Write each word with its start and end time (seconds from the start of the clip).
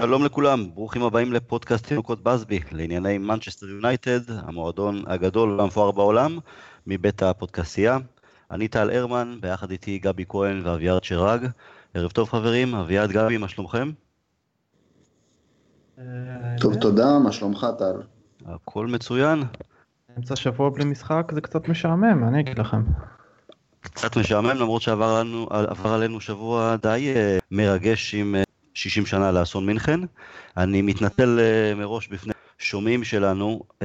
שלום 0.00 0.24
לכולם, 0.24 0.74
ברוכים 0.74 1.02
הבאים 1.02 1.32
לפודקאסט 1.32 1.86
תינוקות 1.86 2.22
בסבי 2.22 2.60
לענייני 2.72 3.18
מנצ'סטר 3.18 3.66
יונייטד, 3.66 4.20
המועדון 4.28 5.02
הגדול 5.06 5.60
והמפואר 5.60 5.90
בעולם, 5.90 6.38
מבית 6.86 7.22
הפודקסייה. 7.22 7.98
אני 8.50 8.68
טל 8.68 8.90
הרמן, 8.90 9.38
ביחד 9.40 9.70
איתי 9.70 9.98
גבי 9.98 10.24
כהן 10.28 10.60
ואביעד 10.64 11.04
שרג. 11.04 11.46
ערב 11.94 12.10
טוב 12.10 12.28
חברים, 12.28 12.74
אביעד, 12.74 13.10
גבי, 13.10 13.36
מה 13.36 13.48
שלומכם? 13.48 13.90
טוב, 16.60 16.74
תודה, 16.80 17.18
מה 17.18 17.32
שלומך 17.32 17.66
טל? 17.78 17.94
הכל 18.46 18.86
מצוין. 18.86 19.42
אמצע 20.18 20.36
שבוע 20.36 20.70
בלי 20.70 20.84
משחק 20.84 21.32
זה 21.34 21.40
קצת 21.40 21.68
משעמם, 21.68 22.28
אני 22.28 22.40
אגיד 22.40 22.58
לכם. 22.58 22.82
קצת 23.80 24.16
משעמם, 24.16 24.56
למרות 24.56 24.82
שעבר 24.82 25.20
לנו, 25.20 25.48
עלינו 25.84 26.20
שבוע 26.20 26.76
די 26.76 27.14
uh, 27.14 27.42
מרגש 27.50 28.14
עם 28.14 28.34
60 28.76 29.06
שנה 29.06 29.32
לאסון 29.32 29.66
מינכן. 29.66 30.00
אני 30.56 30.82
מתנצל 30.82 31.38
uh, 31.38 31.78
מראש 31.78 32.08
בפני 32.08 32.32
שומעים 32.58 33.04
שלנו, 33.04 33.60
uh, 33.68 33.84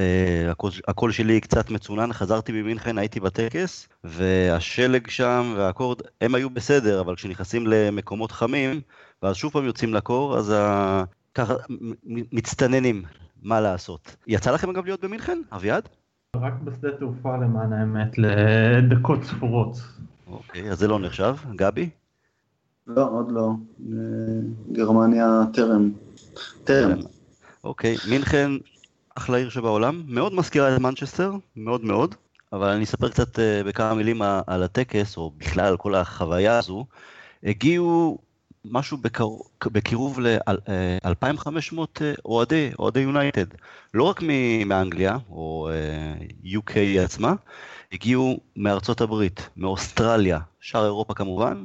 הקול, 0.50 0.70
הקול 0.88 1.12
שלי 1.12 1.40
קצת 1.40 1.70
מצונן, 1.70 2.12
חזרתי 2.12 2.52
ממינכן, 2.52 2.98
הייתי 2.98 3.20
בטקס, 3.20 3.88
והשלג 4.04 5.10
שם 5.10 5.54
והאקורד, 5.56 5.98
הם 6.20 6.34
היו 6.34 6.50
בסדר, 6.50 7.00
אבל 7.00 7.16
כשנכנסים 7.16 7.66
למקומות 7.66 8.32
חמים, 8.32 8.80
ואז 9.22 9.36
שוב 9.36 9.52
פעם 9.52 9.64
יוצאים 9.64 9.94
לקור, 9.94 10.36
אז 10.38 10.50
uh, 10.50 11.06
ככה 11.34 11.54
מצטננים, 12.32 13.02
מה 13.42 13.60
לעשות. 13.60 14.16
יצא 14.26 14.50
לכם 14.50 14.70
אגב 14.70 14.84
להיות 14.84 15.04
במינכן, 15.04 15.38
אביעד? 15.52 15.88
רק 16.36 16.54
בשדה 16.64 16.88
תעופה 16.98 17.36
למען 17.36 17.72
האמת, 17.72 18.18
לדקות 18.18 19.24
ספורות. 19.24 19.76
אוקיי, 20.26 20.70
אז 20.70 20.78
זה 20.78 20.88
לא 20.88 20.98
נחשב. 20.98 21.36
גבי? 21.56 21.90
לא, 22.86 23.08
עוד 23.10 23.32
לא. 23.32 23.50
גרמניה 24.72 25.42
טרם. 25.52 25.92
טרם. 26.64 26.98
אוקיי, 27.64 27.96
מינכן 28.10 28.50
אחלה 29.14 29.36
עיר 29.36 29.48
שבעולם, 29.48 30.02
מאוד 30.06 30.34
מזכירה 30.34 30.76
את 30.76 30.80
מנצ'סטר, 30.80 31.32
מאוד 31.56 31.84
מאוד, 31.84 32.14
אבל 32.52 32.68
אני 32.68 32.84
אספר 32.84 33.08
קצת 33.08 33.36
uh, 33.36 33.40
בכמה 33.66 33.94
מילים 33.94 34.22
על 34.46 34.62
הטקס, 34.62 35.16
או 35.16 35.32
בכלל 35.38 35.66
על 35.66 35.76
כל 35.76 35.94
החוויה 35.94 36.58
הזו. 36.58 36.86
הגיעו 37.44 38.18
משהו. 38.64 38.98
בקירוב 39.66 40.20
ל-2,500 40.20 41.78
אה, 42.00 42.12
אוהדי, 42.24 42.70
אוהדי 42.78 43.00
יונייטד, 43.00 43.46
לא 43.94 44.02
רק 44.02 44.22
מאנגליה, 44.66 45.16
או 45.30 45.70
UK 46.44 47.00
עצמה, 47.04 47.34
הגיעו 47.92 48.40
מארצות 48.56 49.00
הברית, 49.00 49.48
מאוסטרליה, 49.56 50.38
שאר 50.60 50.84
אירופה 50.84 51.14
כמובן, 51.14 51.64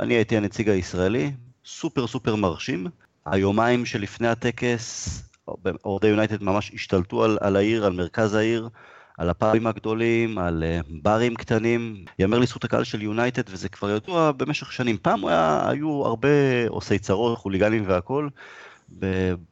אני 0.00 0.14
הייתי 0.14 0.36
הנציג 0.36 0.68
הישראלי, 0.68 1.32
סופר 1.64 2.06
סופר 2.06 2.36
מרשים. 2.36 2.86
היומיים 3.26 3.86
שלפני 3.86 4.28
הטקס, 4.28 5.22
אוהדי 5.84 6.08
יונייטד 6.08 6.42
ממש 6.42 6.70
השתלטו 6.74 7.24
על, 7.24 7.38
על 7.40 7.56
העיר, 7.56 7.86
על 7.86 7.92
מרכז 7.92 8.34
העיר, 8.34 8.68
על 9.18 9.30
הפאבים 9.30 9.66
הגדולים, 9.66 10.38
על 10.38 10.62
uh, 10.62 10.86
ברים 11.02 11.34
קטנים. 11.34 12.04
יאמר 12.18 12.38
לזכות 12.38 12.64
הקהל 12.64 12.84
של 12.84 13.02
יונייטד, 13.02 13.42
וזה 13.48 13.68
כבר 13.68 13.90
ידוע 13.90 14.32
במשך 14.32 14.72
שנים. 14.72 14.96
פעם 15.02 15.26
היה, 15.26 15.68
היו 15.68 16.06
הרבה 16.06 16.28
עושי 16.68 16.98
צרות, 16.98 17.38
חוליגנים 17.38 17.84
והכול. 17.86 18.30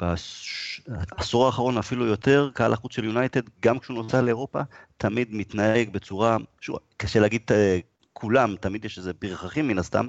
בעשור 0.01 1.47
האחרון 1.47 1.79
אפילו 1.79 2.07
יותר, 2.07 2.51
קהל 2.55 2.73
החוץ 2.73 2.95
של 2.95 3.05
יונייטד, 3.05 3.41
גם 3.61 3.79
כשהוא 3.79 3.97
נוסע 3.97 4.21
לאירופה, 4.21 4.61
תמיד 4.97 5.29
מתנהג 5.31 5.91
בצורה, 5.93 6.37
שוב, 6.61 6.79
קשה 6.97 7.21
להגיד 7.21 7.43
אה, 7.51 7.79
כולם, 8.23 8.55
תמיד 8.61 8.85
יש 8.85 8.99
איזה 8.99 9.13
פרחחים 9.13 9.69
מן 9.69 9.79
הסתם, 9.79 10.07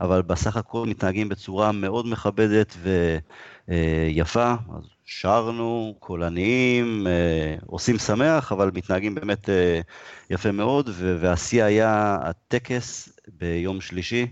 אבל 0.00 0.22
בסך 0.22 0.56
הכל 0.56 0.86
מתנהגים 0.86 1.28
בצורה 1.28 1.72
מאוד 1.72 2.06
מכבדת 2.06 2.76
ויפה. 3.68 4.54
אז 4.76 4.84
שרנו, 5.04 5.94
קולניים, 5.98 7.06
אה, 7.06 7.56
עושים 7.66 7.98
שמח, 7.98 8.52
אבל 8.52 8.70
מתנהגים 8.74 9.14
באמת 9.14 9.48
אה, 9.48 9.80
יפה 10.30 10.52
מאוד, 10.52 10.90
והשיא 10.98 11.64
היה 11.64 12.18
הטקס 12.22 13.18
ביום 13.28 13.80
שלישי, 13.80 14.26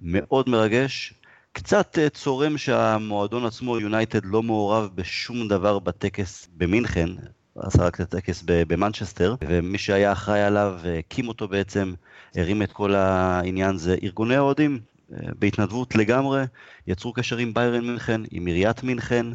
מאוד 0.00 0.48
מרגש. 0.48 1.14
קצת 1.52 1.98
אה, 1.98 2.08
צורם 2.08 2.58
שהמועדון 2.58 3.46
עצמו, 3.46 3.80
יונייטד, 3.80 4.24
לא 4.24 4.42
מעורב 4.42 4.90
בשום 4.94 5.48
דבר 5.48 5.78
בטקס 5.78 6.48
במינכן, 6.56 7.08
עשה 7.56 7.84
רק 7.84 7.94
את 7.94 8.00
הטקס 8.00 8.44
במנצ'סטר, 8.46 9.34
ומי 9.48 9.78
שהיה 9.78 10.12
אחראי 10.12 10.42
עליו 10.42 10.78
והקים 10.82 11.28
אותו 11.28 11.48
בעצם, 11.48 11.94
הרים 12.34 12.62
את 12.62 12.72
כל 12.72 12.94
העניין, 12.94 13.76
זה 13.76 13.96
ארגוני 14.02 14.36
האוהדים, 14.36 14.80
בהתנדבות 15.10 15.94
לגמרי, 15.94 16.44
יצרו 16.86 17.12
קשר 17.12 17.36
עם 17.36 17.54
ביירן 17.54 17.86
מינכן, 17.86 18.20
עם 18.30 18.46
עיריית 18.46 18.82
מינכן, 18.82 19.26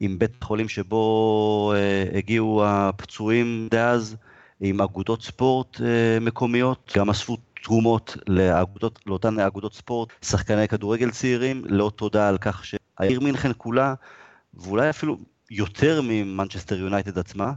עם 0.00 0.18
בית 0.18 0.42
החולים 0.42 0.68
שבו 0.68 1.72
uh, 1.74 2.16
הגיעו 2.16 2.64
הפצועים 2.66 3.68
דאז, 3.70 4.16
עם 4.60 4.80
אגודות 4.80 5.22
ספורט 5.22 5.76
uh, 5.76 5.80
מקומיות, 6.20 6.92
גם 6.96 7.10
אספו 7.10 7.36
תרומות 7.62 8.16
לאגודות, 8.26 8.98
לאותן 9.06 9.38
אגודות 9.38 9.74
ספורט, 9.74 10.12
שחקני 10.22 10.68
כדורגל 10.68 11.10
צעירים, 11.10 11.62
לא 11.68 11.90
תודה 11.96 12.28
על 12.28 12.38
כך 12.38 12.64
שהעיר 12.64 13.20
מינכן 13.20 13.50
כולה, 13.56 13.94
ואולי 14.54 14.90
אפילו 14.90 15.18
יותר 15.50 16.00
ממנצ'סטר 16.04 16.78
יונייטד 16.78 17.18
עצמה, 17.18 17.52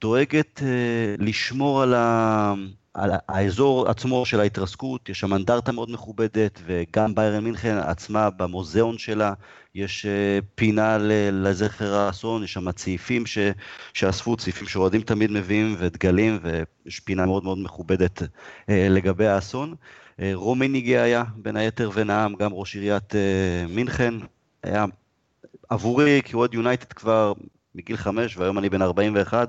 דואגת 0.00 0.58
uh, 0.58 1.22
לשמור 1.22 1.82
על, 1.82 1.94
ה... 1.94 2.54
על 2.94 3.10
האזור 3.28 3.88
עצמו 3.88 4.26
של 4.26 4.40
ההתרסקות, 4.40 5.08
יש 5.08 5.20
שם 5.20 5.34
אנדרטה 5.34 5.72
מאוד 5.72 5.90
מכובדת, 5.90 6.60
וגם 6.66 7.14
ביירן 7.14 7.44
מינכן 7.44 7.76
עצמה 7.76 8.30
במוזיאון 8.30 8.98
שלה, 8.98 9.32
יש 9.74 10.06
uh, 10.06 10.44
פינה 10.54 10.98
לזכר 11.32 11.94
האסון, 11.94 12.44
יש 12.44 12.52
שם 12.52 12.72
צעיפים 12.72 13.26
ש... 13.26 13.38
שאספו, 13.94 14.36
צעיפים 14.36 14.68
שאוהדים 14.68 15.00
תמיד 15.00 15.30
מביאים, 15.30 15.76
ודגלים, 15.78 16.38
ויש 16.42 17.00
פינה 17.00 17.26
מאוד 17.26 17.44
מאוד 17.44 17.58
מכובדת 17.58 18.22
uh, 18.22 18.24
לגבי 18.68 19.26
האסון. 19.26 19.74
Uh, 20.16 20.22
רומיניגי 20.34 20.98
היה 20.98 21.24
בין 21.36 21.56
היתר 21.56 21.90
ונאם, 21.94 22.34
גם 22.34 22.52
ראש 22.52 22.74
עיריית 22.74 23.14
מינכן, 23.68 24.14
היה 24.62 24.84
עבורי 25.68 26.20
כאוהד 26.24 26.54
יונייטד 26.54 26.92
כבר 26.92 27.32
מגיל 27.74 27.96
חמש, 27.96 28.36
והיום 28.36 28.58
אני 28.58 28.68
בן 28.68 28.82
41, 28.82 29.48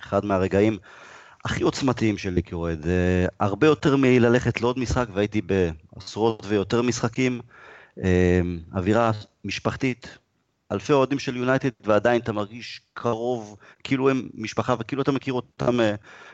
אחד 0.00 0.24
מהרגעים 0.24 0.78
הכי 1.48 1.62
עוצמתיים 1.62 2.18
שלי 2.18 2.42
כאוהד. 2.42 2.84
Uh, 2.84 2.88
הרבה 3.40 3.66
יותר 3.66 3.96
מללכת 3.96 4.60
לעוד 4.60 4.78
משחק, 4.78 5.06
והייתי 5.14 5.40
בעשרות 5.40 6.42
ויותר 6.48 6.82
משחקים. 6.82 7.40
Uh, 7.98 8.02
אווירה 8.74 9.10
משפחתית, 9.44 10.18
אלפי 10.72 10.92
אוהדים 10.92 11.18
של 11.18 11.36
יונייטד, 11.36 11.68
ועדיין 11.80 12.20
אתה 12.20 12.32
מרגיש 12.32 12.80
קרוב, 12.94 13.56
כאילו 13.84 14.10
הם 14.10 14.28
משפחה, 14.34 14.74
וכאילו 14.78 15.02
אתה 15.02 15.12
מכיר 15.12 15.34
אותם 15.34 15.80
uh, 15.80 15.82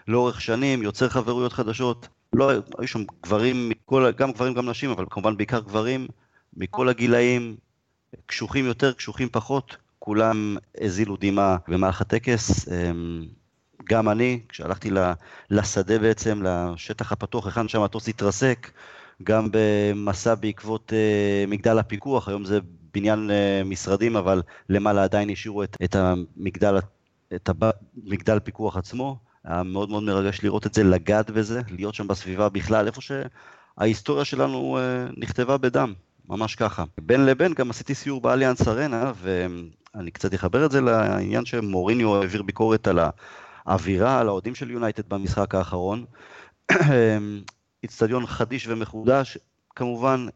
לאורך 0.09 0.41
שנים, 0.41 0.83
יוצר 0.83 1.09
חברויות 1.09 1.53
חדשות. 1.53 2.09
לא, 2.33 2.51
היו 2.79 2.89
שם 2.89 3.05
גברים, 3.23 3.69
מכל, 3.69 4.11
גם 4.17 4.33
גברים 4.33 4.55
גם 4.55 4.69
נשים, 4.69 4.91
אבל 4.91 5.05
כמובן 5.11 5.37
בעיקר 5.37 5.61
גברים, 5.61 6.09
מכל 6.57 6.89
הגילאים, 6.89 7.57
קשוחים 8.27 8.65
יותר, 8.65 8.93
קשוחים 8.93 9.29
פחות, 9.33 9.77
כולם 9.99 10.57
הזילו 10.81 11.17
דמעה 11.21 11.57
במהלך 11.69 12.01
הטקס. 12.01 12.69
גם 13.85 14.09
אני, 14.09 14.41
כשהלכתי 14.49 14.91
לשדה 15.51 15.99
בעצם, 15.99 16.43
לשטח 16.45 17.13
הפתוח, 17.13 17.47
היכן 17.47 17.69
שהמטוס 17.69 18.09
התרסק, 18.09 18.71
גם 19.23 19.49
במסע 19.53 20.35
בעקבות 20.35 20.93
uh, 20.93 21.51
מגדל 21.51 21.79
הפיקוח, 21.79 22.29
היום 22.29 22.45
זה 22.45 22.59
בניין 22.95 23.31
uh, 23.31 23.69
משרדים, 23.69 24.17
אבל 24.17 24.43
למעלה 24.69 25.05
עדיין 25.05 25.31
השאירו 25.31 25.63
את, 25.63 25.77
את 25.85 25.97
המגדל, 25.97 26.79
את 27.35 27.51
המגדל 27.51 28.39
פיקוח 28.39 28.77
עצמו. 28.77 29.19
היה 29.45 29.63
מאוד 29.63 29.91
מאוד 29.91 30.03
מרגש 30.03 30.41
לראות 30.43 30.67
את 30.67 30.75
זה, 30.75 30.85
לגעת 30.85 31.31
בזה, 31.31 31.61
להיות 31.71 31.95
שם 31.95 32.09
בסביבה 32.09 32.49
בכלל, 32.49 32.87
איפה 32.87 33.01
שההיסטוריה 33.01 34.25
שלנו 34.25 34.79
uh, 34.79 35.15
נכתבה 35.17 35.59
בדם, 35.59 35.93
ממש 36.29 36.55
ככה. 36.55 36.85
בין 37.01 37.27
לבין 37.27 37.55
גם 37.55 37.71
עשיתי 37.71 37.95
סיור 37.95 38.21
באליאנס 38.21 38.69
ארנה, 38.69 39.13
ואני 39.23 40.11
קצת 40.11 40.35
אחבר 40.35 40.67
את 40.67 40.71
זה 40.71 40.81
לעניין 40.81 41.45
שמוריניו 41.45 42.17
העביר 42.17 42.43
ביקורת 42.43 42.89
על 42.89 42.99
ה... 42.99 43.11
האווירה 43.67 44.21
על 44.21 44.29
האוהדים 44.29 44.55
של 44.55 44.71
יונייטד 44.71 45.09
במשחק 45.09 45.55
האחרון. 45.55 46.05
איצטדיון 47.83 48.27
חדיש 48.27 48.67
ומחודש, 48.69 49.39
כמובן 49.77 50.27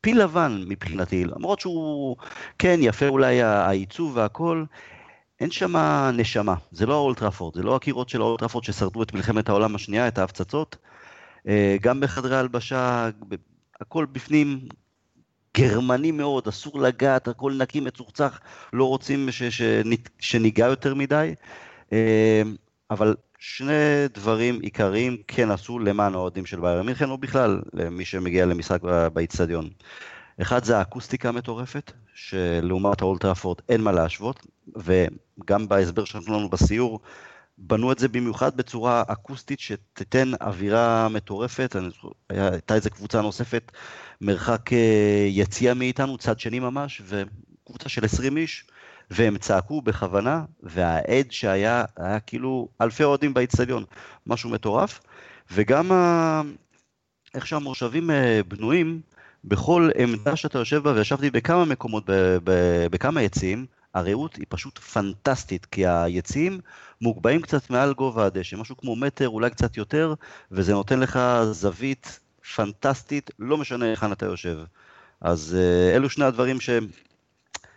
פיל 0.00 0.22
לבן 0.22 0.64
מבחינתי, 0.68 1.24
למרות 1.24 1.60
שהוא, 1.60 2.16
כן, 2.58 2.78
יפה 2.82 3.08
אולי 3.08 3.42
העיצוב 3.42 4.16
והכל, 4.16 4.64
אין 5.40 5.50
שם 5.50 5.76
נשמה, 6.12 6.54
זה 6.70 6.86
לא 6.86 6.94
האולטראפורד, 6.94 7.54
זה 7.54 7.62
לא 7.62 7.76
הקירות 7.76 8.08
של 8.08 8.20
האולטראפורד 8.20 8.64
ששרדו 8.64 9.02
את 9.02 9.14
מלחמת 9.14 9.48
העולם 9.48 9.74
השנייה, 9.74 10.08
את 10.08 10.18
ההפצצות. 10.18 10.76
אה, 11.48 11.76
גם 11.80 12.00
בחדרי 12.00 12.36
הלבשה, 12.36 13.10
הכל 13.80 14.06
בפנים 14.06 14.60
גרמני 15.56 16.10
מאוד, 16.10 16.48
אסור 16.48 16.80
לגעת, 16.80 17.28
הכל 17.28 17.52
נקי, 17.58 17.80
מצוחצח, 17.80 18.40
לא 18.72 18.84
רוצים 18.84 19.30
ש, 19.30 19.42
ש, 19.42 19.62
שניגע 20.18 20.66
יותר 20.66 20.94
מדי. 20.94 21.34
אה, 21.92 22.42
אבל 22.90 23.14
שני 23.38 24.08
דברים 24.14 24.60
עיקריים 24.60 25.16
כן 25.28 25.50
עשו 25.50 25.78
למען 25.78 26.14
האוהדים 26.14 26.46
של 26.46 26.60
ביירן 26.60 26.86
מינכן, 26.86 27.10
או 27.10 27.18
בכלל 27.18 27.62
למי 27.72 28.04
שמגיע 28.04 28.46
למשחק 28.46 28.82
באיצטדיון. 29.12 29.68
אחד 30.42 30.64
זה 30.64 30.78
האקוסטיקה 30.78 31.28
המטורפת, 31.28 31.92
שלעומת 32.14 33.00
האולטראפורד 33.00 33.58
אין 33.68 33.80
מה 33.80 33.92
להשוות, 33.92 34.46
וגם 34.76 35.68
בהסבר 35.68 36.04
שנתנו 36.04 36.38
לנו 36.38 36.48
בסיור, 36.48 37.00
בנו 37.58 37.92
את 37.92 37.98
זה 37.98 38.08
במיוחד 38.08 38.56
בצורה 38.56 39.02
אקוסטית 39.06 39.60
שתיתן 39.60 40.30
אווירה 40.40 41.08
מטורפת, 41.08 41.76
הייתה 42.28 42.74
איזה 42.74 42.90
קבוצה 42.90 43.22
נוספת, 43.22 43.72
מרחק 44.20 44.72
אה, 44.72 45.26
יציאה 45.28 45.74
מאיתנו, 45.74 46.18
צד 46.18 46.40
שני 46.40 46.58
ממש, 46.58 47.02
וקבוצה 47.04 47.88
של 47.88 48.04
20 48.04 48.36
איש, 48.36 48.64
והם 49.10 49.38
צעקו 49.38 49.82
בכוונה, 49.82 50.44
והעד 50.62 51.30
שהיה, 51.30 51.84
היה 51.96 52.20
כאילו 52.20 52.68
אלפי 52.80 53.04
אוהדים 53.04 53.34
באיצטדיון, 53.34 53.84
משהו 54.26 54.50
מטורף, 54.50 55.00
וגם 55.52 55.92
ה... 55.92 56.42
איך 57.34 57.46
שהמושבים 57.46 58.10
אה, 58.10 58.40
בנויים, 58.48 59.00
בכל 59.44 59.90
עמדה 59.98 60.36
שאתה 60.36 60.58
יושב 60.58 60.82
בה, 60.82 60.92
וישבתי 60.92 61.30
בכמה 61.30 61.64
מקומות, 61.64 62.04
בכמה 62.90 63.22
יציאים, 63.22 63.66
הרעות 63.94 64.36
היא 64.36 64.46
פשוט 64.48 64.78
פנטסטית, 64.78 65.66
כי 65.66 65.86
היציאים 65.86 66.60
מוגבהים 67.00 67.42
קצת 67.42 67.70
מעל 67.70 67.94
גובה 67.94 68.26
הדשא, 68.26 68.56
משהו 68.56 68.76
כמו 68.76 68.96
מטר, 68.96 69.28
אולי 69.28 69.50
קצת 69.50 69.76
יותר, 69.76 70.14
וזה 70.50 70.72
נותן 70.72 71.00
לך 71.00 71.18
זווית 71.50 72.20
פנטסטית, 72.56 73.30
לא 73.38 73.58
משנה 73.58 73.84
היכן 73.84 74.12
אתה 74.12 74.26
יושב. 74.26 74.58
אז 75.20 75.56
uh, 75.58 75.96
אלו 75.96 76.10
שני 76.10 76.24
הדברים 76.24 76.60
שהם... 76.60 76.86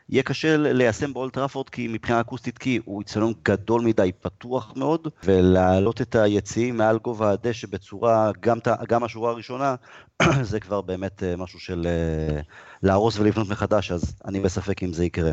יהיה 0.10 0.24
קשה 0.24 0.58
ליישם 0.58 1.14
באולטראפורד 1.14 1.70
כי 1.70 1.88
מבחינה 1.88 2.22
אקוסטית 2.22 2.58
כי 2.58 2.80
הוא 2.86 3.02
אצטדיון 3.02 3.34
גדול 3.44 3.82
מדי, 3.82 4.12
פתוח 4.22 4.74
מאוד, 4.76 5.08
ולהעלות 5.24 6.02
את 6.02 6.16
היציאים 6.16 6.78
מעל 6.78 6.98
גובה 6.98 7.32
הדשא 7.32 7.68
בצורה, 7.68 8.32
גם, 8.40 8.58
גם 8.88 9.04
השורה 9.04 9.32
הראשונה, 9.32 9.76
זה 10.42 10.60
כבר 10.60 10.82
באמת 10.82 11.24
אה, 11.24 11.36
משהו 11.36 11.60
של 11.60 11.88
אה, 11.88 12.42
להרוס 12.84 13.20
ולבנות 13.20 13.50
מחדש, 13.50 13.92
אז 13.92 14.16
אני 14.26 14.40
בספק 14.40 14.84
אם 14.84 14.94
זה 14.94 15.06
יקרה. 15.06 15.32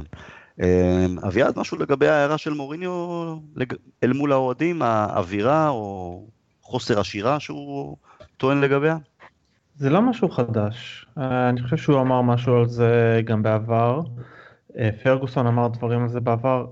אה, 0.60 1.06
אביעד, 1.26 1.58
משהו 1.58 1.78
לגבי 1.78 2.08
ההערה 2.08 2.38
של 2.38 2.52
מוריניו 2.52 3.36
אל 4.02 4.12
מול 4.12 4.32
האוהדים, 4.32 4.82
האווירה 4.82 5.68
או 5.68 6.22
חוסר 6.62 7.00
השירה 7.00 7.40
שהוא 7.40 7.96
טוען 8.36 8.60
לגביה? 8.60 8.96
זה 9.76 9.90
לא 9.90 10.02
משהו 10.02 10.28
חדש, 10.28 11.06
אני 11.16 11.62
חושב 11.62 11.76
שהוא 11.76 12.00
אמר 12.00 12.22
משהו 12.22 12.56
על 12.56 12.68
זה 12.68 13.20
גם 13.24 13.42
בעבר. 13.42 14.00
אה, 14.78 14.90
פרגוסון 15.02 15.46
אמר 15.46 15.68
דברים 15.68 16.02
על 16.02 16.08
זה 16.08 16.20
בעבר. 16.20 16.66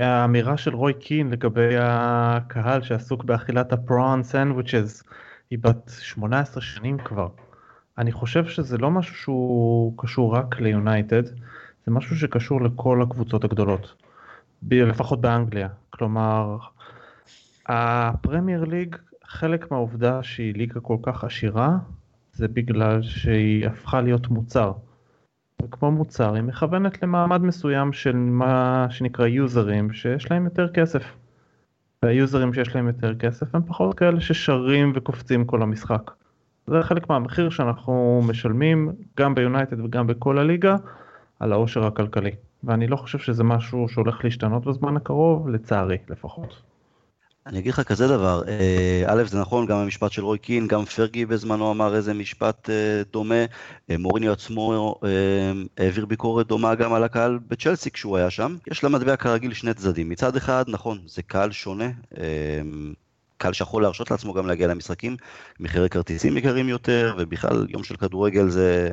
האמירה 0.00 0.56
של 0.56 0.74
רוי 0.74 0.94
קין 0.94 1.30
לגבי 1.30 1.74
הקהל 1.78 2.82
שעסוק 2.82 3.24
באכילת 3.24 3.72
הפרון 3.72 4.22
סנדוויצ'ז 4.22 5.02
היא 5.50 5.58
בת 5.62 5.90
18 6.00 6.62
שנים 6.62 6.98
כבר. 6.98 7.28
אני 7.98 8.12
חושב 8.12 8.46
שזה 8.46 8.78
לא 8.78 8.90
משהו 8.90 9.14
שהוא 9.14 9.94
קשור 9.98 10.36
רק 10.36 10.60
ליונייטד, 10.60 11.22
זה 11.86 11.92
משהו 11.92 12.16
שקשור 12.16 12.62
לכל 12.62 13.02
הקבוצות 13.02 13.44
הגדולות, 13.44 13.94
לפחות 14.70 15.20
באנגליה. 15.20 15.68
כלומר, 15.90 16.58
הפרמייר 17.66 18.64
ליג, 18.64 18.96
חלק 19.24 19.70
מהעובדה 19.70 20.22
שהיא 20.22 20.54
ליגה 20.54 20.80
כל 20.80 20.96
כך 21.02 21.24
עשירה, 21.24 21.76
זה 22.32 22.48
בגלל 22.48 23.02
שהיא 23.02 23.66
הפכה 23.66 24.00
להיות 24.00 24.28
מוצר. 24.28 24.72
וכמו 25.62 25.90
מוצר 25.90 26.34
היא 26.34 26.42
מכוונת 26.42 27.02
למעמד 27.02 27.42
מסוים 27.42 27.92
של 27.92 28.16
מה 28.16 28.86
שנקרא 28.90 29.26
יוזרים 29.26 29.92
שיש 29.92 30.30
להם 30.30 30.44
יותר 30.44 30.68
כסף. 30.68 31.04
והיוזרים 32.02 32.54
שיש 32.54 32.74
להם 32.74 32.86
יותר 32.86 33.14
כסף 33.14 33.54
הם 33.54 33.62
פחות 33.66 33.98
כאלה 33.98 34.20
ששרים 34.20 34.92
וקופצים 34.94 35.44
כל 35.44 35.62
המשחק. 35.62 36.10
זה 36.66 36.82
חלק 36.82 37.10
מהמחיר 37.10 37.50
שאנחנו 37.50 38.22
משלמים 38.28 38.92
גם 39.18 39.34
ביונייטד 39.34 39.80
וגם 39.80 40.06
בכל 40.06 40.38
הליגה 40.38 40.76
על 41.42 41.52
העושר 41.52 41.86
הכלכלי. 41.86 42.30
ואני 42.64 42.86
לא 42.86 42.96
חושב 42.96 43.18
שזה 43.18 43.44
משהו 43.44 43.88
שהולך 43.88 44.24
להשתנות 44.24 44.64
בזמן 44.64 44.96
הקרוב, 44.96 45.48
לצערי 45.48 45.96
לפחות. 46.08 46.62
אני 47.46 47.58
אגיד 47.58 47.72
לך 47.72 47.80
כזה 47.80 48.08
דבר, 48.08 48.42
אה, 48.48 49.04
א', 49.06 49.22
זה 49.24 49.40
נכון, 49.40 49.66
גם 49.66 49.76
המשפט 49.78 50.12
של 50.12 50.24
רוי 50.24 50.38
קין, 50.38 50.66
גם 50.66 50.84
פרגי 50.84 51.26
בזמנו 51.26 51.70
אמר 51.70 51.94
איזה 51.94 52.14
משפט 52.14 52.70
אה, 52.70 53.02
דומה, 53.12 53.44
אה, 53.90 53.98
מוריני 53.98 54.28
עצמו 54.28 54.94
העביר 55.78 56.06
ביקורת 56.06 56.46
דומה 56.46 56.74
גם 56.74 56.92
על 56.92 57.04
הקהל 57.04 57.38
בצ'לסי 57.48 57.90
כשהוא 57.90 58.16
היה 58.16 58.30
שם. 58.30 58.56
יש 58.70 58.84
למטבע 58.84 59.16
כרגיל 59.16 59.52
שני 59.52 59.74
צדדים. 59.74 60.08
מצד 60.08 60.36
אחד, 60.36 60.64
נכון, 60.68 60.98
זה 61.06 61.22
קהל 61.22 61.52
שונה, 61.52 61.90
קהל 63.36 63.52
שיכול 63.52 63.82
להרשות 63.82 64.10
לעצמו 64.10 64.32
גם 64.32 64.46
להגיע 64.46 64.66
למשחקים, 64.66 65.16
מחירי 65.60 65.88
כרטיסים 65.88 66.36
יקרים 66.36 66.68
יותר, 66.68 67.14
ובכלל 67.18 67.66
יום 67.68 67.84
של 67.84 67.96
כדורגל 67.96 68.48
זה 68.48 68.90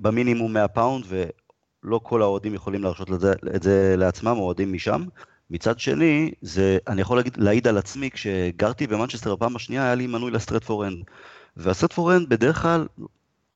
במינימום 0.00 0.52
100 0.52 0.68
פאונד, 0.68 1.04
ולא 1.84 2.00
כל 2.02 2.22
האוהדים 2.22 2.54
יכולים 2.54 2.82
להרשות 2.82 3.08
את 3.54 3.62
זה 3.62 3.94
לעצמם, 3.98 4.36
אוהדים 4.38 4.72
משם. 4.72 5.04
מצד 5.50 5.78
שני, 5.78 6.30
זה, 6.42 6.78
אני 6.88 7.00
יכול 7.00 7.16
להגיד, 7.16 7.36
להעיד 7.36 7.68
על 7.68 7.78
עצמי, 7.78 8.10
כשגרתי 8.10 8.86
במנצ'סטר 8.86 9.34
בפעם 9.34 9.56
השנייה, 9.56 9.84
היה 9.84 9.94
לי 9.94 10.06
מנוי 10.06 10.30
לסטרטפורד 10.30 10.86
אנד. 10.86 10.98
והסטרטפורד 11.56 12.16
אנד 12.16 12.28
בדרך 12.28 12.62
כלל 12.62 12.86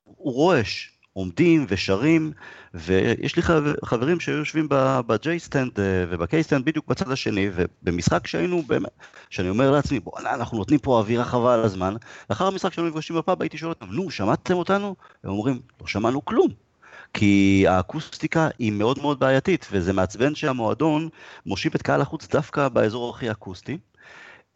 הוא 0.03 0.33
רועש, 0.33 0.91
עומדים 1.13 1.65
ושרים, 1.69 2.31
ויש 2.73 3.35
לי 3.35 3.41
חברים 3.85 4.19
שהיו 4.19 4.37
יושבים 4.37 4.69
ב-J 4.69 5.27
stand 5.37 5.79
אה, 5.79 6.05
וב-K 6.09 6.41
stand 6.41 6.65
בדיוק 6.65 6.87
בצד 6.87 7.11
השני, 7.11 7.49
ובמשחק 7.55 8.27
שהיינו, 8.27 8.61
באמת, 8.61 8.91
שאני 9.29 9.49
אומר 9.49 9.71
לעצמי, 9.71 9.99
בוא'נה, 9.99 10.33
אנחנו 10.33 10.57
נותנים 10.57 10.79
פה 10.79 10.97
אווירה 10.99 11.25
חבל 11.25 11.51
על 11.51 11.63
הזמן, 11.63 11.95
לאחר 12.29 12.47
המשחק 12.47 12.73
שהיינו 12.73 12.89
נפגשים 12.89 13.15
בפאב, 13.15 13.41
הייתי 13.41 13.57
שואל 13.57 13.71
אותם, 13.71 13.85
נו, 13.91 14.11
שמעתם 14.11 14.53
אותנו? 14.53 14.95
הם 15.23 15.29
אומרים, 15.29 15.59
לא 15.81 15.87
שמענו 15.87 16.25
כלום. 16.25 16.70
כי 17.13 17.65
האקוסטיקה 17.67 18.47
היא 18.59 18.71
מאוד 18.71 18.99
מאוד 18.99 19.19
בעייתית, 19.19 19.67
וזה 19.71 19.93
מעצבן 19.93 20.35
שהמועדון 20.35 21.09
מושיב 21.45 21.71
את 21.75 21.81
קהל 21.81 22.01
החוץ 22.01 22.27
דווקא 22.27 22.69
באזור 22.69 23.09
הכי 23.09 23.31
אקוסטי. 23.31 23.77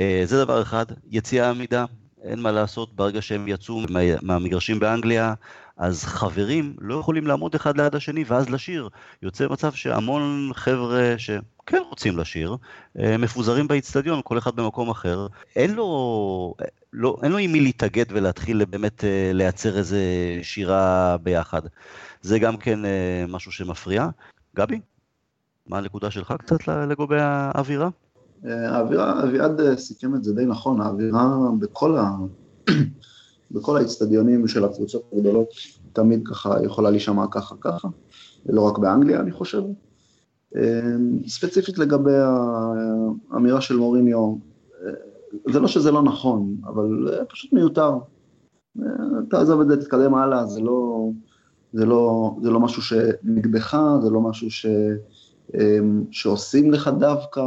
אה, 0.01 0.21
זה 0.25 0.43
דבר 0.43 0.61
אחד, 0.61 0.85
יציאה 1.11 1.49
עמידה, 1.49 1.85
אין 2.23 2.39
מה 2.39 2.51
לעשות, 2.51 2.95
ברגע 2.95 3.21
שהם 3.21 3.47
יצאו 3.47 3.81
מהמגרשים 4.21 4.79
באנגליה, 4.79 5.33
אז 5.77 6.03
חברים 6.03 6.75
לא 6.79 6.95
יכולים 6.95 7.27
לעמוד 7.27 7.55
אחד 7.55 7.77
ליד 7.77 7.95
השני 7.95 8.23
ואז 8.27 8.49
לשיר. 8.49 8.89
יוצא 9.21 9.47
מצב 9.49 9.73
שהמון 9.73 10.51
חבר'ה 10.53 11.13
שכן 11.69 11.81
רוצים 11.89 12.17
לשיר, 12.17 12.55
אה, 12.99 13.17
מפוזרים 13.17 13.67
באיצטדיון, 13.67 14.21
כל 14.23 14.37
אחד 14.37 14.55
במקום 14.55 14.89
אחר. 14.89 15.27
אין 15.55 15.73
לו, 15.73 16.53
לא, 16.93 17.17
אין 17.23 17.31
לו 17.31 17.37
עם 17.37 17.51
מי 17.51 17.59
להתאגד 17.59 18.05
ולהתחיל 18.09 18.65
באמת 18.65 19.03
אה, 19.03 19.31
לייצר 19.33 19.77
איזה 19.77 19.99
שירה 20.41 21.17
ביחד. 21.23 21.61
זה 22.21 22.39
גם 22.39 22.57
כן 22.57 22.85
אה, 22.85 23.25
משהו 23.27 23.51
שמפריע. 23.51 24.07
גבי, 24.55 24.79
מה 25.67 25.77
הנקודה 25.77 26.11
שלך 26.11 26.33
קצת 26.39 26.67
לגבי 26.67 27.19
האווירה? 27.19 27.89
האווירה, 28.43 29.23
אביעד 29.23 29.75
סיכם 29.75 30.15
את 30.15 30.23
זה 30.23 30.33
די 30.33 30.45
נכון, 30.45 30.81
האווירה 30.81 31.37
בכל, 31.59 31.97
ה... 31.97 32.11
בכל 33.51 33.77
האצטדיונים 33.77 34.47
של 34.47 34.65
הקבוצות 34.65 35.03
הגדולות 35.13 35.49
תמיד 35.93 36.27
ככה 36.27 36.55
יכולה 36.63 36.89
להישמע 36.89 37.25
ככה 37.31 37.55
ככה, 37.61 37.87
ולא 38.45 38.61
רק 38.61 38.77
באנגליה 38.77 39.19
אני 39.19 39.31
חושב. 39.31 39.61
ספציפית 41.27 41.77
לגבי 41.77 42.17
האמירה 43.31 43.61
של 43.61 43.77
מוריניו, 43.77 44.35
זה 45.51 45.59
לא 45.59 45.67
שזה 45.67 45.91
לא 45.91 46.03
נכון, 46.03 46.55
אבל 46.65 47.19
פשוט 47.29 47.53
מיותר. 47.53 47.91
תעזוב 49.29 49.61
את 49.61 49.67
זה, 49.67 49.81
תתקדם 49.81 50.15
הלאה, 50.15 50.45
זה 50.45 50.61
לא... 50.61 51.09
זה 51.75 51.85
לא, 51.85 52.35
זה 52.41 52.49
לא 52.49 52.59
משהו 52.59 52.81
שנגדך, 52.81 53.77
זה 54.01 54.09
לא 54.09 54.21
משהו 54.21 54.51
ש, 54.51 54.65
שעושים 56.11 56.71
לך 56.71 56.89
דווקא, 56.99 57.41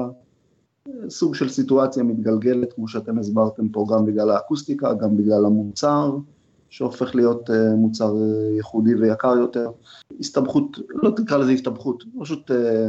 סוג 1.08 1.34
של 1.34 1.48
סיטואציה 1.48 2.02
מתגלגלת, 2.02 2.72
כמו 2.72 2.88
שאתם 2.88 3.18
הסברתם 3.18 3.68
פה, 3.68 3.86
גם 3.92 4.06
בגלל 4.06 4.30
האקוסטיקה, 4.30 4.94
גם 4.94 5.16
בגלל 5.16 5.46
המוצר, 5.46 6.16
שהופך 6.70 7.14
להיות 7.14 7.50
אה, 7.50 7.74
מוצר 7.74 8.16
אה, 8.16 8.56
ייחודי 8.56 8.94
ויקר 8.94 9.36
יותר. 9.36 9.70
הסתבכות, 10.20 10.78
לא 10.88 11.10
תקרא 11.10 11.38
לזה 11.38 11.52
הסתבכות, 11.52 12.04
פשוט 12.20 12.50
אה, 12.50 12.88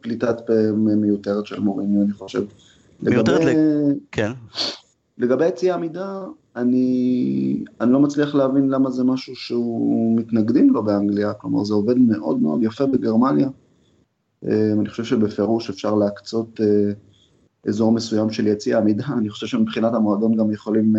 פליטת 0.00 0.36
פה 0.46 0.72
מיותרת 0.76 1.46
של 1.46 1.60
מורים, 1.60 2.02
אני 2.02 2.12
חושב. 2.12 2.44
מיותרת, 3.02 3.40
לגבי, 3.40 3.54
כן. 4.12 4.32
לגבי 5.18 5.48
יציאה 5.48 5.74
עמידה, 5.74 6.24
אני, 6.56 7.64
אני 7.80 7.92
לא 7.92 8.00
מצליח 8.00 8.34
להבין 8.34 8.68
למה 8.68 8.90
זה 8.90 9.04
משהו 9.04 9.36
שהוא 9.36 10.16
מתנגדים 10.18 10.70
לו 10.70 10.82
באנגליה, 10.84 11.32
כלומר 11.32 11.64
זה 11.64 11.74
עובד 11.74 11.98
מאוד 11.98 12.42
מאוד 12.42 12.62
יפה 12.62 12.86
בגרמניה. 12.86 13.48
אה, 14.48 14.72
אני 14.72 14.88
חושב 14.88 15.04
שבפירוש 15.04 15.70
אפשר 15.70 15.94
להקצות 15.94 16.60
אה, 16.60 16.92
אזור 17.68 17.92
מסוים 17.92 18.30
של 18.30 18.46
יציע 18.46 18.78
עמידה, 18.78 19.04
אני 19.18 19.28
חושב 19.28 19.46
שמבחינת 19.46 19.94
המועדון 19.94 20.36
גם 20.36 20.52
יכולים 20.52 20.96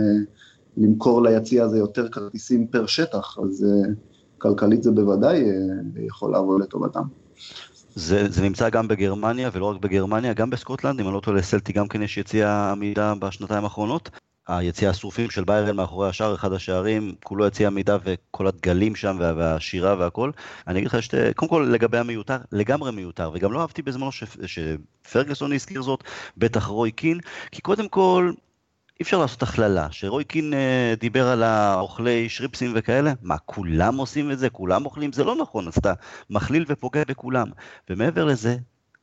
למכור 0.78 1.24
ליציע 1.24 1.64
הזה 1.64 1.78
יותר 1.78 2.10
כרטיסים 2.10 2.68
פר 2.68 2.86
שטח, 2.86 3.38
אז 3.44 3.66
כלכלית 4.50 4.84
זה 4.84 4.92
בוודאי 4.92 5.44
יכול 6.08 6.32
לעבוד 6.32 6.62
לטובתם. 6.62 7.02
זה, 7.96 8.30
זה 8.32 8.42
נמצא 8.42 8.70
גם 8.70 8.88
בגרמניה, 8.88 9.50
ולא 9.54 9.66
רק 9.66 9.82
בגרמניה, 9.82 10.34
גם 10.34 10.50
בסקוטלנד, 10.50 11.00
אם 11.00 11.06
אני 11.08 11.16
לא 11.16 11.20
טועה 11.20 11.38
לסלטי 11.38 11.74
גם 11.74 11.88
כן 11.88 12.02
יש 12.02 12.18
יציע 12.18 12.70
עמידה 12.72 13.14
בשנתיים 13.16 13.64
האחרונות. 13.64 14.10
היציאה 14.48 14.92
השרופים 14.92 15.30
של 15.30 15.44
ביירן 15.44 15.76
מאחורי 15.76 16.10
השער, 16.10 16.36
אחד 16.36 16.54
השערים, 16.54 17.16
כולו 17.24 17.48
יציאה 17.48 17.68
עמידה 17.68 17.98
וכל 18.04 18.48
הדגלים 18.48 18.96
שם 18.96 19.18
וה, 19.20 19.34
והשירה 19.38 19.96
והכל. 20.00 20.32
אני 20.68 20.80
אגיד 20.80 20.88
לך, 20.88 21.04
שת, 21.04 21.36
קודם 21.36 21.50
כל 21.50 21.70
לגבי 21.72 21.98
המיותר, 21.98 22.38
לגמרי 22.52 22.92
מיותר, 22.92 23.32
וגם 23.34 23.52
לא 23.52 23.62
אהבתי 23.62 23.82
בזמנו 23.82 24.12
ש, 24.12 24.24
שפרגוסון 24.46 25.54
הזכיר 25.54 25.82
זאת, 25.82 26.04
בטח 26.38 26.66
רוי 26.66 26.92
קין, 26.92 27.20
כי 27.52 27.62
קודם 27.62 27.88
כל, 27.88 28.32
אי 29.00 29.04
אפשר 29.04 29.18
לעשות 29.18 29.44
הכללה, 29.44 29.88
שרוי 29.92 30.24
קין 30.24 30.54
אה, 30.54 30.94
דיבר 31.00 31.28
על 31.28 31.44
האוכלי 31.44 32.30
שריפסים 32.30 32.72
וכאלה, 32.76 33.14
מה, 33.22 33.38
כולם 33.38 33.98
עושים 33.98 34.32
את 34.32 34.40
זה? 34.40 34.50
כולם 34.50 34.86
אוכלים? 34.86 35.14
זה 35.14 35.24
לא 35.24 35.36
נכון, 35.36 35.68
אז 35.68 35.78
אתה 35.78 35.94
מכליל 36.30 36.66
ופוגע 36.68 37.04
בכולם. 37.08 37.48
ומעבר 37.90 38.26
לזה, 38.26 38.58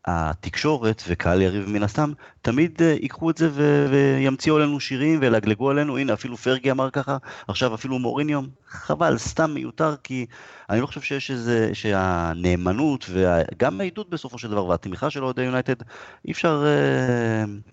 התקשורת 0.05 1.03
וקהל 1.09 1.43
יריב 1.43 1.69
מן 1.69 1.83
הסתם, 1.83 2.13
תמיד 2.43 2.79
uh, 2.79 2.85
ייקחו 2.85 3.31
את 3.31 3.39
זה 3.39 3.49
ו- 3.53 3.87
וימציאו 3.91 4.57
עלינו 4.57 4.81
שירים 4.81 5.19
וילגלגו 5.21 5.71
עלינו, 5.71 5.99
הנה 5.99 6.13
אפילו 6.13 6.37
פרגי 6.37 6.71
אמר 6.71 6.91
ככה, 6.91 7.17
עכשיו 7.49 7.75
אפילו 7.75 7.99
מוריניום, 7.99 8.49
חבל, 8.67 9.19
סתם 9.19 9.51
מיותר, 9.55 9.95
כי 10.05 10.27
אני 10.71 10.81
לא 10.81 10.87
חושב 10.87 11.01
שיש 11.01 11.31
איזה, 11.31 11.71
שהנאמנות 11.73 13.07
וגם 13.11 13.81
העידוד 13.81 14.11
בסופו 14.11 14.39
של 14.39 14.51
דבר 14.51 14.67
והתמיכה 14.67 15.11
של 15.11 15.25
אוהדי 15.25 15.43
יונייטד, 15.43 15.83
אי 16.27 16.33
אפשר... 16.33 16.65
Uh, 16.65 17.73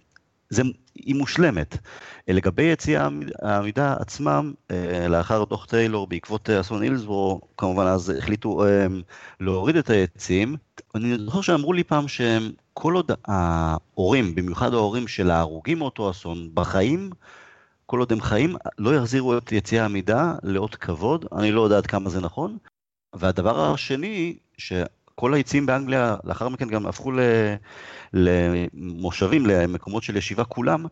זה, 0.50 0.62
היא 0.96 1.15
מושלמת. 1.15 1.77
לגבי 2.27 2.63
יציאה 2.63 3.08
העמידה 3.41 3.96
עצמם, 4.00 4.53
אה, 4.72 5.08
לאחר 5.08 5.44
דוח 5.44 5.65
טיילור 5.65 6.08
בעקבות 6.08 6.50
אסון 6.50 6.84
אילסבורו, 6.84 7.41
כמובן 7.58 7.86
אז 7.86 8.10
החליטו 8.18 8.63
להוריד 9.39 9.75
את 9.75 9.89
היציאים. 9.89 10.56
אני 10.96 11.18
זוכר 11.18 11.41
שאמרו 11.41 11.74
לי 11.74 11.84
פעם 11.84 12.08
שכל 12.08 12.94
עוד 12.94 13.12
ההורים, 13.27 14.36
במיוחד 14.36 14.74
ההורים 14.74 15.08
של 15.08 15.32
ההרוגים 15.32 15.79
מאותו 15.79 16.12
אסון, 16.12 16.50
בחיים, 16.53 17.10
כל 17.86 18.00
עוד 18.00 18.12
הם 18.12 18.22
חיים, 18.22 18.56
לא 18.77 18.96
יחזירו 18.96 19.38
את 19.38 19.51
יציאה 19.51 19.84
העמידה 19.84 20.36
לאות 20.44 20.75
כבוד, 20.75 21.25
אני 21.38 21.51
לא 21.51 21.62
יודע 21.62 21.77
עד 21.77 21.88
כמה 21.88 22.10
זה 22.10 22.22
נכון. 22.22 22.58
והדבר 23.15 23.74
השני, 23.74 24.38
שכל 25.20 25.34
היציאים 25.34 25.66
באנגליה 25.66 26.16
לאחר 26.24 26.50
מכן 26.50 26.68
גם 26.68 26.86
הפכו 26.86 27.12
למושבים, 28.14 29.46
למקומות 29.46 30.04
של 30.04 30.18
ישיבה 30.18 30.44
כולם, 30.44 30.86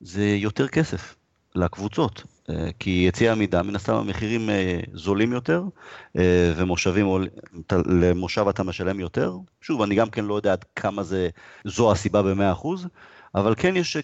זה 0.00 0.24
יותר 0.26 0.68
כסף 0.68 1.14
לקבוצות. 1.54 2.22
אה, 2.50 2.68
כי 2.78 3.04
יציאה 3.08 3.32
עמידה, 3.32 3.62
מן 3.62 3.76
הסתם 3.76 3.94
המחירים 3.94 4.50
אה, 4.50 4.80
זולים 4.92 5.32
יותר, 5.32 5.64
אה, 6.16 6.52
ומושבים, 6.56 7.06
למושב 7.86 8.46
אתה 8.48 8.62
משלם 8.62 9.00
יותר. 9.00 9.36
שוב, 9.60 9.82
אני 9.82 9.94
גם 9.94 10.10
כן 10.10 10.24
לא 10.24 10.34
יודע 10.34 10.52
עד 10.52 10.64
כמה 10.76 11.02
זה, 11.02 11.28
זו 11.64 11.92
הסיבה 11.92 12.22
במאה 12.22 12.52
אחוז, 12.52 12.86
אבל 13.34 13.54
כן 13.56 13.76
יש, 13.76 13.96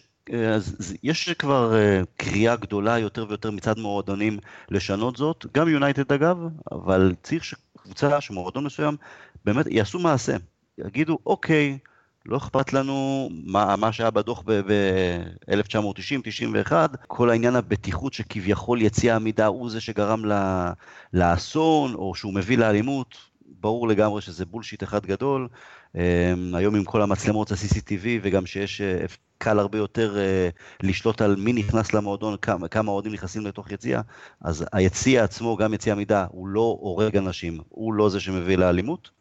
יש 1.03 1.31
כבר 1.31 1.73
קריאה 2.17 2.57
גדולה 2.57 2.99
יותר 2.99 3.27
ויותר 3.29 3.51
מצד 3.51 3.79
מועדונים 3.79 4.39
לשנות 4.71 5.17
זאת, 5.17 5.47
גם 5.55 5.69
יונייטד 5.69 6.13
אגב, 6.13 6.39
אבל 6.73 7.15
צריך 7.23 7.45
שקבוצה, 7.45 8.21
שמועדון 8.21 8.65
מסוים, 8.65 8.97
באמת 9.45 9.67
יעשו 9.67 9.99
מעשה. 9.99 10.37
יגידו, 10.79 11.19
אוקיי, 11.27 11.79
לא 12.27 12.37
אכפת 12.37 12.73
לנו 12.73 13.29
מה, 13.45 13.77
מה 13.77 13.93
שהיה 13.93 14.11
בדוח 14.11 14.43
ב-1990-91, 14.47 16.73
כל 17.07 17.31
העניין 17.31 17.57
הבטיחות 17.57 18.13
שכביכול 18.13 18.83
יציע 18.83 19.17
עמידה 19.17 19.47
הוא 19.47 19.71
זה 19.71 19.81
שגרם 19.81 20.25
לה, 20.25 20.73
לאסון, 21.13 21.95
או 21.95 22.15
שהוא 22.15 22.35
מביא 22.35 22.59
לאלימות, 22.59 23.17
ברור 23.61 23.89
לגמרי 23.89 24.21
שזה 24.21 24.47
bullshit 24.47 24.83
אחד 24.83 25.07
גדול. 25.07 25.49
אמ, 25.95 26.55
היום 26.55 26.75
עם 26.75 26.85
כל 26.85 27.03
המצלמות 27.03 27.53
ה-CCTV, 27.53 28.07
וגם 28.23 28.47
שיש, 28.47 28.81
אה, 28.81 29.05
קל 29.39 29.59
הרבה 29.59 29.79
יותר 29.79 30.19
אה, 30.19 30.49
לשלוט 30.83 31.23
על 31.23 31.37
מי 31.37 31.53
נכנס 31.53 31.95
למועדון, 31.95 32.37
כמה, 32.37 32.69
כמה 32.69 32.91
אוהדים 32.91 33.13
נכנסים 33.13 33.47
לתוך 33.47 33.71
יציע, 33.71 34.01
אז 34.41 34.65
היציע 34.73 35.25
עצמו, 35.25 35.57
גם 35.57 35.75
יציע 35.75 35.93
עמידה, 35.93 36.27
הוא 36.31 36.49
לא 36.49 36.79
הורג 36.81 37.17
אנשים, 37.17 37.61
הוא 37.69 37.95
לא 37.95 38.09
זה 38.09 38.21
שמביא 38.21 38.57
לאלימות. 38.57 39.20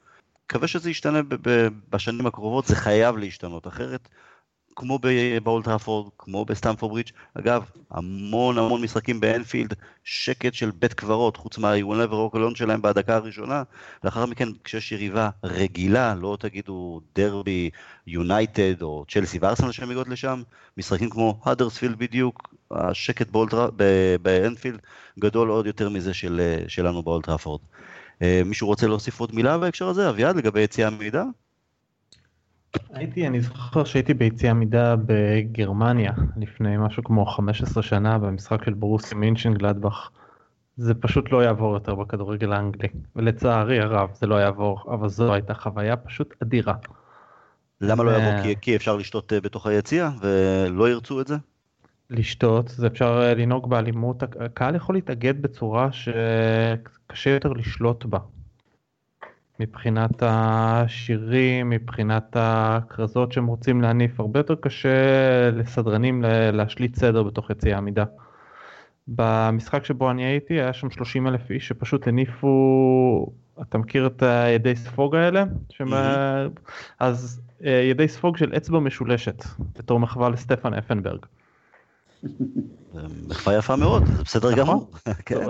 מקווה 0.50 0.68
שזה 0.68 0.90
ישתנה 0.90 1.20
בשנים 1.90 2.26
הקרובות, 2.26 2.66
זה 2.66 2.76
חייב 2.76 3.18
להשתנות, 3.18 3.68
אחרת, 3.68 4.10
כמו 4.76 5.00
באולד 5.44 5.69
טראפורד, 5.69 6.10
כמו 6.18 6.46
בסטמפורד 6.46 6.92
ברידג', 6.92 7.10
אגב, 7.34 7.70
המון 7.92 8.58
המון 8.58 8.82
משחקים 8.82 9.20
באנפילד, 9.20 9.74
שקט 10.04 10.54
של 10.54 10.72
בית 10.72 10.94
קברות, 10.94 11.38
חוץ 11.38 11.58
ורוקלון 12.10 12.56
שלהם 12.56 12.82
בדקה 12.82 13.16
הראשונה, 13.16 13.64
לאחר 14.04 14.26
מכן 14.26 14.50
כשיש 14.64 14.92
יריבה 14.92 15.30
רגילה, 15.44 16.16
לא 16.16 16.38
תגידו 16.40 17.02
דרבי 17.16 17.70
יונייטד 18.08 18.82
או 18.82 19.06
צ'לסי 19.08 19.40
וארסנל 19.42 19.72
שהם 19.72 19.90
מגיעות 19.90 20.08
לשם, 20.08 20.44
משחקים 20.78 21.10
כמו 21.10 21.40
האדרספילד 21.46 22.00
בדיוק, 22.00 22.54
השקט 22.72 23.28
באנפילד 24.22 24.80
גדול 25.20 25.50
עוד 25.50 25.66
יותר 25.66 25.90
מזה 25.90 26.14
של, 26.14 26.56
שלנו 26.68 27.04
באולטראפורד. 27.04 27.62
אה, 28.22 28.42
מישהו 28.46 28.68
רוצה 28.68 28.88
להוסיף 28.88 29.20
עוד 29.20 29.36
מילה 29.36 29.58
בהקשר 29.58 29.88
הזה? 29.88 30.10
אביעד, 30.10 30.36
לגבי 30.36 30.62
יציאה 30.62 30.90
מידע? 30.90 31.24
הייתי, 32.94 33.28
אני 33.28 33.42
זוכר 33.42 33.84
שהייתי 33.84 34.14
ביציאה 34.14 34.54
מידה 34.54 34.96
בגרמניה 35.06 36.12
לפני 36.38 36.78
משהו 36.78 37.04
כמו 37.04 37.26
15 37.26 37.84
שנה 37.84 38.18
במשחק 38.18 38.64
של 38.66 38.74
ברוסי 38.74 39.16
מינשן 39.16 39.54
גלדבך. 39.54 40.10
זה 40.78 40.94
פשוט 40.94 41.32
לא 41.32 41.44
יעבור 41.44 41.74
יותר 41.74 41.96
בכדורגל 41.96 42.54
האנגלי, 42.54 42.90
ולצערי 43.16 43.80
הרב 43.80 44.10
זה 44.14 44.28
לא 44.28 44.36
יעבור, 44.36 44.84
אבל 44.94 45.10
זו 45.10 45.34
הייתה 45.34 45.54
חוויה 45.54 45.96
פשוט 45.96 46.34
אדירה. 46.44 46.74
למה 47.82 48.04
לא 48.04 48.12
יעבור? 48.12 48.44
כי, 48.44 48.56
כי 48.62 48.76
אפשר 48.76 48.96
לשתות 48.96 49.34
אה, 49.34 49.42
בתוך 49.42 49.68
היציאה 49.68 50.10
ולא 50.22 50.90
ירצו 50.90 51.22
את 51.22 51.28
זה? 51.28 51.36
לשתות, 52.10 52.68
זה 52.68 52.88
אפשר 52.88 53.22
אה, 53.24 53.34
לנהוג 53.34 53.70
באלימות, 53.70 54.24
הקהל 54.24 54.76
יכול 54.76 54.96
להתאגד 54.96 55.42
בצורה 55.42 55.90
שקשה 55.92 57.30
יותר 57.30 57.54
לשלוט 57.54 58.06
בה. 58.06 58.20
מבחינת 59.60 60.24
השירים, 60.26 61.70
מבחינת 61.70 62.36
הכרזות 62.40 63.32
שהם 63.32 63.48
רוצים 63.48 63.82
להניף, 63.82 64.20
הרבה 64.20 64.40
יותר 64.40 64.56
קשה 64.56 64.90
לסדרנים 65.52 66.26
להשליט 66.54 66.96
סדר 66.96 67.24
בתוך 67.24 67.50
יציאי 67.50 67.74
עמידה. 67.74 68.04
במשחק 69.08 69.86
שבו 69.86 70.12
אני 70.12 70.26
הייתי 70.26 70.54
היה 70.54 70.74
שם 70.74 70.90
30 70.90 71.28
אלף 71.28 71.52
איש 71.52 71.68
שפשוט 71.68 72.08
הניפו, 72.08 73.28
אתה 73.62 73.78
מכיר 73.78 74.08
את 74.08 74.24
הידי 74.24 74.76
ספוג 74.76 75.16
האלה? 75.16 75.44
שמה... 75.70 76.48
אז 77.00 77.42
אה, 77.66 77.72
ידי 77.72 78.08
ספוג 78.08 78.38
של 78.38 78.52
אצבע 78.58 78.80
משולשת 78.80 79.44
בתור 79.78 80.00
מחווה 80.00 80.30
לסטפן 80.30 80.74
אפנברג. 80.74 81.26
מחווה 83.30 83.58
יפה 83.58 83.76
מאוד, 83.76 84.06
זה 84.06 84.24
בסדר 84.24 84.52
נכון. 84.52 84.60
גמור. 84.60 84.92
כן. 85.26 85.46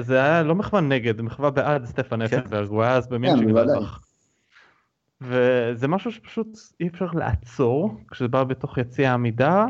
זה 0.00 0.22
היה 0.22 0.42
לא 0.42 0.54
מחווה 0.54 0.80
נגד, 0.80 1.20
מחווה 1.20 1.50
בעד 1.50 1.84
סטפן 1.84 2.28
כן. 2.28 2.38
אפנברג, 2.38 2.68
הוא 2.68 2.82
היה 2.82 2.92
אז 2.92 3.08
במין 3.08 3.36
של 3.36 3.44
גלבך. 3.44 4.00
וזה 5.20 5.88
משהו 5.88 6.12
שפשוט 6.12 6.58
אי 6.80 6.88
אפשר 6.88 7.06
לעצור 7.12 8.00
כשזה 8.10 8.28
בא 8.28 8.44
בתוך 8.44 8.78
יציע 8.78 9.10
העמידה, 9.10 9.66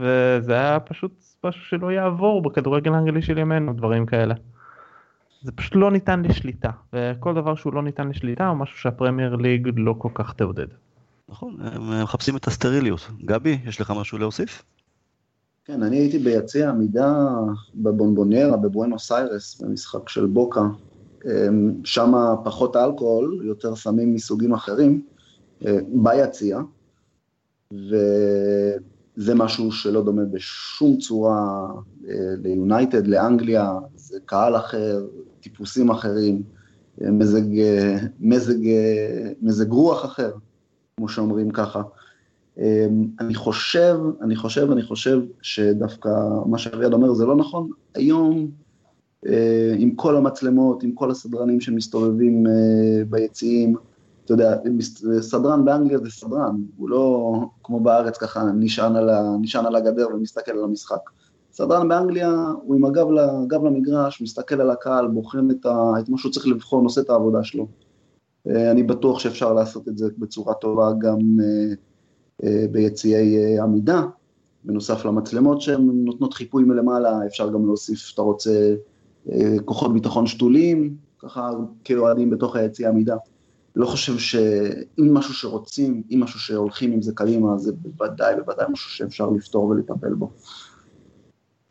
וזה 0.00 0.54
היה 0.54 0.80
פשוט 0.80 1.24
משהו 1.44 1.64
שלא 1.64 1.92
יעבור 1.92 2.42
בכדורגל 2.42 2.94
האנגלי 2.94 3.22
של 3.22 3.38
ימינו, 3.38 3.72
דברים 3.72 4.06
כאלה. 4.06 4.34
זה 5.42 5.52
פשוט 5.52 5.74
לא 5.74 5.90
ניתן 5.90 6.22
לשליטה, 6.22 6.70
וכל 6.92 7.34
דבר 7.34 7.54
שהוא 7.54 7.74
לא 7.74 7.82
ניתן 7.82 8.08
לשליטה 8.08 8.48
הוא 8.48 8.56
משהו 8.56 8.78
שהפרמייר 8.78 9.36
ליג 9.36 9.70
לא 9.76 9.94
כל 9.98 10.08
כך 10.14 10.32
תעודד. 10.32 10.66
נכון, 11.28 11.56
הם 11.60 12.02
מחפשים 12.02 12.36
את 12.36 12.46
הסטריליות. 12.46 13.10
גבי, 13.24 13.58
יש 13.64 13.80
לך 13.80 13.92
משהו 13.96 14.18
להוסיף? 14.18 14.62
כן, 15.64 15.82
אני 15.82 15.96
הייתי 15.96 16.18
ביציע 16.18 16.70
עמידה 16.70 17.28
בבונבוניירה 17.74 18.56
בבואנוס 18.56 19.12
איירס, 19.12 19.60
במשחק 19.60 20.08
של 20.08 20.26
בוקה. 20.26 20.66
אמ, 21.24 21.72
שם 21.84 22.12
פחות 22.44 22.76
אלכוהול, 22.76 23.42
יותר 23.44 23.76
סמים 23.76 24.14
מסוגים 24.14 24.54
אחרים, 24.54 25.02
אה, 25.66 25.78
ביציע, 25.88 26.58
וזה 27.72 29.34
משהו 29.34 29.72
שלא 29.72 30.04
דומה 30.04 30.24
בשום 30.24 30.96
צורה 30.98 31.66
אה, 32.08 32.14
ליונייטד, 32.42 33.06
לאנגליה, 33.06 33.72
זה 33.96 34.18
קהל 34.26 34.56
אחר, 34.56 35.06
טיפוסים 35.40 35.90
אחרים, 35.90 36.42
אה, 37.02 37.10
מזג, 37.10 37.42
מזג, 38.20 38.58
מזג 39.42 39.70
רוח 39.70 40.04
אחר, 40.04 40.32
כמו 40.96 41.08
שאומרים 41.08 41.50
ככה. 41.50 41.82
אמ, 42.58 43.06
אני 43.20 43.34
חושב, 43.34 43.98
אני 44.22 44.36
חושב, 44.36 44.70
אני 44.70 44.82
חושב 44.82 45.20
שדווקא 45.42 46.10
מה 46.46 46.58
שאביעד 46.58 46.92
אומר 46.92 47.12
זה 47.12 47.26
לא 47.26 47.36
נכון. 47.36 47.70
היום, 47.94 48.50
אה, 49.26 49.74
עם 49.78 49.94
כל 49.94 50.16
המצלמות, 50.16 50.82
עם 50.82 50.92
כל 50.92 51.10
הסדרנים 51.10 51.60
שמסתובבים 51.60 52.46
אה, 52.46 53.04
ביציעים, 53.10 53.76
אתה 54.24 54.32
יודע, 54.32 54.56
סדרן 55.20 55.64
באנגליה 55.64 55.98
זה 55.98 56.10
סדרן, 56.10 56.56
הוא 56.76 56.88
לא 56.88 57.34
כמו 57.64 57.80
בארץ 57.80 58.18
ככה 58.18 58.42
נשען 58.54 58.96
על, 58.96 59.10
ה, 59.10 59.36
נשען 59.40 59.66
על 59.66 59.76
הגדר 59.76 60.06
ומסתכל 60.14 60.52
על 60.52 60.64
המשחק. 60.64 61.10
סדרן 61.52 61.88
באנגליה 61.88 62.30
הוא 62.62 62.76
עם 62.76 62.84
הגב 62.84 63.64
למגרש, 63.64 64.22
מסתכל 64.22 64.60
על 64.60 64.70
הקהל, 64.70 65.08
בוחן 65.08 65.50
את, 65.50 65.66
ה, 65.66 65.92
את 66.00 66.08
מה 66.08 66.18
שהוא 66.18 66.32
צריך 66.32 66.46
לבחון, 66.46 66.84
עושה 66.84 67.00
את 67.00 67.10
העבודה 67.10 67.44
שלו. 67.44 67.66
אה, 68.46 68.70
אני 68.70 68.82
בטוח 68.82 69.18
שאפשר 69.18 69.52
לעשות 69.52 69.88
את 69.88 69.98
זה 69.98 70.08
בצורה 70.18 70.54
טובה 70.54 70.92
גם 70.98 71.18
ביציעי 72.70 73.36
אה, 73.36 73.62
עמידה. 73.62 74.02
בנוסף 74.64 75.04
למצלמות 75.04 75.60
שהן 75.60 75.90
נותנות 75.92 76.34
חיפוי 76.34 76.64
מלמעלה, 76.64 77.26
אפשר 77.26 77.52
גם 77.52 77.66
להוסיף, 77.66 78.10
אתה 78.14 78.22
רוצה, 78.22 78.74
אה, 79.32 79.56
כוחות 79.64 79.92
ביטחון 79.92 80.26
שתולים, 80.26 80.96
ככה 81.18 81.50
כאוהדים 81.84 82.30
בתוך 82.30 82.56
היציאה 82.56 82.90
עמידה. 82.90 83.16
לא 83.76 83.86
חושב 83.86 84.18
שאם 84.18 85.14
משהו 85.14 85.34
שרוצים, 85.34 86.02
אם 86.10 86.20
משהו 86.22 86.40
שהולכים 86.40 86.92
עם 86.92 87.02
זה 87.02 87.12
קדימה, 87.14 87.58
זה 87.58 87.72
בוודאי, 87.72 88.34
בוודאי 88.36 88.66
משהו 88.72 88.90
שאפשר 88.90 89.30
לפתור 89.30 89.64
ולטפל 89.64 90.14
בו. 90.14 90.30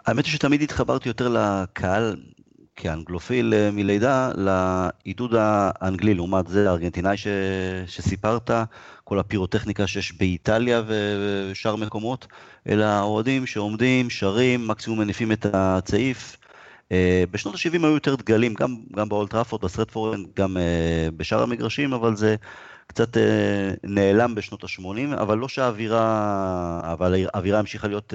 האמת 0.05 0.25
היא 0.25 0.33
שתמיד 0.33 0.61
התחברתי 0.61 1.09
יותר 1.09 1.27
לקהל 1.29 2.15
כאנגלופיל 2.81 3.53
אה, 3.53 3.71
מלידה, 3.71 4.31
לעידוד 4.35 5.35
האנגלי, 5.37 6.13
לעומת 6.13 6.47
זה 6.47 6.69
הארגנטינאי 6.69 7.17
ש... 7.17 7.27
שסיפרת, 7.87 8.51
כל 9.03 9.19
הפירוטכניקה 9.19 9.87
שיש 9.87 10.13
באיטליה 10.13 10.81
ושאר 10.87 11.75
מקומות, 11.75 12.27
אלא 12.69 12.83
האוהדים 12.83 13.45
שעומדים, 13.45 14.09
שרים, 14.09 14.67
מקסימום 14.67 14.99
מניפים 14.99 15.31
את 15.31 15.45
הצעיף. 15.53 16.37
אה, 16.91 17.23
בשנות 17.31 17.55
ה-70 17.55 17.83
היו 17.83 17.93
יותר 17.93 18.15
דגלים, 18.15 18.53
גם, 18.53 18.75
גם 18.95 19.09
באולטראפורד, 19.09 19.61
בסרטפורן, 19.61 20.23
גם 20.35 20.57
אה, 20.57 21.09
בשאר 21.17 21.43
המגרשים, 21.43 21.93
אבל 21.93 22.15
זה 22.15 22.35
קצת 22.87 23.17
אה, 23.17 23.71
נעלם 23.83 24.35
בשנות 24.35 24.63
ה-80, 24.63 25.21
אבל 25.21 25.37
לא 25.37 25.47
שהאווירה, 25.47 26.79
אבל 26.83 27.25
האווירה 27.33 27.59
המשיכה 27.59 27.87
להיות 27.87 28.13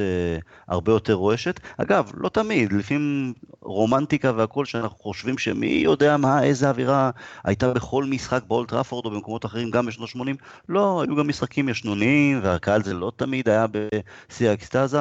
הרבה 0.69 0.93
יותר 0.93 1.15
רועשת. 1.15 1.61
אגב, 1.77 2.11
לא 2.15 2.29
תמיד, 2.29 2.73
לפעמים 2.73 3.33
רומנטיקה 3.63 4.33
והכל, 4.37 4.65
שאנחנו 4.65 4.99
חושבים 4.99 5.39
שמי 5.39 5.67
יודע 5.67 6.17
מה, 6.17 6.43
איזה 6.43 6.69
אווירה 6.69 7.11
הייתה 7.45 7.73
בכל 7.73 8.05
משחק 8.05 8.43
באולטראפורד 8.49 9.05
או 9.05 9.11
במקומות 9.11 9.45
אחרים, 9.45 9.71
גם 9.71 9.87
בשנות 9.87 10.09
ה-80, 10.17 10.37
לא, 10.69 11.03
היו 11.03 11.17
גם 11.17 11.29
משחקים 11.29 11.69
ישנוניים, 11.69 12.41
והקהל 12.43 12.83
זה 12.83 12.95
לא 12.95 13.13
תמיד 13.17 13.49
היה 13.49 13.67
בשיא 13.67 14.51
האקסטזה. 14.51 15.01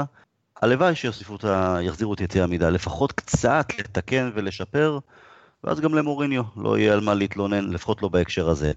הלוואי 0.61 0.95
שיוסיפו 0.95 1.35
את 1.35 1.43
ה... 1.43 1.77
יחזירו 1.81 2.13
את 2.13 2.21
יציאה 2.21 2.43
המידה, 2.43 2.69
לפחות 2.69 3.11
קצת 3.11 3.67
לתקן 3.79 4.31
ולשפר, 4.33 4.99
ואז 5.63 5.79
גם 5.79 5.95
למוריניו 5.95 6.43
לא 6.57 6.77
יהיה 6.77 6.93
על 6.93 6.99
מה 6.99 7.13
להתלונן, 7.13 7.69
לפחות 7.69 8.01
לא 8.01 8.07
בהקשר 8.07 8.49
הזה. 8.49 8.71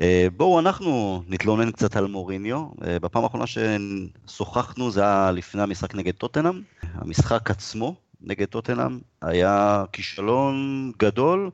אה, 0.00 0.26
בואו 0.36 0.58
אנחנו 0.58 1.22
נתלונן 1.28 1.70
קצת 1.70 1.96
על 1.96 2.06
מוריניו. 2.06 2.66
אה, 2.84 2.98
בפעם 2.98 3.24
האחרונה 3.24 3.44
ששוחחנו 3.46 4.90
זה 4.90 5.02
היה 5.02 5.30
לפני 5.30 5.62
המשחק 5.62 5.94
נגד 5.94 6.14
טוטנאם. 6.14 6.62
המשחק 6.94 7.50
עצמו 7.50 7.94
נגד 8.20 8.46
טוטנאם 8.46 8.98
היה 9.22 9.84
כישלון 9.92 10.92
גדול, 10.98 11.50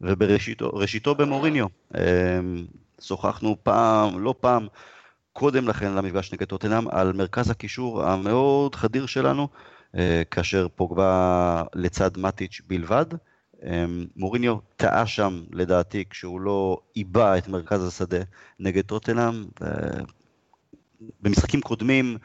ובראשיתו 0.00 1.14
במוריניו. 1.14 1.66
אה, 1.94 2.40
שוחחנו 3.00 3.56
פעם, 3.62 4.18
לא 4.18 4.34
פעם, 4.40 4.66
קודם 5.32 5.68
לכן 5.68 5.92
למפגש 5.92 6.32
נגד 6.32 6.46
טוטנאם 6.46 6.88
על 6.88 7.12
מרכז 7.12 7.50
הקישור 7.50 8.04
המאוד 8.04 8.74
חדיר 8.74 9.06
שלנו, 9.06 9.48
כאשר 10.30 10.66
פוגבה 10.76 11.62
לצד 11.74 12.18
מטיץ' 12.18 12.60
בלבד. 12.66 13.06
אה, 13.64 13.84
מוריניו 14.16 14.56
טעה 14.76 15.06
שם 15.06 15.42
לדעתי 15.52 16.04
כשהוא 16.10 16.40
לא 16.40 16.80
עיבה 16.94 17.38
את 17.38 17.48
מרכז 17.48 17.84
השדה 17.84 18.20
נגד 18.58 18.84
טוטנאם. 18.84 19.44
במשחקים 21.20 21.60
קודמים 21.60 22.18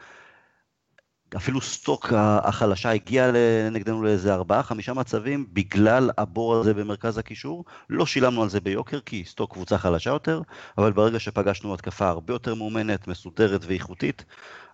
אפילו 1.36 1.60
סטוק 1.60 2.12
החלשה 2.16 2.90
הגיעה 2.90 3.30
נגדנו 3.70 4.02
לאיזה 4.02 4.34
ארבעה, 4.34 4.62
חמישה 4.62 4.94
מצבים 4.94 5.46
בגלל 5.52 6.10
הבור 6.18 6.54
הזה 6.54 6.74
במרכז 6.74 7.18
הקישור. 7.18 7.64
לא 7.90 8.06
שילמנו 8.06 8.42
על 8.42 8.48
זה 8.48 8.60
ביוקר 8.60 9.00
כי 9.00 9.24
סטוק 9.26 9.52
קבוצה 9.52 9.78
חלשה 9.78 10.10
יותר, 10.10 10.42
אבל 10.78 10.92
ברגע 10.92 11.18
שפגשנו 11.18 11.74
התקפה 11.74 12.08
הרבה 12.08 12.34
יותר 12.34 12.54
מאומנת, 12.54 13.08
מסודרת 13.08 13.64
ואיכותית, 13.64 14.24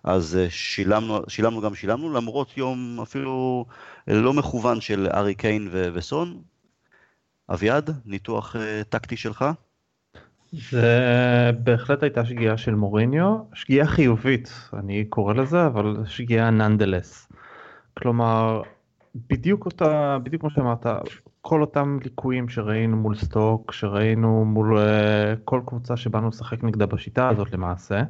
אז 0.03 0.37
אה, 0.37 0.49
שילמנו, 0.49 1.19
שילמנו 1.27 1.61
גם 1.61 1.75
שילמנו, 1.75 2.13
למרות 2.13 2.57
יום 2.57 2.99
אפילו 3.01 3.65
לא 4.07 4.33
מכוון 4.33 4.81
של 4.81 5.07
ארי 5.13 5.35
קיין 5.35 5.69
וסון. 5.71 6.41
אביעד, 7.53 7.89
ניתוח 8.05 8.55
אה, 8.55 8.81
טקטי 8.89 9.17
שלך? 9.17 9.45
זה 10.51 11.51
בהחלט 11.63 12.03
הייתה 12.03 12.25
שגיאה 12.25 12.57
של 12.57 12.75
מוריניו, 12.75 13.37
שגיאה 13.53 13.87
חיובית 13.87 14.69
אני 14.73 15.05
קורא 15.05 15.33
לזה, 15.33 15.65
אבל 15.65 15.97
שגיאה 16.05 16.49
ננדלס. 16.49 17.31
כלומר, 17.97 18.61
בדיוק 19.29 19.65
אותה, 19.65 20.17
בדיוק 20.23 20.41
כמו 20.41 20.49
שאמרת, 20.49 20.85
כל 21.41 21.61
אותם 21.61 21.97
ליקויים 22.03 22.49
שראינו 22.49 22.97
מול 22.97 23.15
סטוק, 23.15 23.71
שראינו 23.71 24.45
מול 24.45 24.77
uh, 24.77 24.81
כל 25.45 25.61
קבוצה 25.65 25.97
שבאנו 25.97 26.27
לשחק 26.27 26.63
נגדה 26.63 26.85
בשיטה 26.85 27.29
הזאת 27.29 27.53
למעשה, 27.53 28.03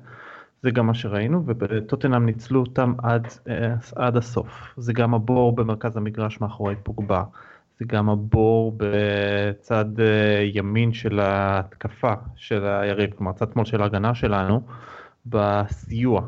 זה 0.63 0.71
גם 0.71 0.87
מה 0.87 0.93
שראינו, 0.93 1.43
וטוטנאם 1.47 2.25
ניצלו 2.25 2.59
אותם 2.59 2.93
עד, 2.97 3.27
uh, 3.27 3.49
עד 3.95 4.17
הסוף. 4.17 4.73
זה 4.77 4.93
גם 4.93 5.13
הבור 5.13 5.55
במרכז 5.55 5.97
המגרש 5.97 6.41
מאחורי 6.41 6.75
פוגבה. 6.83 7.23
זה 7.79 7.85
גם 7.87 8.09
הבור 8.09 8.77
בצד 8.77 9.99
אה, 9.99 10.49
ימין 10.53 10.93
של 10.93 11.19
ההתקפה 11.19 12.13
של 12.35 12.65
היריב, 12.65 13.13
כלומר 13.13 13.33
צד 13.33 13.51
שמאל 13.53 13.65
של 13.65 13.81
ההגנה 13.81 14.15
שלנו, 14.15 14.61
בסיוע. 15.25 16.21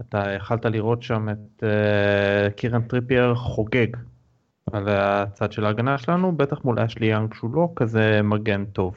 אתה 0.00 0.32
יכלת 0.36 0.64
לראות 0.64 1.02
שם 1.02 1.28
את 1.28 1.62
אה, 1.62 2.52
קירן 2.56 2.82
טריפייר 2.82 3.34
חוגג 3.34 3.86
על 4.72 4.88
הצד 4.88 5.52
של 5.52 5.66
ההגנה 5.66 5.98
שלנו, 5.98 6.36
בטח 6.36 6.64
מול 6.64 6.78
אשלי 6.78 7.06
יאנג 7.06 7.34
שהוא 7.34 7.54
לא 7.54 7.72
כזה 7.76 8.20
מגן 8.22 8.64
טוב. 8.64 8.94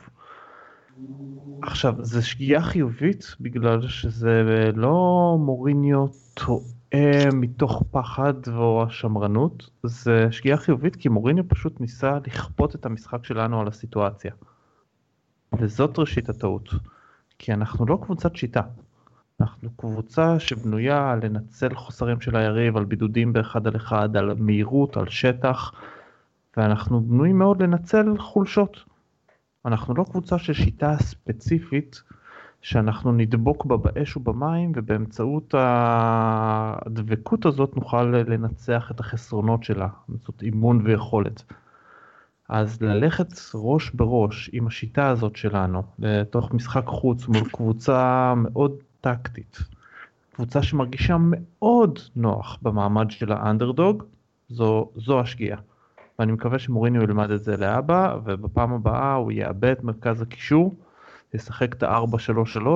עכשיו, 1.62 1.96
זה 2.00 2.22
שגיאה 2.22 2.62
חיובית 2.62 3.36
בגלל 3.40 3.88
שזה 3.88 4.72
לא 4.76 5.36
מוריניו 5.40 6.08
טועה. 6.34 6.77
אה, 6.93 7.30
מתוך 7.34 7.84
פחד 7.91 8.34
או 8.47 8.84
השמרנות 8.84 9.69
זה 9.84 10.28
שגיאה 10.32 10.58
חיובית 10.58 10.95
כי 10.95 11.10
מוריניו 11.10 11.47
פשוט 11.47 11.82
ניסה 11.82 12.17
לכפות 12.28 12.76
את 12.76 12.86
המשחק 12.86 13.26
שלנו 13.26 13.62
על 13.62 13.67
הסיטואציה. 13.67 14.32
וזאת 15.60 16.00
ראשית 16.00 16.30
הטעות. 16.30 16.69
כי 17.39 17.54
אנחנו 17.54 17.86
לא 17.86 18.00
קבוצת 18.02 18.36
שיטה. 18.36 18.62
אנחנו 19.41 19.69
קבוצה 19.78 20.39
שבנויה 20.39 21.12
על 21.12 21.26
לנצל 21.26 21.76
חוסרים 21.76 22.21
של 22.21 22.36
היריב, 22.36 22.78
על 22.78 22.86
בידודים 22.86 23.34
באחד 23.34 23.67
על 23.67 23.76
אחד, 23.76 24.17
על 24.17 24.34
מהירות, 24.34 24.97
על 24.97 25.10
שטח, 25.10 25.71
ואנחנו 26.58 27.02
בנויים 27.02 27.38
מאוד 27.38 27.63
לנצל 27.63 28.17
חולשות. 28.17 28.78
אנחנו 29.65 29.95
לא 29.95 30.04
קבוצה 30.04 30.38
של 30.38 30.54
שיטה 30.54 30.97
ספציפית 30.97 32.02
שאנחנו 32.67 33.12
נדבוק 33.12 33.65
בה 33.65 33.77
באש 33.77 34.17
ובמים 34.17 34.71
ובאמצעות 34.75 35.53
הדבקות 35.58 37.45
הזאת 37.45 37.75
נוכל 37.75 38.03
לנצח 38.03 38.91
את 38.91 38.99
החסרונות 38.99 39.63
שלה, 39.63 39.88
זאת 40.25 40.41
אימון 40.41 40.82
ויכולת. 40.84 41.43
אז 42.49 42.82
ללכת 42.82 43.27
ראש 43.56 43.91
בראש 43.91 44.49
עם 44.53 44.67
השיטה 44.67 45.08
הזאת 45.10 45.36
שלנו 45.36 45.84
לתוך 45.99 46.53
משחק 46.53 46.86
חוץ 46.86 47.27
מול 47.27 47.49
קבוצה 47.51 48.34
מאוד 48.38 48.71
טקטית, 49.01 49.58
קבוצה 50.36 50.63
שמרגישה 50.63 51.17
מאוד 51.19 51.99
נוח 52.15 52.58
במעמד 52.62 53.12
של 53.12 53.32
האנדרדוג, 53.32 54.03
זו, 54.49 54.89
זו 54.95 55.19
השגיאה. 55.19 55.58
ואני 56.19 56.32
מקווה 56.32 56.60
שמוריניו 56.60 57.03
ילמד 57.03 57.32
את 57.32 57.43
זה 57.43 57.58
לאבא 57.58 58.17
ובפעם 58.23 58.73
הבאה 58.73 59.13
הוא 59.13 59.32
יאבד 59.32 59.71
את 59.71 59.84
מרכז 59.84 60.21
הקישור 60.21 60.75
ישחק 61.34 61.74
את 61.74 61.84
ה-4-3-3 61.84 62.68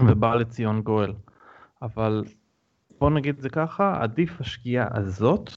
ובא 0.00 0.34
לציון 0.34 0.82
גואל. 0.82 1.12
אבל 1.82 2.24
בוא 2.98 3.10
נגיד 3.10 3.40
זה 3.40 3.48
ככה, 3.48 4.02
עדיף 4.02 4.40
השגיאה 4.40 4.86
הזאת 4.90 5.50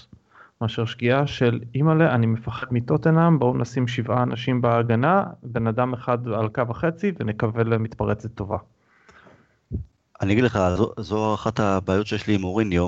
מאשר 0.61 0.85
שגיאה 0.85 1.27
של 1.27 1.59
אימא'לה, 1.75 2.15
אני 2.15 2.25
מפחד 2.25 2.67
מטוטנאם, 2.71 3.39
בואו 3.39 3.57
נשים 3.57 3.87
שבעה 3.87 4.23
אנשים 4.23 4.61
בהגנה, 4.61 5.23
בן 5.43 5.67
אדם 5.67 5.93
אחד 5.93 6.27
על 6.27 6.49
קו 6.49 6.61
החצי 6.69 7.11
ונקווה 7.19 7.63
למתפרצת 7.63 8.35
טובה. 8.35 8.57
אני 10.21 10.33
אגיד 10.33 10.43
לך, 10.43 10.59
זו, 10.75 10.93
זו 10.99 11.33
אחת 11.33 11.59
הבעיות 11.59 12.07
שיש 12.07 12.27
לי 12.27 12.35
עם 12.35 12.43
אוריניו. 12.43 12.87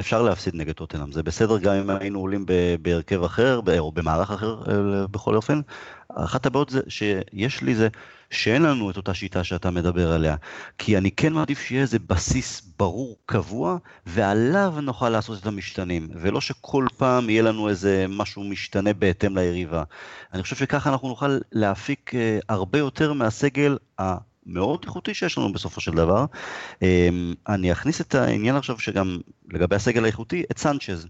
אפשר 0.00 0.22
להפסיד 0.22 0.54
נגד 0.54 0.72
טוטנאם, 0.72 1.12
זה 1.12 1.22
בסדר 1.22 1.58
גם 1.58 1.74
אם 1.74 1.90
היינו 1.90 2.20
עולים 2.20 2.46
בהרכב 2.82 3.22
אחר, 3.22 3.60
או 3.78 3.92
במערך 3.92 4.30
אחר 4.30 4.62
אה, 4.68 5.06
בכל 5.06 5.36
אופן. 5.36 5.60
אחת 6.08 6.46
הבעיות 6.46 6.72
שיש 6.88 7.62
לי 7.62 7.74
זה 7.74 7.88
שאין 8.30 8.62
לנו 8.62 8.90
את 8.90 8.96
אותה 8.96 9.14
שיטה 9.14 9.44
שאתה 9.44 9.70
מדבר 9.70 10.12
עליה. 10.12 10.36
כי 10.78 10.98
אני 10.98 11.10
כן 11.10 11.32
מעדיף 11.32 11.60
שיהיה 11.60 11.82
איזה 11.82 11.98
בסיס 11.98 12.62
ברור, 12.78 13.16
קבוע, 13.26 13.76
ועליו 14.06 14.74
נוכל 14.82 15.08
לעשות 15.08 15.40
את 15.40 15.46
המשתנים, 15.46 16.08
ולא 16.14 16.40
שכל 16.40 16.86
פעם 16.96 17.30
יהיה 17.30 17.42
לנו 17.42 17.68
איזה 17.68 18.06
משהו 18.08 18.44
משתנה 18.44 18.92
בהתאם 18.92 19.38
ליריבה. 19.38 19.82
אני 20.32 20.42
חושב 20.42 20.56
שככה 20.56 20.90
אנחנו 20.90 21.08
נוכל 21.08 21.38
להפיק 21.52 22.14
אה, 22.14 22.38
הרבה 22.48 22.78
יותר 22.78 23.12
מהסגל 23.12 23.76
ה... 24.00 24.29
מאוד 24.46 24.80
איכותי 24.84 25.14
שיש 25.14 25.38
לנו 25.38 25.52
בסופו 25.52 25.80
של 25.80 25.92
דבר. 25.92 26.24
אמ, 26.82 27.34
אני 27.48 27.72
אכניס 27.72 28.00
את 28.00 28.14
העניין 28.14 28.56
עכשיו 28.56 28.78
שגם 28.78 29.18
לגבי 29.52 29.76
הסגל 29.76 30.04
האיכותי, 30.04 30.42
את 30.50 30.58
סנצ'ז. 30.58 31.06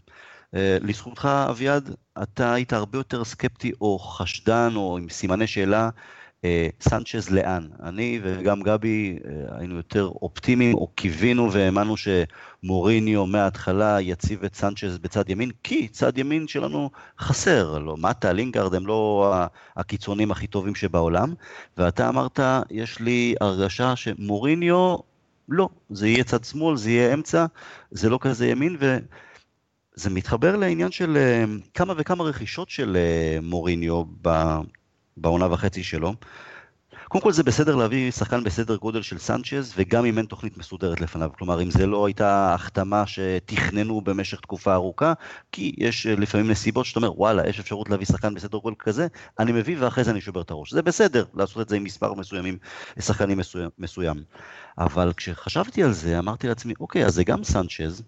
אה, 0.54 0.78
לזכותך 0.80 1.28
אביעד, 1.50 1.94
אתה 2.22 2.54
היית 2.54 2.72
הרבה 2.72 2.98
יותר 2.98 3.24
סקפטי 3.24 3.72
או 3.80 3.98
חשדן 3.98 4.72
או 4.76 4.98
עם 4.98 5.08
סימני 5.08 5.46
שאלה 5.46 5.90
סנצ'ז 6.80 7.30
לאן? 7.30 7.66
אני 7.82 8.20
וגם 8.22 8.62
גבי 8.62 9.18
אה, 9.24 9.58
היינו 9.58 9.76
יותר 9.76 10.10
אופטימיים, 10.22 10.74
או 10.74 10.86
קיווינו 10.94 11.52
והאמנו 11.52 11.94
שמוריניו 11.96 13.26
מההתחלה 13.26 14.00
יציב 14.00 14.44
את 14.44 14.54
סנצ'ז 14.54 14.98
בצד 14.98 15.30
ימין, 15.30 15.50
כי 15.62 15.88
צד 15.88 16.18
ימין 16.18 16.48
שלנו 16.48 16.90
חסר, 17.18 17.78
לא, 17.78 17.96
מטה, 17.96 18.32
לינגארד 18.32 18.74
הם 18.74 18.86
לא 18.86 19.34
הקיצונים 19.76 20.30
הכי 20.30 20.46
טובים 20.46 20.74
שבעולם, 20.74 21.34
ואתה 21.76 22.08
אמרת, 22.08 22.40
יש 22.70 23.00
לי 23.00 23.34
הרגשה 23.40 23.96
שמוריניו, 23.96 24.96
לא, 25.48 25.68
זה 25.90 26.08
יהיה 26.08 26.24
צד 26.24 26.44
שמאל, 26.44 26.76
זה 26.76 26.90
יהיה 26.90 27.14
אמצע, 27.14 27.46
זה 27.90 28.08
לא 28.08 28.18
כזה 28.20 28.48
ימין, 28.48 28.76
ו... 28.80 28.98
זה 29.94 30.10
מתחבר 30.10 30.56
לעניין 30.56 30.90
של 30.90 31.16
אה, 31.16 31.44
כמה 31.74 31.94
וכמה 31.96 32.24
רכישות 32.24 32.70
של 32.70 32.96
מוריניו 33.42 34.04
בעונה 35.16 35.52
וחצי 35.52 35.82
שלו. 35.82 36.14
קודם 37.10 37.24
כל 37.24 37.32
זה 37.32 37.42
בסדר 37.42 37.76
להביא 37.76 38.10
שחקן 38.10 38.44
בסדר 38.44 38.76
גודל 38.76 39.02
של 39.02 39.18
סנצ'ז, 39.18 39.72
וגם 39.76 40.04
אם 40.04 40.18
אין 40.18 40.26
תוכנית 40.26 40.58
מסודרת 40.58 41.00
לפניו. 41.00 41.30
כלומר, 41.38 41.62
אם 41.62 41.70
זה 41.70 41.86
לא 41.86 42.06
הייתה 42.06 42.54
החתמה 42.54 43.06
שתכננו 43.06 44.00
במשך 44.00 44.40
תקופה 44.40 44.74
ארוכה, 44.74 45.12
כי 45.52 45.72
יש 45.78 46.06
אה, 46.06 46.14
לפעמים 46.16 46.50
נסיבות 46.50 46.86
שאתה 46.86 46.98
אומר, 46.98 47.20
וואלה, 47.20 47.48
יש 47.48 47.60
אפשרות 47.60 47.90
להביא 47.90 48.06
שחקן 48.06 48.34
בסדר 48.34 48.58
גודל 48.58 48.76
כזה, 48.78 49.06
אני 49.38 49.52
מביא 49.52 49.76
ואחרי 49.80 50.04
זה 50.04 50.10
אני 50.10 50.20
שובר 50.20 50.40
את 50.40 50.50
הראש. 50.50 50.72
זה 50.72 50.82
בסדר 50.82 51.24
לעשות 51.34 51.62
את 51.62 51.68
זה 51.68 51.76
עם 51.76 51.84
מספר 51.84 52.14
מסוימים, 52.14 52.58
שחקנים 52.98 53.38
מסוים. 53.38 53.70
מסוים. 53.78 54.22
אבל 54.78 55.12
כשחשבתי 55.16 55.82
על 55.82 55.92
זה, 55.92 56.18
אמרתי 56.18 56.48
לעצמי, 56.48 56.74
אוקיי, 56.80 57.06
אז 57.06 57.14
זה 57.14 57.24
גם 57.24 57.44
סנצ'ז, 57.44 58.02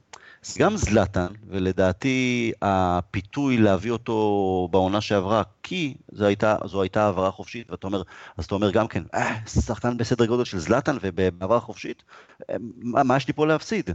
גם 0.59 0.77
זלאטן, 0.77 1.27
ולדעתי 1.49 2.53
הפיתוי 2.63 3.57
להביא 3.57 3.91
אותו 3.91 4.69
בעונה 4.71 5.01
שעברה, 5.01 5.43
כי 5.63 5.95
זו 6.13 6.25
הייתה, 6.25 6.57
זו 6.65 6.83
הייתה 6.83 7.05
העברה 7.05 7.31
חופשית, 7.31 7.71
ואתה 7.71 7.87
אומר, 7.87 8.03
אז 8.37 8.45
אתה 8.45 8.55
אומר 8.55 8.71
גם 8.71 8.89
כן, 8.89 9.03
אה, 9.15 9.47
שחקן 9.47 9.97
בסדר 9.97 10.27
גודל 10.27 10.45
של 10.45 10.59
זלאטן 10.59 10.97
ובהעברה 11.03 11.61
חופשית, 11.61 12.03
אה, 12.51 12.57
מה, 12.77 13.03
מה 13.03 13.17
יש 13.17 13.27
לי 13.27 13.33
פה 13.33 13.47
להפסיד? 13.47 13.91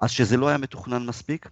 אז 0.00 0.10
שזה 0.10 0.36
לא 0.36 0.48
היה 0.48 0.58
מתוכנן 0.58 1.06
מספיק, 1.06 1.48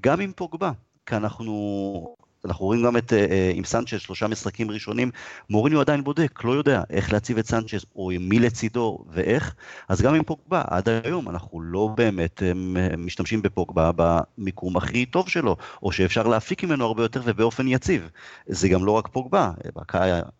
גם 0.00 0.20
עם 0.20 0.32
פוגבה, 0.36 0.70
כי 1.06 1.16
אנחנו 1.16 2.16
אנחנו 2.44 2.66
רואים 2.66 2.82
גם 2.82 2.96
את, 2.96 3.12
אה, 3.12 3.18
אה, 3.18 3.52
עם 3.54 3.64
סנצ'ז, 3.64 4.00
שלושה 4.00 4.28
משחקים 4.28 4.70
ראשונים, 4.70 5.10
מוריניו 5.50 5.80
עדיין 5.80 6.04
בודק, 6.04 6.44
לא 6.44 6.52
יודע 6.52 6.82
איך 6.90 7.12
להציב 7.12 7.38
את 7.38 7.46
סנצ'ז, 7.46 7.84
או 7.96 8.10
עם 8.10 8.28
מי 8.28 8.38
לצידו 8.38 9.04
ואיך, 9.12 9.54
אז 9.88 10.02
גם 10.02 10.14
עם 10.14 10.22
פוגבה, 10.22 10.62
עד 10.66 10.88
היום 10.88 11.28
אנחנו 11.28 11.60
לא 11.60 11.88
באמת 11.96 12.42
אה, 12.42 12.52
משתמשים 12.98 13.42
בפוגבה 13.42 13.90
במיקום 13.96 14.76
הכי 14.76 15.06
טוב 15.06 15.28
שלו, 15.28 15.56
או 15.82 15.92
שאפשר 15.92 16.26
להפיק 16.26 16.64
ממנו 16.64 16.84
הרבה 16.84 17.02
יותר 17.02 17.20
ובאופן 17.24 17.68
יציב. 17.68 18.10
זה 18.46 18.68
גם 18.68 18.84
לא 18.84 18.92
רק 18.92 19.08
פוגבה, 19.08 19.50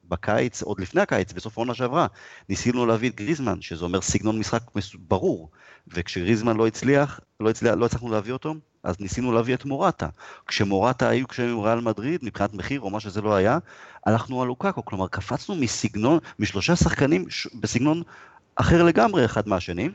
בקיץ, 0.09 0.63
עוד 0.63 0.81
לפני 0.81 1.01
הקיץ, 1.01 1.33
בסוף 1.33 1.59
העונה 1.59 1.75
שעברה, 1.75 2.07
ניסינו 2.49 2.87
להביא 2.87 3.11
את 3.11 3.15
גריזמן, 3.15 3.61
שזה 3.61 3.85
אומר 3.85 4.01
סגנון 4.01 4.39
משחק 4.39 4.63
ברור, 5.09 5.51
וכשגריזמן 5.89 6.57
לא 6.57 6.67
הצליח, 6.67 7.21
לא, 7.41 7.51
הצליח, 7.51 7.75
לא 7.75 7.87
הצלחנו 7.87 8.11
להביא 8.11 8.33
אותו, 8.33 8.55
אז 8.83 9.01
ניסינו 9.01 9.33
להביא 9.33 9.55
את 9.55 9.65
מורטה. 9.65 10.09
כשמורטה 10.47 11.09
היו 11.09 11.29
כשהם 11.29 11.49
עם 11.49 11.61
ריאל 11.61 11.81
מדריד, 11.81 12.21
מבחינת 12.23 12.55
מחיר 12.55 12.81
או 12.81 12.91
מה 12.91 13.01
שזה 13.01 13.21
לא 13.21 13.35
היה, 13.35 13.59
הלכנו 14.07 14.43
על 14.43 14.49
לוקאקו, 14.49 14.85
כלומר 14.85 15.09
קפצנו 15.09 15.55
מסגנון, 15.55 16.19
משלושה 16.39 16.77
שחקנים 16.77 17.31
ש... 17.31 17.49
בסגנון 17.61 18.03
אחר 18.57 18.83
לגמרי 18.83 19.25
אחד 19.25 19.49
מהשני. 19.49 19.89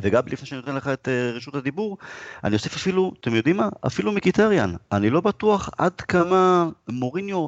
וגם 0.00 0.22
לפני 0.26 0.46
שאני 0.46 0.60
נותן 0.60 0.74
לך 0.74 0.88
את 0.88 1.08
uh, 1.08 1.36
רשות 1.36 1.54
הדיבור, 1.54 1.98
אני 2.44 2.54
אוסיף 2.54 2.76
אפילו, 2.76 3.12
אתם 3.20 3.34
יודעים 3.34 3.56
מה? 3.56 3.68
אפילו 3.86 4.12
מקיטריאן. 4.12 4.74
אני 4.92 5.10
לא 5.10 5.20
בטוח 5.20 5.70
עד 5.78 6.00
כמה 6.00 6.68
מוריניו 6.88 7.46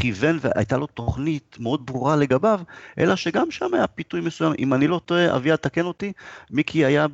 כיוון 0.00 0.38
והייתה 0.40 0.76
לו 0.76 0.86
תוכנית 0.86 1.56
מאוד 1.60 1.86
ברורה 1.86 2.16
לגביו, 2.16 2.60
אלא 2.98 3.16
שגם 3.16 3.50
שם 3.50 3.74
היה 3.74 3.86
פיתוי 3.86 4.20
מסוים. 4.20 4.52
אם 4.58 4.74
אני 4.74 4.86
לא 4.86 5.00
טועה, 5.04 5.36
אביה 5.36 5.56
תקן 5.56 5.84
אותי, 5.84 6.12
מיקי 6.50 6.84
היה 6.84 7.06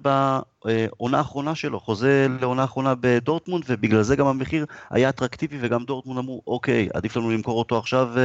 בעונה 0.65 1.19
האחרונה 1.19 1.55
שלו, 1.55 1.81
חוזה 1.81 2.27
לעונה 2.41 2.63
האחרונה 2.63 2.95
בדורטמונד, 3.01 3.65
ובגלל 3.69 4.03
זה 4.03 4.17
גם 4.17 4.27
המחיר 4.27 4.67
היה 4.91 5.09
אטרקטיבי, 5.09 5.57
וגם 5.61 5.85
דורטמונד 5.85 6.19
אמרו, 6.19 6.43
אוקיי, 6.47 6.89
עדיף 6.95 7.17
לנו 7.17 7.31
למכור 7.31 7.59
אותו 7.59 7.79
עכשיו 7.79 8.09
uh, 8.15 8.19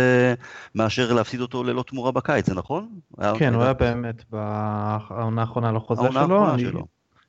מאשר 0.75 1.13
להפסיד 1.13 1.41
אותו 1.41 1.63
ללא 1.63 1.83
תמורה 1.87 2.11
בקיץ, 2.11 2.45
זה 2.45 2.55
נכון? 2.55 2.87
כן, 3.39 3.53
הוא 3.53 3.63
היה 3.63 3.73
באמת 3.73 4.23
בעונה 4.29 5.41
האחרונה 5.41 5.71
לחוזה 5.71 6.11
שלו. 6.11 6.27
לא, 6.27 6.53
אני, 6.53 6.61
שלו. 6.61 6.85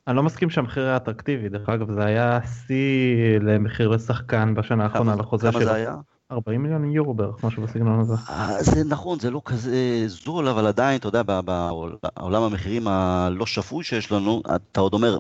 אני 0.07 0.17
לא 0.17 0.23
מסכים 0.23 0.51
שהמחיר 0.51 0.85
היה 0.85 0.97
אטרקטיבי, 0.97 1.49
דרך 1.49 1.69
אגב 1.69 1.93
זה 1.93 2.05
היה 2.05 2.39
שיא 2.67 3.39
למחיר 3.41 3.89
לשחקן 3.89 4.55
בשנה 4.55 4.85
האחרונה 4.85 5.17
לחוזה 5.17 5.53
שלו. 5.53 5.61
כמה 5.61 5.71
זה 5.71 5.75
היה? 5.75 5.95
40 6.33 6.63
מיליון 6.63 6.91
יורו 6.91 7.15
בערך, 7.15 7.45
משהו 7.45 7.63
בסגנון 7.63 8.01
הזה. 8.01 8.15
אה, 8.29 8.63
זה 8.63 8.85
נכון, 8.85 9.19
זה 9.19 9.31
לא 9.31 9.43
כזה 9.45 10.05
זול, 10.07 10.49
אבל 10.49 10.67
עדיין, 10.67 10.99
אתה 10.99 11.09
יודע, 11.09 11.23
בעולם 11.23 12.43
המחירים 12.43 12.89
הלא 12.89 13.47
שפוי 13.47 13.85
שיש 13.85 14.13
לנו, 14.13 14.43
אתה 14.55 14.81
עוד 14.81 14.95
אומר, 14.95 15.19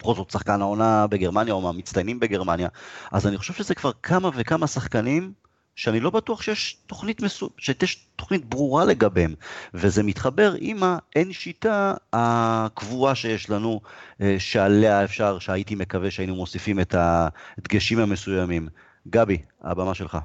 בכל 0.00 0.14
זאת 0.14 0.30
שחקן 0.30 0.60
העונה 0.60 1.06
בגרמניה, 1.06 1.54
או 1.54 1.60
מהמצטיינים 1.60 2.20
בגרמניה, 2.20 2.68
אז 3.12 3.26
אני 3.26 3.36
חושב 3.36 3.54
שזה 3.54 3.74
כבר 3.74 3.90
כמה 4.02 4.30
וכמה 4.34 4.66
שחקנים 4.66 5.32
שאני 5.76 6.00
לא 6.00 6.10
בטוח 6.10 6.42
שיש 6.42 6.76
תוכנית, 6.86 7.22
מסו... 7.22 7.50
שיש 7.58 8.06
תוכנית 8.16 8.44
ברורה 8.44 8.84
לגביהם, 8.84 9.34
וזה 9.74 10.02
מתחבר 10.02 10.54
עם 10.58 10.78
האין 10.82 11.32
שיטה 11.32 11.94
הקבועה 12.12 13.14
שיש 13.14 13.50
לנו, 13.50 13.80
אה, 14.20 14.36
שעליה 14.38 15.04
אפשר, 15.04 15.38
שהייתי 15.38 15.74
מקווה 15.74 16.10
שהיינו 16.10 16.34
מוסיפים 16.34 16.80
את 16.80 16.94
הדגשים 16.98 17.98
המסוימים. 17.98 18.68
גבי, 19.08 19.38
הבמה 19.62 19.94
שלך. 19.94 20.18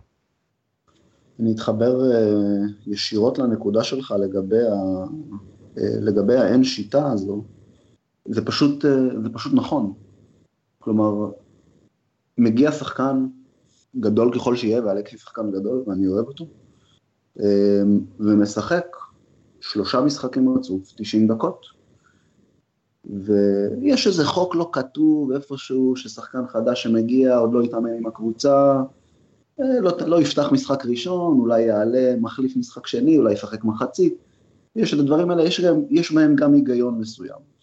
אני 1.40 1.52
אתחבר 1.54 2.12
אה, 2.12 2.32
ישירות 2.88 3.40
לנקודה 3.40 3.84
שלך 3.84 4.14
לגבי, 4.20 4.68
ה... 4.68 4.74
אה, 5.78 6.00
לגבי 6.02 6.36
האין 6.36 6.64
שיטה 6.64 7.12
הזו. 7.12 7.44
זה 8.26 8.46
פשוט, 8.46 8.82
זה 9.24 9.30
פשוט 9.34 9.54
נכון. 9.54 9.94
כלומר, 10.80 11.32
מגיע 12.38 12.72
שחקן 12.72 13.28
גדול 14.00 14.34
ככל 14.36 14.56
שיהיה, 14.56 14.86
ואלכסי 14.86 15.18
שחקן 15.18 15.52
גדול 15.52 15.84
ואני 15.88 16.08
אוהב 16.08 16.26
אותו, 16.28 16.46
ומשחק 18.20 18.86
שלושה 19.60 20.02
משחקים 20.02 20.58
רצוף, 20.58 20.94
90 20.98 21.28
דקות, 21.28 21.66
ויש 23.06 24.08
איזה 24.08 24.26
חוק 24.26 24.56
לא 24.56 24.70
כתוב 24.72 25.32
איפשהו 25.32 25.96
ששחקן 25.96 26.48
חדש 26.48 26.84
שמגיע, 26.84 27.38
עוד 27.38 27.54
לא 27.54 27.64
יתאמן 27.64 27.94
עם 27.94 28.08
הקבוצה, 28.08 28.78
אה, 28.78 28.84
לא, 29.60 29.92
לא 30.06 30.22
יפתח 30.22 30.52
משחק 30.52 30.86
ראשון, 30.86 31.40
אולי 31.40 31.62
יעלה 31.62 32.16
מחליף 32.22 32.58
משחק 32.58 32.88
שני, 32.88 33.18
אולי 33.18 33.34
ישחק 33.34 33.64
מחצית, 33.64 34.16
יש 34.76 34.94
את 34.94 35.00
הדברים 35.00 35.32
האלה, 35.32 35.44
יש, 35.44 35.62
יש 35.90 36.12
בהם 36.12 36.36
גם 36.36 36.54
היגיון 36.54 37.00
מסוים. 37.00 37.56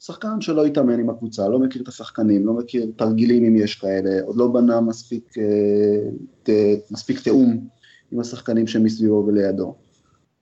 שחקן 0.00 0.40
שלא 0.40 0.66
התאמן 0.66 1.00
עם 1.00 1.10
הקבוצה, 1.10 1.48
לא 1.48 1.58
מכיר 1.58 1.82
את 1.82 1.88
השחקנים, 1.88 2.46
לא 2.46 2.52
מכיר 2.52 2.86
תרגילים 2.96 3.44
אם 3.44 3.56
יש 3.56 3.74
כאלה, 3.74 4.22
עוד 4.24 4.36
לא 4.36 4.48
בנה 4.48 4.80
מספיק, 4.80 5.38
אה, 5.38 6.10
ת, 6.42 6.50
מספיק 6.90 7.20
תיאום 7.20 7.68
עם 8.12 8.20
השחקנים 8.20 8.66
שמסביבו 8.66 9.24
ולידו. 9.26 9.74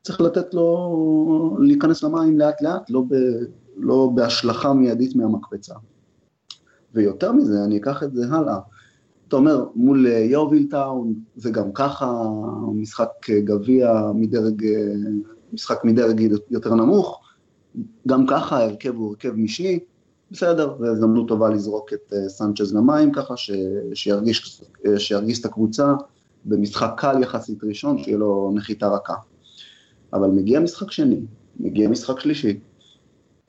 צריך 0.02 0.20
לתת 0.20 0.54
לו 0.54 1.56
להיכנס 1.60 2.02
למים 2.02 2.38
לאט 2.38 2.62
לאט, 2.62 2.90
לא, 2.90 3.02
ב, 3.08 3.14
לא 3.76 4.10
בהשלכה 4.14 4.72
מיידית 4.72 5.16
מהמקפצה. 5.16 5.74
ויותר 6.94 7.32
מזה, 7.32 7.64
אני 7.64 7.78
אקח 7.78 8.02
את 8.02 8.14
זה 8.14 8.26
הלאה. 8.30 8.58
אתה 9.28 9.36
אומר, 9.36 9.64
מול 9.74 10.06
יוביל 10.06 10.66
טאון, 10.70 11.14
זה 11.36 11.50
גם 11.50 11.72
ככה 11.72 12.22
משחק 12.74 13.30
גביע 13.30 14.10
מדרג, 14.14 14.64
משחק 15.52 15.84
מדרג 15.84 16.20
יותר 16.50 16.74
נמוך, 16.74 17.20
גם 18.08 18.26
ככה 18.26 18.58
ההרכב 18.58 18.94
הוא 18.94 19.08
הרכב 19.08 19.32
משני, 19.36 19.78
בסדר, 20.30 20.76
זו 20.78 20.86
הזדמנות 20.86 21.28
טובה 21.28 21.50
לזרוק 21.50 21.92
את 21.92 22.12
אה, 22.12 22.28
סנצ'ז 22.28 22.74
למים 22.74 23.12
ככה, 23.12 23.36
ש, 23.36 23.50
שירגיש, 23.94 24.62
אה, 24.86 24.98
שירגיש 24.98 25.40
את 25.40 25.44
הקבוצה 25.44 25.94
במשחק 26.44 26.90
קל 26.96 27.22
יחסית 27.22 27.64
ראשון, 27.64 28.02
שיהיה 28.02 28.16
לו 28.18 28.52
נחיתה 28.54 28.88
רכה. 28.88 29.14
אבל 30.12 30.28
מגיע 30.28 30.60
משחק 30.60 30.90
שני, 30.90 31.20
מגיע 31.60 31.88
משחק 31.88 32.20
שלישי. 32.20 32.60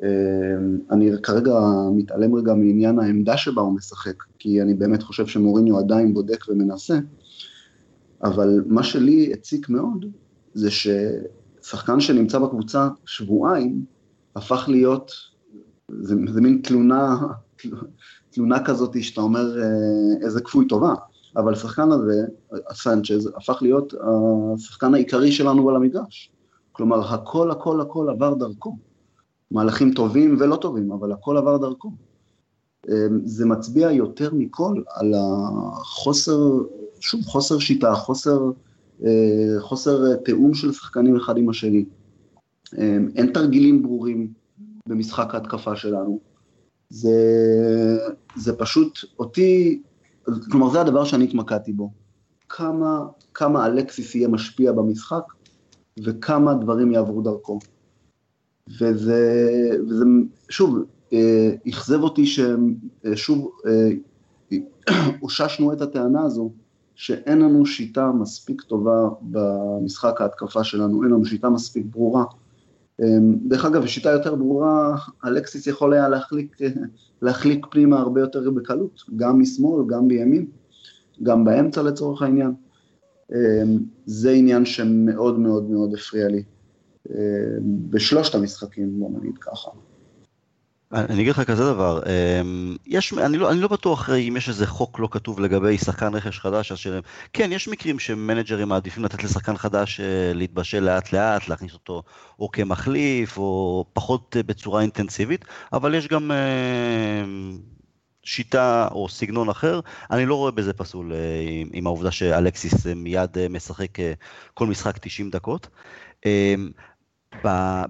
אה, 0.03 0.09
אני 0.91 1.11
כרגע 1.23 1.59
מתעלם 1.91 2.35
רגע 2.35 2.53
מעניין 2.53 2.99
העמדה 2.99 3.37
שבה 3.37 3.61
הוא 3.61 3.73
משחק, 3.73 4.23
כי 4.39 4.61
אני 4.61 4.73
באמת 4.73 5.03
חושב 5.03 5.27
שמוריניו 5.27 5.77
עדיין 5.77 6.13
בודק 6.13 6.45
ומנסה, 6.49 6.99
אבל 8.23 8.63
מה 8.67 8.83
שלי 8.83 9.33
הציק 9.33 9.69
מאוד, 9.69 10.05
זה 10.53 10.69
ששחקן 10.71 11.99
שנמצא 11.99 12.39
בקבוצה 12.39 12.89
שבועיים, 13.05 13.85
הפך 14.35 14.65
להיות, 14.67 15.11
זה, 15.91 16.15
זה 16.33 16.41
מין 16.41 16.61
תלונה, 16.63 17.17
תלונה 18.31 18.65
כזאת 18.65 19.03
שאתה 19.03 19.21
אומר 19.21 19.61
אה, 19.61 19.67
איזה 20.21 20.41
כפוי 20.41 20.67
טובה, 20.67 20.93
אבל 21.37 21.53
השחקן 21.53 21.91
הזה, 21.91 22.25
סנצ'ז, 22.73 23.29
הפך 23.35 23.59
להיות 23.61 23.93
השחקן 24.55 24.93
העיקרי 24.93 25.31
שלנו 25.31 25.69
על 25.69 25.75
המגרש. 25.75 26.31
כלומר, 26.71 27.13
הכל 27.13 27.51
הכל 27.51 27.81
הכל 27.81 28.09
עבר 28.09 28.33
דרכו. 28.33 28.77
מהלכים 29.51 29.93
טובים 29.93 30.35
ולא 30.39 30.55
טובים, 30.55 30.91
אבל 30.91 31.11
הכל 31.11 31.37
עבר 31.37 31.57
דרכו. 31.57 31.91
אה, 32.89 33.07
זה 33.23 33.45
מצביע 33.45 33.91
יותר 33.91 34.29
מכל 34.33 34.81
על 34.89 35.13
החוסר, 35.17 36.39
שוב, 36.99 37.21
חוסר 37.25 37.59
שיטה, 37.59 37.95
חוסר, 37.95 38.51
אה, 39.05 39.55
חוסר 39.59 40.15
תיאום 40.15 40.53
של 40.53 40.71
שחקנים 40.71 41.15
אחד 41.15 41.37
עם 41.37 41.49
השני. 41.49 41.85
אין 43.15 43.31
תרגילים 43.33 43.83
ברורים 43.83 44.33
במשחק 44.87 45.35
ההתקפה 45.35 45.75
שלנו. 45.75 46.19
זה, 46.89 47.17
זה 48.35 48.53
פשוט 48.53 48.99
אותי, 49.19 49.81
כלומר 50.51 50.69
זה 50.69 50.81
הדבר 50.81 51.03
שאני 51.03 51.23
התמקדתי 51.23 51.73
בו. 51.73 51.91
כמה, 52.49 53.05
כמה 53.33 53.65
אלקסיס 53.65 54.15
יהיה 54.15 54.27
משפיע 54.27 54.71
במשחק 54.71 55.23
וכמה 56.03 56.53
דברים 56.53 56.91
יעברו 56.91 57.21
דרכו. 57.21 57.59
וזה, 58.81 59.69
וזה 59.89 60.05
שוב, 60.49 60.77
אה, 61.13 61.51
אכזב 61.69 62.03
אותי 62.03 62.25
ששוב 62.25 63.51
אה, 63.67 63.89
אוששנו 65.21 65.73
את 65.73 65.81
הטענה 65.81 66.23
הזו 66.23 66.51
שאין 66.95 67.39
לנו 67.39 67.65
שיטה 67.65 68.11
מספיק 68.11 68.61
טובה 68.61 69.09
במשחק 69.21 70.21
ההתקפה 70.21 70.63
שלנו, 70.63 71.03
אין 71.03 71.11
לנו 71.11 71.25
שיטה 71.25 71.49
מספיק 71.49 71.85
ברורה. 71.85 72.23
אמ, 73.01 73.35
דרך 73.47 73.65
אגב, 73.65 73.85
שיטה 73.85 74.09
יותר 74.09 74.35
ברורה, 74.35 74.95
אלקסיס 75.25 75.67
יכול 75.67 75.93
היה 75.93 76.09
להחליק, 76.09 76.57
להחליק 77.21 77.65
פנימה 77.71 77.99
הרבה 77.99 78.21
יותר 78.21 78.51
בקלות, 78.51 79.03
גם 79.15 79.39
משמאל, 79.39 79.85
גם 79.87 80.07
בימין, 80.07 80.45
גם 81.23 81.43
באמצע 81.45 81.81
לצורך 81.81 82.21
העניין. 82.21 82.53
אמ, 83.31 83.77
זה 84.05 84.31
עניין 84.31 84.65
שמאוד 84.65 85.39
מאוד 85.39 85.69
מאוד 85.69 85.93
הפריע 85.93 86.27
לי 86.27 86.43
בשלושת 87.89 88.35
המשחקים, 88.35 88.99
בוא 88.99 89.09
נגיד 89.19 89.37
ככה. 89.37 89.69
אני 90.91 91.21
אגיד 91.21 91.27
לך 91.27 91.41
כזה 91.41 91.73
דבר, 91.73 92.01
אמ, 92.05 92.75
יש, 92.85 93.13
אני 93.13 93.37
לא, 93.37 93.51
אני 93.51 93.61
לא 93.61 93.67
בטוח 93.67 94.09
אם 94.09 94.33
יש 94.37 94.49
איזה 94.49 94.67
חוק 94.67 94.99
לא 94.99 95.07
כתוב 95.11 95.39
לגבי 95.39 95.77
שחקן 95.77 96.15
רכש 96.15 96.39
חדש, 96.39 96.71
אז 96.71 96.77
שלהם, 96.77 97.01
כן, 97.33 97.49
יש 97.51 97.67
מקרים 97.67 97.99
שמנג'רים 97.99 98.69
מעדיפים 98.69 99.03
לתת 99.03 99.23
לשחקן 99.23 99.57
חדש 99.57 99.99
אה, 99.99 100.33
להתבשל 100.33 100.79
לאט 100.79 101.13
לאט, 101.13 101.47
להכניס 101.47 101.73
אותו 101.73 102.03
או 102.39 102.51
כמחליף, 102.51 103.37
או 103.37 103.85
פחות 103.93 104.35
אה, 104.37 104.43
בצורה 104.43 104.81
אינטנסיבית, 104.81 105.45
אבל 105.73 105.95
יש 105.95 106.07
גם 106.07 106.31
שיטה 108.23 108.87
או 108.91 109.09
סגנון 109.09 109.49
אחר, 109.49 109.79
אני 110.11 110.25
לא 110.25 110.35
רואה 110.35 110.51
בזה 110.51 110.73
פסול 110.73 111.13
עם, 111.61 111.69
עם 111.73 111.87
העובדה 111.87 112.11
שאלקסיס 112.11 112.85
מיד 112.85 113.37
אה, 113.37 113.49
משחק 113.49 113.97
כל 114.53 114.67
משחק 114.67 114.97
90 114.97 115.29
דקות. 115.29 115.67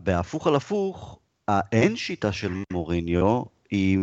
בהפוך 0.04 0.48
על 0.48 0.56
הפוך, 0.56 1.20
האין 1.48 1.96
שיטה 1.96 2.32
של 2.32 2.52
מוריניו 2.74 3.44
היא 3.72 4.00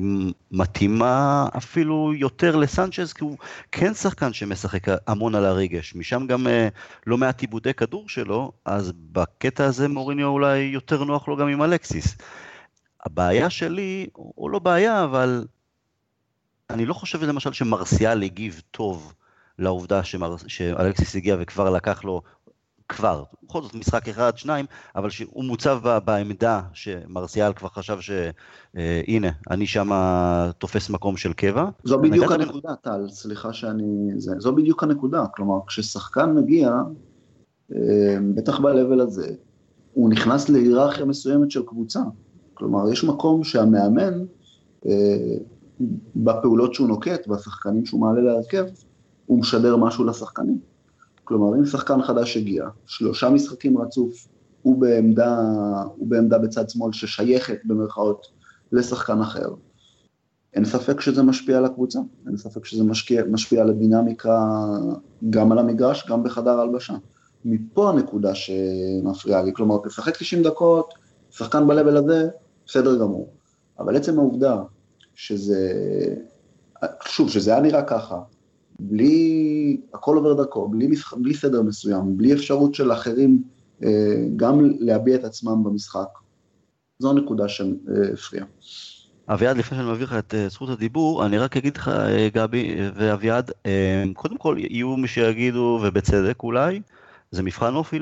מתאימה 0.51 1.47
אפילו 1.57 2.13
יותר 2.15 2.57
לסנצ'ז, 2.57 3.13
כי 3.13 3.25
הוא 3.25 3.37
כן 3.73 3.95
שחקן 3.95 4.33
שמשחק 4.33 4.87
המון 5.07 5.35
על 5.35 5.45
הרגש, 5.45 5.95
משם 5.95 6.27
גם 6.27 6.47
אה, 6.47 6.69
לא 7.07 7.19
מעט 7.19 7.41
עיבודי 7.41 7.75
כדור 7.75 8.09
שלו, 8.09 8.53
אז 8.65 8.93
בקטע 9.13 9.65
הזה 9.65 9.89
מוריניו 9.89 10.27
אולי 10.27 10.59
יותר 10.59 11.05
נוח 11.05 11.29
לו 11.29 11.37
גם 11.37 11.49
עם 11.49 11.63
אלקסיס. 11.63 12.17
הבעיה 13.05 13.51
שלי, 13.51 14.07
או 14.39 14.49
לא 14.49 14.59
בעיה, 14.59 15.05
אבל 15.05 15.47
אני 16.71 16.87
לא 16.87 16.95
חושב 16.95 17.23
למשל 17.23 17.53
שמרסיאל 17.53 18.23
הגיב 18.23 18.63
טוב 18.71 19.15
לעובדה 19.59 20.05
שמר... 20.05 20.37
שאלקסיס 20.47 21.17
הגיע 21.17 21.37
וכבר 21.39 21.71
לקח 21.71 22.05
לו 22.05 22.23
כבר, 22.95 23.23
בכל 23.43 23.63
זאת 23.63 23.75
משחק 23.75 24.09
אחד, 24.09 24.33
שניים, 24.37 24.67
אבל 24.97 25.11
שהוא 25.11 25.45
מוצב 25.45 25.81
בעמדה 26.05 26.61
שמרסיאל 26.73 27.53
כבר 27.53 27.69
חשב 27.69 27.99
שהנה, 28.01 29.29
אני 29.51 29.67
שם 29.67 29.91
תופס 30.59 30.91
מקום 30.91 31.17
של 31.17 31.33
קבע. 31.33 31.69
זו 31.85 31.99
בדיוק 31.99 32.33
הנקודה, 32.33 32.75
טל, 32.83 33.07
סליחה 33.09 33.53
שאני... 33.53 34.11
זה, 34.17 34.35
זו 34.39 34.55
בדיוק 34.55 34.83
הנקודה, 34.83 35.25
כלומר, 35.35 35.59
כששחקן 35.67 36.33
מגיע, 36.33 36.73
אה, 37.75 38.17
בטח 38.35 38.61
ב-level 38.61 39.03
הזה, 39.03 39.29
הוא 39.93 40.11
נכנס 40.11 40.49
להיררכיה 40.49 41.05
מסוימת 41.05 41.51
של 41.51 41.63
קבוצה. 41.67 42.01
כלומר, 42.55 42.93
יש 42.93 43.05
מקום 43.05 43.45
שהמאמן, 43.45 44.25
אה, 44.87 45.37
בפעולות 46.17 46.75
שהוא 46.75 46.89
נוקט, 46.89 47.27
בשחקנים 47.27 47.87
שהוא 47.87 48.01
מעלה 48.01 48.21
להרכב, 48.21 48.65
הוא 49.27 49.41
משדר 49.41 49.77
משהו 49.77 50.05
לשחקנים. 50.05 50.74
כלומר, 51.25 51.59
אם 51.59 51.67
שחקן 51.67 52.03
חדש 52.03 52.37
הגיע, 52.37 52.69
שלושה 52.87 53.31
משחקים 53.31 53.79
רצוף, 53.79 54.29
הוא 54.63 54.81
בעמדה, 54.81 55.39
הוא 55.97 56.09
בעמדה 56.09 56.39
בצד 56.39 56.71
שמאל 56.71 56.93
ששייכת 56.93 57.59
במרכאות 57.65 58.27
לשחקן 58.73 59.21
אחר, 59.21 59.49
אין 60.55 60.65
ספק 60.65 61.01
שזה 61.01 61.23
משפיע 61.23 61.59
על 61.59 61.65
הקבוצה, 61.65 61.99
אין 62.27 62.37
ספק 62.37 62.65
שזה 62.65 62.85
משקיע, 62.85 63.25
משפיע 63.25 63.63
על 63.63 63.71
הדינמיקה 63.71 64.49
גם 65.31 65.53
על 65.53 65.59
המגרש, 65.59 66.07
גם 66.09 66.23
בחדר 66.23 66.61
הלבשה. 66.61 66.95
מפה 67.45 67.91
הנקודה 67.91 68.35
שמפריעה 68.35 69.43
לי, 69.43 69.53
כלומר, 69.55 69.77
תשחק 69.85 70.17
90 70.17 70.43
דקות, 70.43 70.95
שחקן 71.31 71.67
בלבל 71.67 71.97
הזה, 71.97 72.29
בסדר 72.67 72.99
גמור. 72.99 73.29
אבל 73.79 73.97
עצם 73.97 74.19
העובדה 74.19 74.63
שזה, 75.15 75.73
שוב, 77.05 77.31
שזה 77.31 77.51
היה 77.53 77.61
נראה 77.61 77.83
ככה, 77.83 78.21
בלי, 78.81 79.81
הכל 79.95 80.17
עובר 80.17 80.35
דרכו, 80.35 80.69
בלי, 80.69 80.89
בלי 81.17 81.35
סדר 81.35 81.63
מסוים, 81.63 82.17
בלי 82.17 82.33
אפשרות 82.33 82.75
של 82.75 82.93
אחרים 82.93 83.43
אה, 83.85 84.25
גם 84.37 84.71
להביע 84.79 85.17
את 85.17 85.25
עצמם 85.25 85.65
במשחק. 85.65 86.09
זו 86.99 87.11
הנקודה 87.11 87.49
שהפריעה. 87.49 88.47
אביעד, 89.29 89.57
לפני 89.57 89.79
שאני 89.79 89.89
מעביר 89.89 90.07
לך 90.07 90.13
את 90.13 90.35
אה, 90.35 90.49
זכות 90.49 90.69
הדיבור, 90.69 91.27
אני 91.27 91.39
רק 91.39 91.57
אגיד 91.57 91.77
לך, 91.77 91.89
אה, 91.89 92.29
גבי 92.35 92.77
ואביעד, 92.95 93.51
קודם 94.13 94.37
כל 94.39 94.57
יהיו 94.59 94.97
מי 94.97 95.09
שיגידו, 95.09 95.81
ובצדק 95.83 96.43
אולי, 96.43 96.81
זה 97.31 97.43
מבחן 97.43 97.75
אופי 97.75 97.99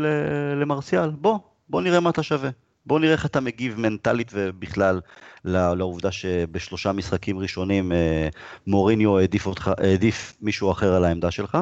למרסיאל. 0.61 1.11
בוא, 1.11 1.39
בוא 1.69 1.83
נראה 1.83 2.01
מה 2.01 2.11
אתה 2.11 2.23
שווה. 2.23 2.51
בוא 2.87 3.01
נראה 3.01 3.13
איך 3.13 3.27
אתה 3.27 3.41
מגיב 3.41 3.81
מנטלית 3.81 4.31
ובכלל 4.35 5.01
לעובדה 5.45 6.13
שבשלושה 6.13 6.93
משחקים 6.93 7.39
ראשונים 7.39 7.93
אה, 7.93 8.29
מוריניו 8.67 9.19
העדיף, 9.19 9.47
אותך, 9.47 9.71
העדיף 9.79 10.37
מישהו 10.41 10.71
אחר 10.71 10.95
על 10.95 11.05
העמדה 11.05 11.31
שלך. 11.31 11.59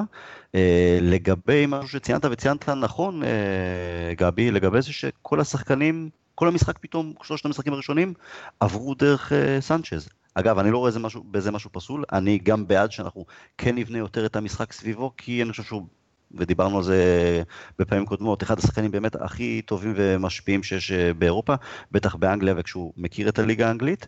אה, 0.54 0.98
לגבי 1.02 1.64
משהו 1.68 1.88
שציינת 1.88 2.24
וציינת 2.24 2.68
נכון, 2.68 3.22
אה, 3.24 4.14
גבי, 4.16 4.50
לגבי 4.50 4.82
זה 4.82 4.92
שכל 4.92 5.40
השחקנים, 5.40 6.10
כל 6.34 6.48
המשחק 6.48 6.78
פתאום, 6.78 7.12
שלושת 7.22 7.46
המשחקים 7.46 7.72
הראשונים, 7.72 8.14
עברו 8.60 8.94
דרך 8.94 9.32
סנצ'ז. 9.60 10.08
אגב, 10.34 10.58
אני 10.58 10.70
לא 10.70 10.78
רואה 10.78 10.90
משהו, 11.00 11.24
בזה 11.30 11.50
משהו 11.50 11.70
פסול, 11.72 12.04
אני 12.12 12.38
גם 12.38 12.66
בעד 12.66 12.92
שאנחנו 12.92 13.26
כן 13.58 13.74
נבנה 13.74 13.98
יותר 13.98 14.26
את 14.26 14.36
המשחק 14.36 14.72
סביבו, 14.72 15.12
כי 15.16 15.42
אני 15.42 15.50
חושב 15.50 15.62
שהוא 15.62 15.86
ודיברנו 16.34 16.76
על 16.76 16.82
זה 16.82 17.42
בפעמים 17.78 18.06
קודמות, 18.06 18.42
אחד 18.42 18.58
השחקנים 18.58 18.90
באמת 18.90 19.14
הכי 19.14 19.62
טובים 19.66 19.92
ומשפיעים 19.96 20.62
שיש 20.62 20.92
אה, 20.92 21.14
באירופה, 21.14 21.54
בטח 21.92 22.14
באנגליה 22.14 22.54
וכשהוא 22.56 22.92
מכיר 22.96 23.28
את 23.28 23.38
הליגה 23.38 23.68
האנגלית. 23.68 24.06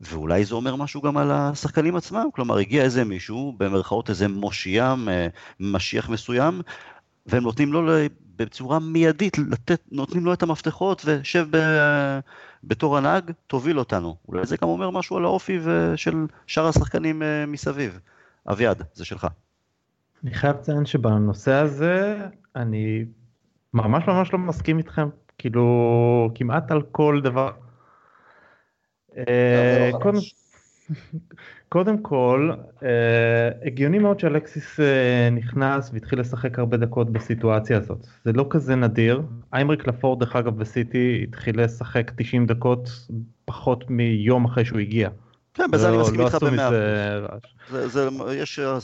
ואולי 0.00 0.44
זה 0.44 0.54
אומר 0.54 0.76
משהו 0.76 1.02
גם 1.02 1.16
על 1.16 1.30
השחקנים 1.30 1.96
עצמם, 1.96 2.26
כלומר 2.32 2.58
הגיע 2.58 2.82
איזה 2.82 3.04
מישהו, 3.04 3.54
במרכאות 3.58 4.10
איזה 4.10 4.28
מושיע, 4.28 4.94
אה, 5.08 5.26
משיח 5.60 6.08
מסוים, 6.08 6.62
והם 7.26 7.42
נותנים 7.42 7.72
לו 7.72 7.82
בצורה 8.36 8.78
מיידית, 8.78 9.38
לתת, 9.38 9.80
נותנים 9.92 10.24
לו 10.24 10.32
את 10.32 10.42
המפתחות 10.42 11.02
ושב 11.04 11.46
ב, 11.50 11.58
בתור 12.64 12.98
הנהג, 12.98 13.30
תוביל 13.46 13.78
אותנו. 13.78 14.16
אולי 14.28 14.46
זה 14.46 14.56
גם 14.62 14.68
אומר 14.68 14.90
משהו 14.90 15.16
על 15.16 15.24
האופי 15.24 15.58
של 15.96 16.26
שאר 16.46 16.66
השחקנים 16.66 17.22
אה, 17.22 17.46
מסביב. 17.46 17.98
אביעד, 18.46 18.82
זה 18.94 19.04
שלך. 19.04 19.26
אני 20.24 20.34
חייב 20.34 20.56
לציין 20.56 20.86
שבנושא 20.86 21.52
הזה 21.52 22.16
אני 22.56 23.04
ממש 23.74 24.04
ממש 24.08 24.32
לא 24.32 24.38
מסכים 24.38 24.78
איתכם 24.78 25.08
כאילו 25.38 26.30
כמעט 26.34 26.70
על 26.70 26.82
כל 26.82 27.20
דבר. 27.24 27.50
אה, 29.16 29.90
לא 29.92 29.98
קודם, 29.98 30.18
קודם 31.68 32.02
כל 32.02 32.50
אה, 32.82 33.50
הגיוני 33.66 33.98
מאוד 33.98 34.20
שאלקסיס 34.20 34.80
אה, 34.80 35.28
נכנס 35.32 35.90
והתחיל 35.92 36.20
לשחק 36.20 36.58
הרבה 36.58 36.76
דקות 36.76 37.10
בסיטואציה 37.10 37.78
הזאת 37.78 38.06
זה 38.24 38.32
לא 38.32 38.46
כזה 38.50 38.76
נדיר 38.76 39.22
איימריק 39.52 39.86
לפורד 39.86 40.20
דרך 40.20 40.36
אגב 40.36 40.58
בסיטי 40.58 41.24
התחיל 41.28 41.62
לשחק 41.62 42.10
90 42.16 42.46
דקות 42.46 42.88
פחות 43.44 43.90
מיום 43.90 44.44
אחרי 44.44 44.64
שהוא 44.64 44.78
הגיע. 44.78 45.08
כן, 45.54 45.70
בזה 45.70 45.88
אני 45.88 45.96
לא- 45.96 46.02
מסכים 46.02 46.20
לא 46.20 46.26
איתך 46.26 46.42
במאה 46.42 46.68
אחוז. 47.68 47.98
יש 48.32 48.58
אה, 48.58 48.78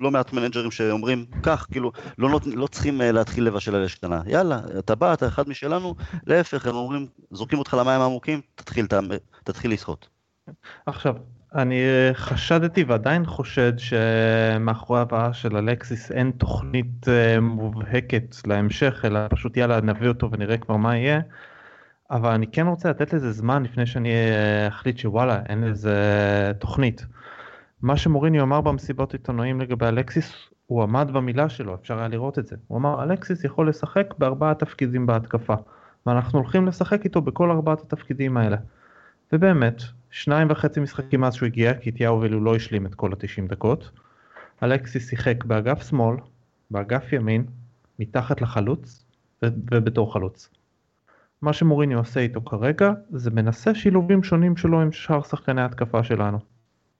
לא 0.00 0.10
מעט 0.10 0.32
מנג'רים 0.32 0.70
שאומרים 0.70 1.24
כך, 1.42 1.66
כאילו, 1.70 1.92
לא, 2.18 2.40
לא 2.54 2.66
צריכים 2.66 3.00
אה, 3.02 3.12
להתחיל 3.12 3.44
לבשל 3.44 3.74
על 3.74 3.84
אש 3.84 3.94
קטנה. 3.94 4.20
יאללה, 4.26 4.60
אתה 4.78 4.94
בא, 4.94 5.12
אתה 5.12 5.28
אחד 5.28 5.48
משלנו, 5.48 5.94
להפך, 6.26 6.66
הם 6.66 6.74
אומרים, 6.74 7.06
זורקים 7.30 7.58
אותך 7.58 7.74
למים 7.74 8.00
העמוקים, 8.00 8.40
תתחיל, 8.54 8.86
תתחיל 9.44 9.72
לשחות. 9.72 10.08
עכשיו, 10.86 11.14
אני 11.54 11.80
אה, 11.80 12.10
חשדתי 12.14 12.84
ועדיין 12.84 13.26
חושד 13.26 13.72
שמאחורי 13.78 15.00
הבאה 15.00 15.32
של 15.32 15.56
אלקסיס 15.56 16.12
אין 16.12 16.30
תוכנית 16.30 17.06
מובהקת 17.40 18.36
להמשך, 18.46 19.04
אלא 19.04 19.20
פשוט 19.30 19.56
יאללה 19.56 19.80
נביא 19.80 20.08
אותו 20.08 20.30
ונראה 20.32 20.56
כבר 20.58 20.76
מה 20.76 20.96
יהיה. 20.96 21.20
אבל 22.10 22.30
אני 22.30 22.46
כן 22.46 22.66
רוצה 22.66 22.90
לתת 22.90 23.12
לזה 23.12 23.32
זמן 23.32 23.62
לפני 23.62 23.86
שאני 23.86 24.10
אה, 24.10 24.68
אחליט 24.68 24.98
שוואלה 24.98 25.42
אין 25.48 25.60
לזה 25.60 26.52
תוכנית. 26.58 27.06
מה 27.82 27.96
שמוריני 27.96 28.40
אמר 28.40 28.60
במסיבות 28.60 29.12
עיתונאים 29.12 29.60
לגבי 29.60 29.86
אלקסיס 29.86 30.32
הוא 30.66 30.82
עמד 30.82 31.10
במילה 31.12 31.48
שלו 31.48 31.74
אפשר 31.74 31.98
היה 31.98 32.08
לראות 32.08 32.38
את 32.38 32.46
זה 32.46 32.56
הוא 32.66 32.78
אמר 32.78 33.02
אלקסיס 33.02 33.44
יכול 33.44 33.68
לשחק 33.68 34.14
בארבעה 34.18 34.54
תפקידים 34.54 35.06
בהתקפה 35.06 35.54
ואנחנו 36.06 36.38
הולכים 36.38 36.66
לשחק 36.66 37.04
איתו 37.04 37.20
בכל 37.20 37.50
ארבעת 37.50 37.80
התפקידים 37.80 38.36
האלה. 38.36 38.56
ובאמת, 39.32 39.82
שניים 40.10 40.48
וחצי 40.50 40.80
משחקים 40.80 41.20
מאז 41.20 41.34
שהוא 41.34 41.46
הגיע, 41.46 41.74
כי 41.74 41.90
תיאו 41.90 42.20
ולו 42.20 42.40
לא 42.40 42.56
השלים 42.56 42.86
את 42.86 42.94
כל 42.94 43.12
ה-90 43.12 43.48
דקות. 43.48 43.90
אלכסי 44.62 45.00
שיחק 45.00 45.44
באגף 45.44 45.88
שמאל, 45.88 46.16
באגף 46.70 47.12
ימין, 47.12 47.46
מתחת 47.98 48.40
לחלוץ 48.40 49.06
ובתור 49.42 50.12
חלוץ. 50.12 50.55
מה 51.42 51.52
שמוריני 51.52 51.94
עושה 51.94 52.20
איתו 52.20 52.40
כרגע 52.40 52.92
זה 53.10 53.30
מנסה 53.30 53.74
שילובים 53.74 54.22
שונים 54.22 54.56
שלו 54.56 54.80
עם 54.80 54.92
שאר 54.92 55.22
שחקני 55.22 55.60
ההתקפה 55.60 56.04
שלנו. 56.04 56.38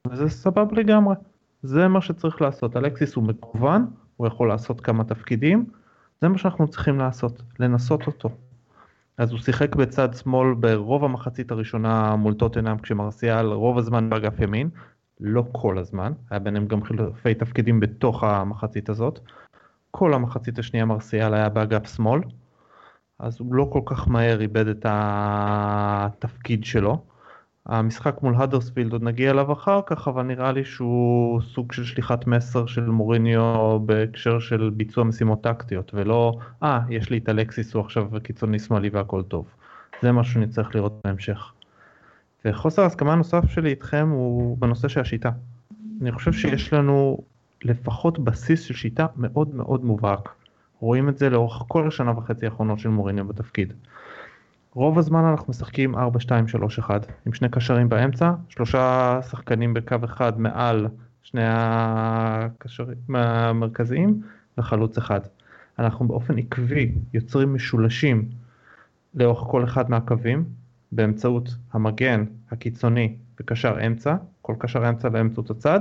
וזה 0.09 0.29
סבבה 0.29 0.77
לגמרי. 0.77 1.15
זה 1.63 1.89
מה 1.89 2.01
שצריך 2.01 2.43
לעשות. 2.43 2.77
אלקסיס 2.77 3.15
הוא 3.15 3.25
מקוון, 3.25 3.87
הוא 4.17 4.27
יכול 4.27 4.49
לעשות 4.49 4.81
כמה 4.81 5.05
תפקידים, 5.05 5.67
זה 6.21 6.29
מה 6.29 6.39
שאנחנו 6.39 6.69
צריכים 6.69 6.99
לעשות, 6.99 7.43
לנסות 7.59 8.07
אותו. 8.07 8.29
אז 9.19 9.31
הוא 9.31 9.39
שיחק 9.39 9.77
בצד 9.77 10.15
שמאל 10.15 10.55
ברוב 10.55 11.05
המחצית 11.05 11.51
הראשונה 11.51 12.17
מול 12.17 12.35
טוטנאם 12.35 12.79
כשמרסיאל 12.79 13.47
רוב 13.47 13.79
הזמן 13.79 14.11
באגף 14.11 14.41
ימין, 14.41 14.69
לא 15.21 15.45
כל 15.53 15.79
הזמן, 15.79 16.13
היה 16.31 16.41
ביניהם 16.41 16.67
גם 16.67 16.85
חילופי 16.85 17.35
תפקידים 17.35 17.81
בתוך 17.81 18.25
המחצית 18.25 18.89
הזאת. 18.89 19.21
כל 19.91 20.15
המחצית 20.15 20.59
השנייה 20.59 20.85
מרסיאל 20.85 21.35
היה 21.35 21.49
באגף 21.49 21.95
שמאל, 21.97 22.21
אז 23.19 23.41
הוא 23.41 23.55
לא 23.55 23.69
כל 23.73 23.81
כך 23.85 24.09
מהר 24.09 24.41
איבד 24.41 24.69
את 24.69 24.87
התפקיד 24.89 26.65
שלו. 26.65 27.05
המשחק 27.67 28.23
מול 28.23 28.35
האדרספילד 28.37 28.93
עוד 28.93 29.03
נגיע 29.03 29.31
אליו 29.31 29.53
אחר 29.53 29.81
כך, 29.87 30.09
אבל 30.09 30.23
נראה 30.23 30.53
לי 30.53 30.65
שהוא 30.65 31.41
סוג 31.41 31.73
של 31.73 31.85
שליחת 31.85 32.27
מסר 32.27 32.67
של 32.67 32.87
מוריניו 32.87 33.81
בהקשר 33.87 34.39
של 34.39 34.71
ביצוע 34.77 35.05
משימות 35.05 35.43
טקטיות, 35.43 35.91
ולא, 35.95 36.39
אה, 36.63 36.79
ah, 36.79 36.95
יש 36.95 37.11
לי 37.11 37.19
את 37.19 37.29
אלקסיס, 37.29 37.75
הוא 37.75 37.85
עכשיו 37.85 38.09
קיצוני 38.23 38.59
שמאלי 38.59 38.89
והכל 38.89 39.23
טוב. 39.23 39.47
זה 40.03 40.13
משהו 40.13 40.35
שנצטרך 40.35 40.75
לראות 40.75 41.01
בהמשך. 41.05 41.53
וחוסר 42.45 42.83
ההסכמה 42.83 43.13
הנוסף 43.13 43.51
שלי 43.51 43.71
איתכם 43.71 44.09
הוא 44.13 44.59
בנושא 44.59 44.89
של 44.89 45.01
השיטה. 45.01 45.31
אני 46.01 46.13
חושב 46.13 46.33
שיש 46.33 46.73
לנו 46.73 47.19
לפחות 47.65 48.19
בסיס 48.19 48.63
של 48.63 48.75
שיטה 48.75 49.07
מאוד 49.17 49.55
מאוד 49.55 49.85
מובהק. 49.85 50.36
רואים 50.81 51.09
את 51.09 51.19
זה 51.19 51.31
לאורך 51.31 51.63
כל 51.69 51.89
השנה 51.89 52.19
וחצי 52.19 52.47
האחרונות 52.47 52.79
של 52.79 52.89
מוריניו 52.89 53.25
בתפקיד. 53.25 53.73
רוב 54.75 54.99
הזמן 54.99 55.25
אנחנו 55.25 55.51
משחקים 55.51 55.95
4-2-3-1 55.95 55.99
עם 57.27 57.33
שני 57.33 57.49
קשרים 57.49 57.89
באמצע, 57.89 58.33
שלושה 58.49 59.19
שחקנים 59.31 59.75
בקו 59.75 59.97
אחד 60.05 60.41
מעל 60.41 60.89
שני 61.23 61.45
הקשרים 61.45 62.97
המרכזיים 63.15 64.23
וחלוץ 64.59 64.99
אחד. 64.99 65.21
אנחנו 65.79 66.09
באופן 66.09 66.39
עקבי 66.39 66.93
יוצרים 67.15 67.55
משולשים 67.55 68.29
לאורך 69.15 69.39
כל 69.51 69.65
אחד 69.65 69.91
מהקווים 69.91 70.45
באמצעות 70.93 71.55
המגן 71.73 72.25
הקיצוני 72.51 73.17
וקשר 73.41 73.87
אמצע, 73.87 74.17
כל 74.43 74.55
קשר 74.59 74.89
אמצע 74.89 75.09
באמצעות 75.09 75.51
הצד, 75.51 75.81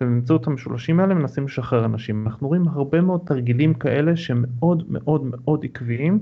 ובאמצעות 0.00 0.46
המשולשים 0.46 1.00
האלה 1.00 1.14
מנסים 1.14 1.44
לשחרר 1.44 1.84
אנשים. 1.84 2.26
אנחנו 2.26 2.48
רואים 2.48 2.68
הרבה 2.68 3.00
מאוד 3.00 3.20
תרגילים 3.26 3.74
כאלה 3.74 4.16
שמאוד 4.16 4.84
מאוד 4.88 5.22
מאוד 5.24 5.64
עקביים. 5.64 6.18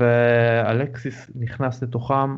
ואלקסיס 0.00 1.30
נכנס 1.34 1.82
לתוכם 1.82 2.36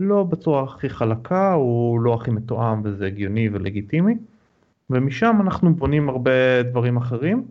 לא 0.00 0.22
בצורה 0.22 0.62
הכי 0.62 0.88
חלקה, 0.88 1.52
הוא 1.52 2.00
לא 2.00 2.14
הכי 2.14 2.30
מתואם 2.30 2.80
וזה 2.84 3.06
הגיוני 3.06 3.48
ולגיטימי, 3.52 4.14
ומשם 4.90 5.38
אנחנו 5.40 5.74
בונים 5.74 6.08
הרבה 6.08 6.62
דברים 6.62 6.96
אחרים. 6.96 7.44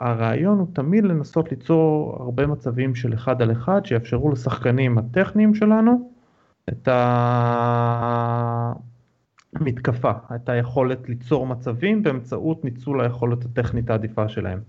הרעיון 0.00 0.58
הוא 0.58 0.66
תמיד 0.72 1.04
לנסות 1.04 1.50
ליצור 1.50 2.16
הרבה 2.20 2.46
מצבים 2.46 2.94
של 2.94 3.14
אחד 3.14 3.42
על 3.42 3.52
אחד 3.52 3.86
שיאפשרו 3.86 4.32
לשחקנים 4.32 4.98
הטכניים 4.98 5.54
שלנו 5.54 6.10
את 6.68 6.88
המתקפה, 9.56 10.12
את 10.34 10.48
היכולת 10.48 11.08
ליצור 11.08 11.46
מצבים 11.46 12.02
באמצעות 12.02 12.64
ניצול 12.64 13.00
היכולת 13.00 13.44
הטכנית 13.44 13.90
העדיפה 13.90 14.28
שלהם. 14.28 14.60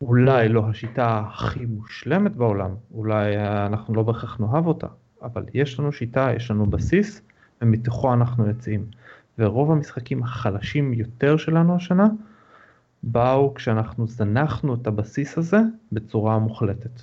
אולי 0.00 0.48
לא 0.48 0.68
השיטה 0.68 1.22
הכי 1.26 1.66
מושלמת 1.66 2.36
בעולם, 2.36 2.70
אולי 2.94 3.36
אנחנו 3.66 3.94
לא 3.94 4.02
בהכרח 4.02 4.40
נאהב 4.40 4.66
אותה, 4.66 4.86
אבל 5.22 5.44
יש 5.54 5.78
לנו 5.78 5.92
שיטה, 5.92 6.28
יש 6.36 6.50
לנו 6.50 6.66
בסיס, 6.66 7.22
ומתוכו 7.62 8.14
אנחנו 8.14 8.46
יוצאים. 8.46 8.84
ורוב 9.38 9.70
המשחקים 9.70 10.22
החלשים 10.22 10.92
יותר 10.92 11.36
שלנו 11.36 11.76
השנה, 11.76 12.08
באו 13.02 13.54
כשאנחנו 13.54 14.06
זנחנו 14.06 14.74
את 14.74 14.86
הבסיס 14.86 15.38
הזה 15.38 15.60
בצורה 15.92 16.38
מוחלטת. 16.38 17.02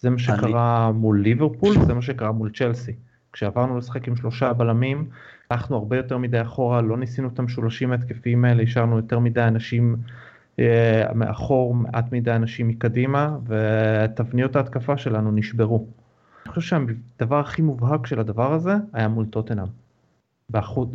זה 0.00 0.10
מה 0.10 0.18
שקרה 0.18 0.88
אני... 0.88 0.98
מול 0.98 1.20
ליברפול, 1.20 1.86
זה 1.86 1.94
מה 1.94 2.02
שקרה 2.02 2.32
מול 2.32 2.50
צ'לסי. 2.50 2.92
כשעברנו 3.34 3.78
לשחק 3.78 4.08
עם 4.08 4.16
שלושה 4.16 4.52
בלמים, 4.52 5.08
הלכנו 5.50 5.76
הרבה 5.76 5.96
יותר 5.96 6.18
מדי 6.18 6.42
אחורה, 6.42 6.80
לא 6.80 6.96
ניסינו 6.96 7.28
את 7.28 7.38
המשולשים 7.38 7.92
ההתקפיים 7.92 8.44
האלה, 8.44 8.62
השארנו 8.62 8.96
יותר 8.96 9.18
מדי 9.18 9.42
אנשים 9.42 9.96
אה, 10.58 11.04
מאחור 11.14 11.74
מעט 11.74 12.12
מדי 12.12 12.32
אנשים 12.32 12.68
מקדימה 12.68 13.36
ותבניות 13.46 14.56
ההתקפה 14.56 14.96
שלנו 14.96 15.32
נשברו. 15.32 15.86
אני 16.46 16.52
חושב 16.52 16.76
שהדבר 17.16 17.40
הכי 17.40 17.62
מובהק 17.62 18.06
של 18.06 18.20
הדבר 18.20 18.52
הזה 18.52 18.74
היה 18.92 19.08
מול 19.08 19.26
טוטנאם. 19.26 19.66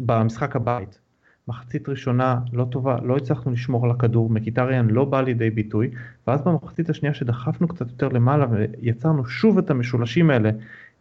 במשחק 0.06 0.56
הבית. 0.56 0.99
מחצית 1.47 1.89
ראשונה 1.89 2.39
לא 2.54 2.65
טובה, 2.71 2.97
לא 3.04 3.17
הצלחנו 3.17 3.52
לשמור 3.52 3.86
על 3.86 3.91
הכדור, 3.91 4.30
מקיטריאן 4.30 4.88
לא 4.89 5.06
בא 5.06 5.21
לידי 5.21 5.49
ביטוי, 5.49 5.89
ואז 6.28 6.41
במחצית 6.41 6.89
השנייה 6.89 7.13
שדחפנו 7.13 7.67
קצת 7.67 7.89
יותר 7.89 8.08
למעלה 8.08 8.45
ויצרנו 8.52 9.25
שוב 9.25 9.58
את 9.58 9.69
המשולשים 9.69 10.30
האלה 10.30 10.49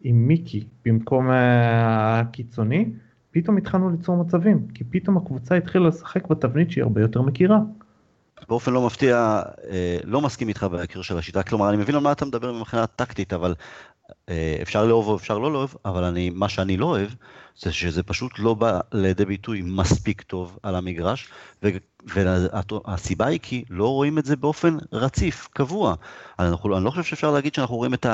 עם 0.00 0.28
מיקי 0.28 0.64
במקום 0.84 1.30
אה, 1.30 2.20
הקיצוני, 2.20 2.86
פתאום 3.30 3.56
התחלנו 3.56 3.90
ליצור 3.90 4.16
מצבים, 4.16 4.66
כי 4.74 4.84
פתאום 4.84 5.16
הקבוצה 5.16 5.54
התחילה 5.54 5.88
לשחק 5.88 6.26
בתבנית 6.26 6.70
שהיא 6.70 6.82
הרבה 6.84 7.00
יותר 7.00 7.22
מכירה. 7.22 7.58
באופן 8.48 8.72
לא 8.72 8.86
מפתיע, 8.86 9.42
אה, 9.70 9.98
לא 10.04 10.20
מסכים 10.20 10.48
איתך 10.48 10.64
בהקשר 10.64 11.02
של 11.02 11.18
השיטה, 11.18 11.42
כלומר 11.42 11.68
אני 11.68 11.76
מבין 11.76 11.94
על 11.94 12.00
מה 12.00 12.12
אתה 12.12 12.24
מדבר 12.24 12.52
מבחינה 12.52 12.86
טקטית, 12.86 13.32
אבל 13.32 13.54
אה, 14.28 14.58
אפשר 14.62 14.86
לאהוב 14.86 15.08
או 15.08 15.16
אפשר 15.16 15.38
לא 15.38 15.52
לאהוב, 15.52 15.76
אבל 15.84 16.04
אני, 16.04 16.30
מה 16.30 16.48
שאני 16.48 16.76
לא 16.76 16.86
אוהב, 16.86 17.08
זה 17.58 17.72
שזה 17.72 18.02
פשוט 18.02 18.32
לא 18.38 18.54
בא 18.54 18.80
לידי 18.92 19.24
ביטוי 19.24 19.62
מספיק 19.64 20.22
טוב 20.22 20.58
על 20.62 20.74
המגרש, 20.74 21.28
והסיבה 22.06 23.26
היא 23.26 23.40
כי 23.42 23.64
לא 23.70 23.88
רואים 23.88 24.18
את 24.18 24.24
זה 24.24 24.36
באופן 24.36 24.76
רציף, 24.92 25.48
קבוע. 25.52 25.94
אנחנו, 26.38 26.76
אני 26.76 26.84
לא 26.84 26.90
חושב 26.90 27.02
שאפשר 27.02 27.30
להגיד 27.30 27.54
שאנחנו 27.54 27.76
רואים 27.76 27.94
את 27.94 28.06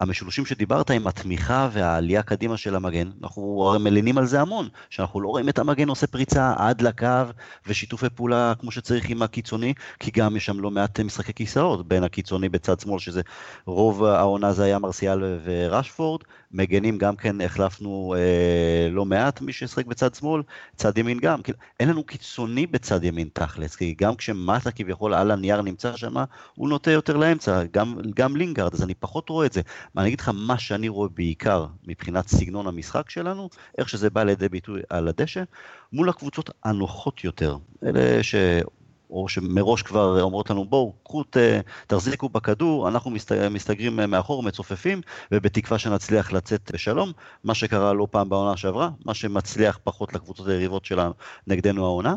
המשולשים 0.00 0.46
שדיברת 0.46 0.90
עם 0.90 1.06
התמיכה 1.06 1.68
והעלייה 1.72 2.22
קדימה 2.22 2.56
של 2.56 2.76
המגן. 2.76 3.10
אנחנו 3.22 3.64
הרי 3.68 3.78
מלינים 3.78 4.18
על 4.18 4.26
זה 4.26 4.40
המון, 4.40 4.68
שאנחנו 4.90 5.20
לא 5.20 5.28
רואים 5.28 5.48
את 5.48 5.58
המגן 5.58 5.88
עושה 5.88 6.06
פריצה 6.06 6.54
עד 6.56 6.80
לקו 6.80 7.06
ושיתופי 7.66 8.10
פעולה 8.14 8.52
כמו 8.60 8.70
שצריך 8.70 9.10
עם 9.10 9.22
הקיצוני, 9.22 9.74
כי 10.00 10.10
גם 10.10 10.36
יש 10.36 10.46
שם 10.46 10.60
לא 10.60 10.70
מעט 10.70 11.00
משחקי 11.00 11.34
כיסאות 11.34 11.88
בין 11.88 12.04
הקיצוני 12.04 12.48
בצד 12.48 12.80
שמאל, 12.80 12.98
שזה 12.98 13.20
רוב 13.66 14.04
העונה 14.04 14.52
זה 14.52 14.64
היה 14.64 14.78
מרסיאל 14.78 15.38
ורשפורד, 15.44 16.20
מגנים 16.52 16.98
גם 16.98 17.16
כן 17.16 17.40
החלפנו 17.40 18.14
אה, 18.16 18.61
לא 18.90 19.04
מעט 19.04 19.40
מי 19.40 19.52
ששחק 19.52 19.86
בצד 19.86 20.14
שמאל, 20.14 20.42
צד 20.76 20.98
ימין 20.98 21.18
גם, 21.18 21.42
כאילו, 21.42 21.58
אין 21.80 21.88
לנו 21.88 22.04
קיצוני 22.04 22.66
בצד 22.66 23.04
ימין 23.04 23.28
תכלס, 23.32 23.76
כי 23.76 23.94
גם 23.98 24.14
כשמטה 24.14 24.70
כביכול 24.70 25.14
על 25.14 25.30
הנייר 25.30 25.62
נמצא 25.62 25.96
שם, 25.96 26.14
הוא 26.54 26.68
נוטה 26.68 26.90
יותר 26.90 27.16
לאמצע, 27.16 27.62
גם, 27.72 27.96
גם 28.14 28.36
לינגארד, 28.36 28.74
אז 28.74 28.82
אני 28.82 28.94
פחות 28.94 29.28
רואה 29.28 29.46
את 29.46 29.52
זה. 29.52 29.60
אני 29.96 30.06
אגיד 30.06 30.20
לך 30.20 30.30
מה 30.34 30.58
שאני 30.58 30.88
רואה 30.88 31.08
בעיקר 31.08 31.66
מבחינת 31.86 32.28
סגנון 32.28 32.66
המשחק 32.66 33.10
שלנו, 33.10 33.48
איך 33.78 33.88
שזה 33.88 34.10
בא 34.10 34.22
לידי 34.22 34.48
ביטוי 34.48 34.80
על 34.90 35.08
הדשא, 35.08 35.42
מול 35.92 36.08
הקבוצות 36.08 36.50
הנוחות 36.64 37.24
יותר, 37.24 37.56
אלה 37.82 38.22
ש... 38.22 38.34
או 39.12 39.28
שמראש 39.28 39.82
כבר 39.82 40.22
אומרות 40.22 40.50
לנו 40.50 40.64
בואו, 40.64 40.92
קחו, 41.04 41.24
תחזיקו 41.86 42.28
בכדור, 42.28 42.88
אנחנו 42.88 43.10
מסתגרים 43.50 43.96
מאחור, 43.96 44.42
מצופפים, 44.42 45.00
ובתקווה 45.32 45.78
שנצליח 45.78 46.32
לצאת 46.32 46.70
בשלום, 46.74 47.12
מה 47.44 47.54
שקרה 47.54 47.92
לא 47.92 48.08
פעם 48.10 48.28
בעונה 48.28 48.56
שעברה, 48.56 48.90
מה 49.04 49.14
שמצליח 49.14 49.78
פחות 49.84 50.14
לקבוצות 50.14 50.48
היריבות 50.48 50.84
שלנו 50.84 51.12
נגדנו 51.46 51.84
העונה. 51.84 52.14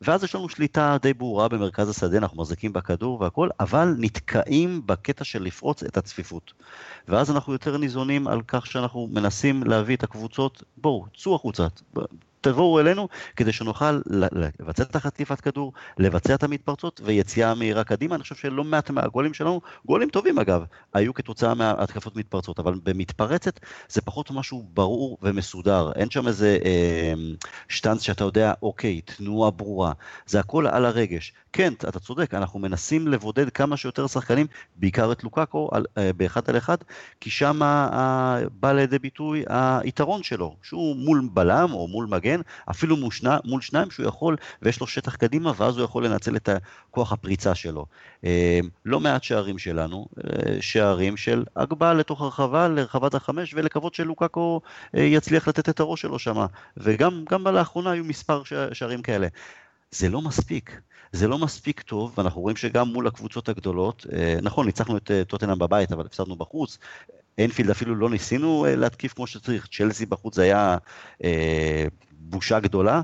ואז 0.00 0.24
יש 0.24 0.34
לנו 0.34 0.48
שליטה 0.48 0.96
די 1.02 1.14
ברורה 1.14 1.48
במרכז 1.48 1.88
השדה, 1.88 2.18
אנחנו 2.18 2.42
מחזיקים 2.42 2.72
בכדור 2.72 3.20
והכל, 3.20 3.48
אבל 3.60 3.94
נתקעים 3.98 4.82
בקטע 4.86 5.24
של 5.24 5.42
לפרוץ 5.42 5.82
את 5.82 5.96
הצפיפות. 5.96 6.52
ואז 7.08 7.30
אנחנו 7.30 7.52
יותר 7.52 7.76
ניזונים 7.76 8.28
על 8.28 8.40
כך 8.46 8.66
שאנחנו 8.66 9.08
מנסים 9.12 9.62
להביא 9.62 9.96
את 9.96 10.02
הקבוצות, 10.02 10.62
בואו, 10.76 11.04
צאו 11.16 11.34
החוצה, 11.34 11.66
תבואו 12.42 12.80
אלינו 12.80 13.08
כדי 13.36 13.52
שנוכל 13.52 14.00
לבצע 14.60 14.82
את 14.82 14.96
החטיפת 14.96 15.40
כדור, 15.40 15.72
לבצע 15.98 16.34
את 16.34 16.42
המתפרצות 16.42 17.00
ויציאה 17.04 17.54
מהירה 17.54 17.84
קדימה. 17.84 18.14
אני 18.14 18.22
חושב 18.22 18.34
שלא 18.34 18.64
מעט 18.64 18.90
מהגולים 18.90 19.34
שלנו, 19.34 19.60
גולים 19.86 20.10
טובים 20.10 20.38
אגב, 20.38 20.64
היו 20.94 21.14
כתוצאה 21.14 21.54
מהתקפות 21.54 22.16
מתפרצות, 22.16 22.58
אבל 22.58 22.74
במתפרצת 22.82 23.60
זה 23.88 24.00
פחות 24.00 24.30
משהו 24.30 24.66
ברור 24.74 25.18
ומסודר. 25.22 25.92
אין 25.94 26.10
שם 26.10 26.28
איזה 26.28 26.58
אה, 26.64 27.14
שטאנץ 27.68 28.02
שאתה 28.02 28.24
יודע, 28.24 28.52
אוקיי, 28.62 29.00
תנועה 29.00 29.50
ברורה. 29.50 29.92
זה 30.26 30.40
הכל 30.40 30.66
על 30.66 30.84
הרגש. 30.84 31.32
כן, 31.52 31.72
אתה 31.72 32.00
צודק, 32.00 32.34
אנחנו 32.34 32.58
מנסים 32.58 33.08
לבודד 33.08 33.50
כמה 33.50 33.76
שיותר 33.76 34.06
שחקנים, 34.06 34.46
בעיקר 34.76 35.12
את 35.12 35.24
לוקאקו, 35.24 35.68
על, 35.72 35.86
אה, 35.98 36.12
באחד 36.12 36.50
על 36.50 36.56
אחד, 36.56 36.76
כי 37.20 37.30
שם 37.30 37.60
בא 38.60 38.72
לידי 38.72 38.98
ביטוי 38.98 39.44
היתרון 39.48 40.22
שלו, 40.22 40.56
שהוא 40.62 40.96
מול 40.96 41.28
בלם 41.32 41.72
או 41.72 41.88
מול 41.88 42.06
מגן, 42.06 42.31
אפילו 42.70 42.96
מול, 42.96 43.10
שני, 43.10 43.30
מול 43.44 43.60
שניים 43.60 43.90
שהוא 43.90 44.06
יכול, 44.06 44.36
ויש 44.62 44.80
לו 44.80 44.86
שטח 44.86 45.16
קדימה, 45.16 45.52
ואז 45.56 45.76
הוא 45.76 45.84
יכול 45.84 46.06
לנצל 46.06 46.36
את 46.36 46.48
כוח 46.90 47.12
הפריצה 47.12 47.54
שלו. 47.54 47.86
אה, 48.24 48.60
לא 48.84 49.00
מעט 49.00 49.22
שערים 49.22 49.58
שלנו, 49.58 50.06
אה, 50.24 50.56
שערים 50.60 51.16
של 51.16 51.44
הגבהה 51.56 51.94
לתוך 51.94 52.22
הרחבה, 52.22 52.68
לרחבת 52.68 53.14
החמש, 53.14 53.54
ולקוות 53.54 53.94
שלוקאקו 53.94 54.60
יצליח 54.94 55.48
לתת 55.48 55.68
את 55.68 55.80
הראש 55.80 56.00
שלו 56.00 56.18
שם. 56.18 56.46
וגם 56.76 57.24
לאחרונה 57.46 57.90
היו 57.90 58.04
מספר 58.04 58.42
שערים 58.72 59.02
כאלה. 59.02 59.28
זה 59.90 60.08
לא 60.08 60.22
מספיק. 60.22 60.80
זה 61.12 61.28
לא 61.28 61.38
מספיק 61.38 61.80
טוב, 61.80 62.14
ואנחנו 62.16 62.40
רואים 62.40 62.56
שגם 62.56 62.88
מול 62.88 63.06
הקבוצות 63.06 63.48
הגדולות, 63.48 64.06
אה, 64.12 64.36
נכון, 64.42 64.66
ניצחנו 64.66 64.96
את 64.96 65.10
אה, 65.10 65.24
טוטנאם 65.24 65.58
בבית, 65.58 65.92
אבל 65.92 66.06
הפסדנו 66.06 66.36
בחוץ. 66.36 66.78
אינפילד 67.38 67.70
אפילו 67.70 67.94
לא 67.94 68.10
ניסינו 68.10 68.66
אה, 68.66 68.76
להתקיף 68.76 69.12
כמו 69.12 69.26
שצריך, 69.26 69.66
צ'לסי 69.66 70.06
בחוץ 70.06 70.36
זה 70.36 70.42
היה 70.42 70.76
אה, 71.24 71.86
בושה 72.22 72.60
גדולה. 72.60 73.02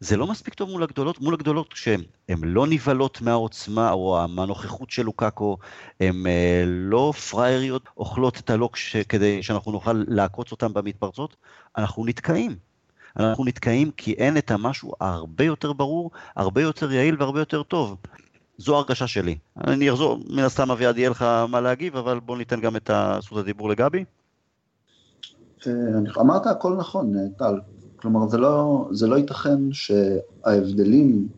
זה 0.00 0.16
לא 0.16 0.26
מספיק 0.26 0.54
טוב 0.54 0.70
מול 0.70 0.82
הגדולות, 0.82 1.20
מול 1.20 1.34
הגדולות 1.34 1.72
כשהן 1.72 2.00
לא 2.42 2.66
נבהלות 2.66 3.20
מהעוצמה 3.20 3.90
או 3.90 4.28
מהנוכחות 4.28 4.90
של 4.90 5.02
לוקאקו, 5.02 5.56
הן 6.00 6.26
אה, 6.26 6.62
לא 6.66 7.12
פראייריות 7.30 7.88
אוכלות 7.96 8.38
את 8.40 8.50
הלוק 8.50 8.76
כדי 9.08 9.42
שאנחנו 9.42 9.72
נוכל 9.72 10.04
לעקוץ 10.08 10.52
אותן 10.52 10.72
במתפרצות, 10.72 11.36
אנחנו 11.76 12.04
נתקעים. 12.06 12.56
אנחנו 13.16 13.44
נתקעים 13.44 13.90
כי 13.90 14.12
אין 14.12 14.36
את 14.36 14.50
המשהו 14.50 14.92
הרבה 15.00 15.44
יותר 15.44 15.72
ברור, 15.72 16.10
הרבה 16.36 16.62
יותר 16.62 16.92
יעיל 16.92 17.16
והרבה 17.18 17.40
יותר 17.40 17.62
טוב. 17.62 17.96
זו 18.58 18.76
הרגשה 18.76 19.06
שלי. 19.06 19.38
אני 19.66 19.90
אחזור, 19.90 20.18
מן 20.30 20.42
הסתם 20.42 20.70
אביעד 20.70 20.98
יהיה 20.98 21.10
לך 21.10 21.22
מה 21.48 21.60
להגיב, 21.60 21.96
אבל 21.96 22.20
בוא 22.20 22.38
ניתן 22.38 22.60
גם 22.60 22.76
את 22.76 22.90
זכות 23.22 23.38
הדיבור 23.38 23.68
לגבי. 23.68 24.04
אה, 25.66 25.72
אמרת 26.20 26.46
הכל 26.46 26.76
נכון, 26.78 27.16
אה, 27.16 27.22
טל. 27.38 27.60
כלומר, 28.00 28.28
זה 28.28 28.38
לא, 28.38 28.88
זה 28.92 29.06
לא 29.06 29.16
ייתכן 29.16 29.72
שההבדלים 29.72 31.28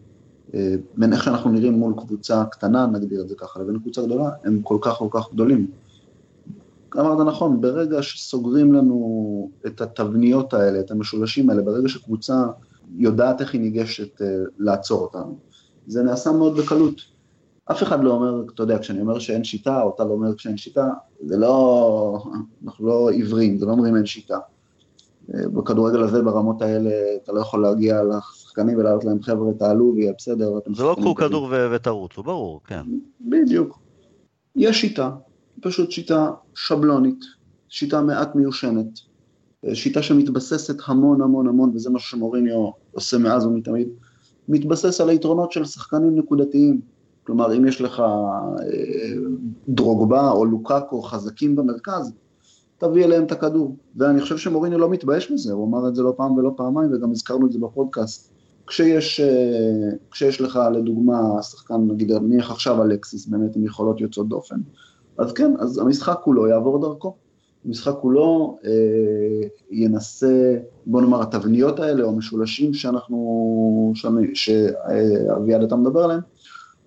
אה, 0.55 0.75
בין 0.97 1.13
איך 1.13 1.25
שאנחנו 1.25 1.51
נראים 1.51 1.73
מול 1.73 1.95
קבוצה 1.97 2.45
קטנה, 2.45 2.87
נגדיר 2.87 3.21
את 3.21 3.29
זה 3.29 3.35
ככה, 3.35 3.61
לבין 3.61 3.79
קבוצה 3.79 4.03
גדולה, 4.03 4.31
הם 4.45 4.63
כל 4.63 4.79
כך 4.81 4.95
כל 4.95 5.09
כך 5.11 5.33
גדולים. 5.33 5.67
אמרת 6.99 7.27
נכון, 7.27 7.61
ברגע 7.61 8.03
שסוגרים 8.03 8.73
לנו 8.73 9.51
את 9.67 9.81
התבניות 9.81 10.55
האלה, 10.55 10.81
את 10.81 10.91
המשולשים 10.91 11.51
האלה, 11.51 11.63
ברגע 11.63 11.89
שקבוצה 11.89 12.47
יודעת 12.97 13.41
איך 13.41 13.53
היא 13.53 13.61
ניגשת 13.61 14.21
uh, 14.21 14.25
לעצור 14.59 15.03
אותנו, 15.03 15.39
זה 15.87 16.03
נעשה 16.03 16.33
מאוד 16.33 16.57
בקלות. 16.57 17.01
אף 17.65 17.83
אחד 17.83 18.05
לא 18.05 18.13
אומר, 18.13 18.45
אתה 18.55 18.63
יודע, 18.63 18.79
כשאני 18.79 19.01
אומר 19.01 19.19
שאין 19.19 19.45
שיטה, 19.45 19.83
או 19.83 19.93
אתה 19.95 20.05
לא 20.05 20.11
אומר 20.11 20.37
שאין 20.37 20.57
שיטה, 20.57 20.89
זה 21.25 21.37
לא, 21.37 22.25
אנחנו 22.65 22.87
לא 22.87 23.11
עיוורים, 23.11 23.59
זה 23.59 23.67
לא 23.67 23.71
אומרים 23.71 23.97
אין 23.97 24.07
שיטה. 24.07 24.39
אה, 25.35 25.49
בכדורגל 25.49 26.03
הזה, 26.03 26.23
ברמות 26.23 26.63
האלה, 26.63 26.91
אתה 27.25 27.33
לא 27.33 27.41
יכול 27.41 27.63
להגיע 27.63 28.03
לשחקנים 28.03 28.79
ולהעלות 28.79 29.05
להם, 29.05 29.23
חבר'ה, 29.23 29.53
תעלו 29.53 29.93
ויהיה 29.97 30.13
בסדר. 30.19 30.59
זה 30.77 30.83
לא 30.83 30.97
קחו 31.01 31.15
כדור 31.15 31.49
ותרוצו, 31.73 32.23
ברור, 32.23 32.61
כן. 32.65 32.83
בדיוק. 33.21 33.79
יש 34.57 34.81
שיטה, 34.81 35.11
פשוט 35.61 35.91
שיטה 35.91 36.31
שבלונית, 36.55 37.25
שיטה 37.69 38.01
מעט 38.03 38.35
מיושנת, 38.35 39.01
שיטה 39.73 40.03
שמתבססת 40.03 40.77
המון 40.87 41.23
המון 41.23 41.49
המון, 41.49 41.73
וזה 41.75 41.91
מה 41.91 41.99
שמוריניו 41.99 42.71
עושה 42.93 43.19
מאז 43.19 43.47
ומתמיד, 43.47 43.89
מתבסס 44.49 45.01
על 45.01 45.09
היתרונות 45.09 45.53
של 45.53 45.65
שחקנים 45.65 46.19
נקודתיים. 46.19 46.81
כלומר, 47.25 47.57
אם 47.57 47.67
יש 47.67 47.81
לך 47.81 48.01
אה, 48.01 48.07
דרוגבה 49.69 50.31
או 50.31 50.45
לוקאקו 50.45 51.03
חזקים 51.03 51.57
במרכז, 51.57 52.13
תביא 52.81 53.05
אליהם 53.05 53.25
את 53.25 53.33
הכדור. 53.33 53.77
ואני 53.97 54.21
חושב 54.21 54.39
שמוריניו 54.39 54.79
לא 54.79 54.91
מתבייש 54.91 55.33
בזה, 55.33 55.53
הוא 55.53 55.67
אמר 55.67 55.89
את 55.89 55.95
זה 55.95 56.03
לא 56.03 56.15
פעם 56.17 56.33
ולא 56.33 56.51
פעמיים, 56.57 56.91
וגם 56.93 57.11
הזכרנו 57.11 57.47
את 57.47 57.53
זה 57.53 57.59
בפודקאסט. 57.59 58.31
כשיש, 58.67 59.21
אה, 59.21 59.91
כשיש 60.11 60.41
לך 60.41 60.61
לדוגמה 60.73 61.43
שחקן, 61.43 61.75
נגיד 61.89 62.13
נניח 62.13 62.51
עכשיו 62.51 62.83
אלקסיס, 62.83 63.27
באמת 63.27 63.57
עם 63.57 63.65
יכולות 63.65 64.01
יוצאות 64.01 64.29
דופן, 64.29 64.61
אז 65.19 65.33
כן, 65.33 65.55
אז 65.59 65.79
המשחק 65.79 66.19
כולו 66.25 66.47
יעבור 66.47 66.81
דרכו. 66.81 67.15
המשחק 67.65 67.93
כולו 68.01 68.59
אה, 68.65 69.49
ינסה, 69.71 70.57
בוא 70.87 71.01
נאמר, 71.01 71.23
התבניות 71.23 71.81
האלה, 71.81 72.05
או 72.05 72.09
המשולשים 72.09 72.75
שאנחנו, 72.75 73.93
שאביעד 74.35 75.63
אתה 75.63 75.77
מדבר 75.77 76.05
עליהם, 76.05 76.21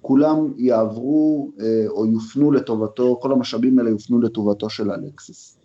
כולם 0.02 0.54
יעברו 0.58 1.52
אה, 1.62 1.86
או 1.88 2.06
יופנו 2.06 2.52
לטובתו, 2.52 3.18
כל 3.22 3.32
המשאבים 3.32 3.80
האלה 3.80 3.90
יופנו 3.90 4.22
לטובתו 4.22 4.70
של 4.70 4.92
אלקסיס. 4.92 5.63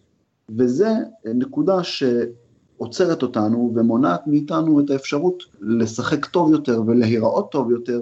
וזה 0.59 0.89
נקודה 1.35 1.83
שעוצרת 1.83 3.23
אותנו 3.23 3.73
ומונעת 3.75 4.27
מאיתנו 4.27 4.81
את 4.81 4.91
האפשרות 4.91 5.43
לשחק 5.61 6.27
טוב 6.27 6.53
יותר 6.53 6.83
ולהיראות 6.87 7.53
טוב 7.53 7.71
יותר 7.71 8.01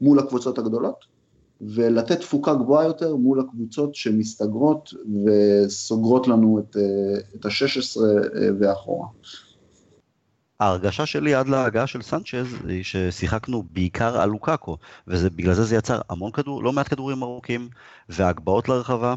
מול 0.00 0.18
הקבוצות 0.18 0.58
הגדולות, 0.58 1.04
ולתת 1.60 2.20
תפוקה 2.20 2.54
גבוהה 2.54 2.86
יותר 2.86 3.16
מול 3.16 3.40
הקבוצות 3.40 3.94
שמסתגרות 3.94 4.90
וסוגרות 5.24 6.28
לנו 6.28 6.58
את, 6.58 6.76
אה, 6.76 7.20
את 7.34 7.46
ה-16 7.46 8.00
אה, 8.00 8.48
ואחורה. 8.58 9.08
ההרגשה 10.60 11.06
שלי 11.06 11.34
עד 11.34 11.48
להגעה 11.48 11.86
של 11.86 12.02
סנצ'ז 12.02 12.46
היא 12.68 12.82
ששיחקנו 12.84 13.64
בעיקר 13.72 14.20
על 14.20 14.28
לוקאקו, 14.28 14.76
ובגלל 15.08 15.54
זה 15.54 15.64
זה 15.64 15.76
יצר 15.76 16.00
המון 16.10 16.30
כדור, 16.32 16.62
לא 16.62 16.72
מעט 16.72 16.88
כדורים 16.88 17.22
ארוכים, 17.22 17.68
והגבהות 18.08 18.68
לרחבה, 18.68 19.14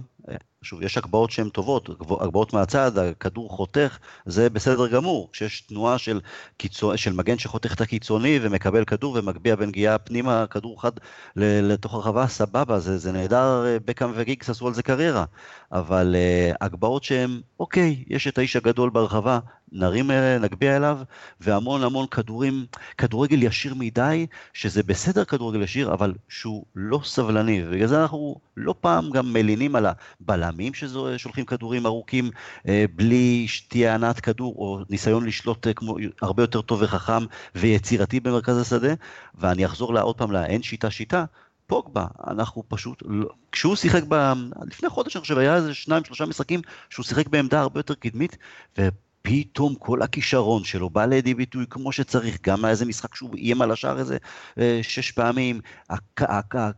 שוב, 0.61 0.81
יש 0.81 0.97
הגבהות 0.97 1.31
שהן 1.31 1.49
טובות, 1.49 1.89
הגבהות 2.21 2.53
מהצד, 2.53 2.97
הכדור 2.97 3.49
חותך, 3.49 3.97
זה 4.25 4.49
בסדר 4.49 4.87
גמור. 4.87 5.29
כשיש 5.31 5.61
תנועה 5.61 5.97
של, 5.97 6.19
קיצו, 6.57 6.97
של 6.97 7.13
מגן 7.13 7.37
שחותך 7.37 7.73
את 7.73 7.81
הקיצוני 7.81 8.39
ומקבל 8.41 8.85
כדור 8.85 9.17
ומגביה 9.19 9.55
בנגיעה 9.55 9.97
פנימה, 9.97 10.45
כדור 10.47 10.81
חד 10.81 10.91
לתוך 11.35 11.93
הרחבה, 11.93 12.27
סבבה, 12.27 12.79
זה, 12.79 12.97
זה 12.97 13.11
נהדר, 13.11 13.65
אה, 13.65 13.77
בקאם 13.85 14.11
וגיגס 14.15 14.49
עשו 14.49 14.67
על 14.67 14.73
זה 14.73 14.83
קריירה. 14.83 15.25
אבל 15.71 16.15
uh, 16.15 16.57
הגבהות 16.61 17.03
שהן, 17.03 17.41
אוקיי, 17.59 18.03
יש 18.07 18.27
את 18.27 18.37
האיש 18.37 18.55
הגדול 18.55 18.89
ברחבה, 18.89 19.39
נרים, 19.71 20.11
אה, 20.11 20.37
נגביה 20.37 20.77
אליו, 20.77 20.99
והמון 21.39 21.83
המון 21.83 22.07
כדורים, 22.07 22.65
כדורגל 22.97 23.43
ישיר 23.43 23.73
מדי, 23.75 24.27
שזה 24.53 24.83
בסדר 24.83 25.25
כדורגל 25.25 25.61
ישיר, 25.61 25.93
אבל 25.93 26.13
שהוא 26.29 26.65
לא 26.75 26.99
סבלני, 27.03 27.63
ובגלל 27.65 27.87
זה 27.87 28.01
אנחנו 28.01 28.35
לא 28.57 28.75
פעם 28.81 29.11
גם 29.11 29.33
מלינים 29.33 29.75
על 29.75 29.85
הבלמים 30.21 30.73
ששולחים 30.73 31.45
כדורים 31.45 31.85
ארוכים 31.85 32.31
אה, 32.67 32.85
בלי 32.95 33.45
שתהיה 33.47 33.95
הנעת 33.95 34.19
כדור, 34.19 34.55
או 34.57 34.79
ניסיון 34.89 35.25
לשלוט 35.25 35.67
אה, 35.67 35.73
כמו, 35.73 35.97
הרבה 36.21 36.43
יותר 36.43 36.61
טוב 36.61 36.81
וחכם 36.81 37.25
ויצירתי 37.55 38.19
במרכז 38.19 38.57
השדה, 38.57 38.93
ואני 39.35 39.65
אחזור 39.65 39.93
לה 39.93 40.01
עוד 40.01 40.17
פעם 40.17 40.31
לאין 40.31 40.61
שיטה 40.61 40.91
שיטה, 40.91 41.25
פוגבה, 41.67 42.05
אנחנו 42.27 42.63
פשוט, 42.67 43.03
לא, 43.05 43.29
כשהוא 43.51 43.75
שיחק, 43.75 44.03
ב, 44.07 44.33
לפני 44.65 44.89
חודש 44.89 45.15
אני 45.15 45.21
חושב, 45.21 45.37
היה 45.37 45.55
איזה 45.55 45.73
שניים 45.73 46.03
שלושה 46.03 46.25
משחקים 46.25 46.61
שהוא 46.89 47.05
שיחק 47.05 47.27
בעמדה 47.27 47.59
הרבה 47.59 47.79
יותר 47.79 47.93
קדמית, 47.93 48.37
ו... 48.77 48.87
פתאום 49.27 49.75
כל 49.75 50.01
הכישרון 50.01 50.63
שלו 50.63 50.89
בא 50.89 51.05
לידי 51.05 51.33
ביטוי 51.33 51.65
כמו 51.69 51.91
שצריך, 51.91 52.37
גם 52.41 52.65
היה 52.65 52.71
איזה 52.71 52.85
משחק 52.85 53.15
שהוא 53.15 53.35
איים 53.35 53.61
על 53.61 53.71
השער 53.71 53.99
איזה 53.99 54.17
אה, 54.59 54.79
שש 54.81 55.11
פעמים, 55.11 55.61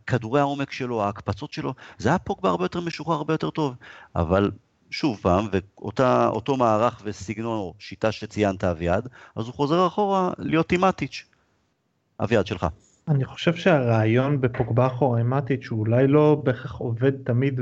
כדורי 0.07 0.39
העומק 0.39 0.71
שלו, 0.71 1.03
ההקפצות 1.03 1.53
שלו, 1.53 1.73
זה 1.97 2.09
היה 2.09 2.19
פוגבה 2.19 2.49
הרבה 2.49 2.65
יותר 2.65 2.81
משוחרר, 2.81 3.15
הרבה 3.15 3.33
יותר 3.33 3.49
טוב. 3.49 3.75
אבל 4.15 4.51
שוב 4.89 5.19
פעם, 5.21 5.47
ואותו 5.51 6.57
מערך 6.57 7.01
וסגנון 7.03 7.57
או 7.57 7.73
שיטה 7.79 8.11
שציינת 8.11 8.63
אביעד, 8.63 9.07
אז 9.35 9.45
הוא 9.45 9.53
חוזר 9.53 9.87
אחורה 9.87 10.31
להיות 10.37 10.71
עם. 10.71 10.83
אביעד 12.19 12.47
שלך. 12.47 12.67
אני 13.09 13.25
חושב 13.25 13.53
שהרעיון 13.53 14.41
בפוגבה 14.41 14.87
אחורמטית 14.87 15.63
שהוא 15.63 15.79
אולי 15.79 16.07
לא 16.07 16.41
בהכרח 16.43 16.75
עובד 16.75 17.11
תמיד 17.23 17.59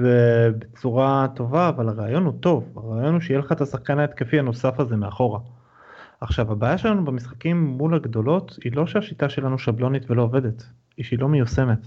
בצורה 0.60 1.28
טובה 1.36 1.70
אבל 1.70 1.90
הרעיון 1.90 2.26
הוא 2.26 2.34
טוב 2.40 2.74
הרעיון 2.76 3.14
הוא 3.14 3.22
שיהיה 3.22 3.40
לך 3.40 3.52
את 3.52 3.62
השחקן 3.62 4.00
ההתקפי 4.00 4.40
הנוסף 4.40 4.80
הזה 4.80 4.96
מאחורה. 4.96 5.40
עכשיו 6.22 6.52
הבעיה 6.52 6.78
שלנו 6.78 7.06
במשחקים 7.06 7.64
מול 7.68 7.96
הגדולות 7.96 8.60
היא 8.64 8.76
לא 8.76 8.88
שהשיטה 8.88 9.30
שלנו 9.30 9.60
שבלונית 9.60 10.12
ולא 10.12 10.22
עובדת 10.22 10.64
היא 10.98 11.06
שהיא 11.06 11.20
לא 11.20 11.28
מיושמת. 11.30 11.86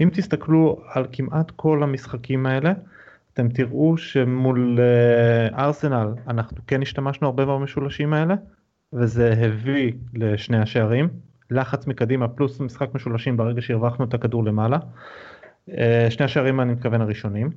אם 0.00 0.08
תסתכלו 0.12 0.80
על 0.92 1.06
כמעט 1.12 1.50
כל 1.56 1.82
המשחקים 1.82 2.46
האלה 2.46 2.72
אתם 3.32 3.48
תראו 3.48 3.96
שמול 3.96 4.78
אה, 4.80 5.64
ארסנל 5.64 6.08
אנחנו 6.28 6.56
כן 6.66 6.82
השתמשנו 6.82 7.26
הרבה 7.26 7.44
במשולשים 7.44 8.12
האלה 8.12 8.34
וזה 8.92 9.34
הביא 9.38 9.92
לשני 10.14 10.58
השערים. 10.58 11.29
לחץ 11.50 11.86
מקדימה 11.86 12.28
פלוס 12.28 12.60
משחק 12.60 12.94
משולשים 12.94 13.36
ברגע 13.36 13.60
שהרווחנו 13.62 14.04
את 14.04 14.14
הכדור 14.14 14.44
למעלה. 14.44 14.78
אה, 15.70 16.06
שני 16.10 16.24
השערים 16.24 16.60
אני 16.60 16.72
מתכוון 16.72 17.00
הראשונים. 17.00 17.50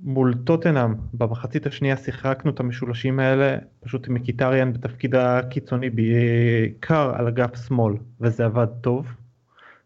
מול 0.00 0.34
טוטנאם 0.44 0.94
במחצית 1.14 1.66
השנייה 1.66 1.96
שיחקנו 1.96 2.50
את 2.50 2.60
המשולשים 2.60 3.20
האלה 3.20 3.56
פשוט 3.80 4.08
עם 4.08 4.14
מקיטריאן 4.14 4.72
בתפקיד 4.72 5.14
הקיצוני 5.14 5.90
בעיקר 5.90 7.12
על 7.16 7.28
אגף 7.28 7.66
שמאל 7.66 7.94
וזה 8.20 8.44
עבד 8.44 8.66
טוב. 8.80 9.06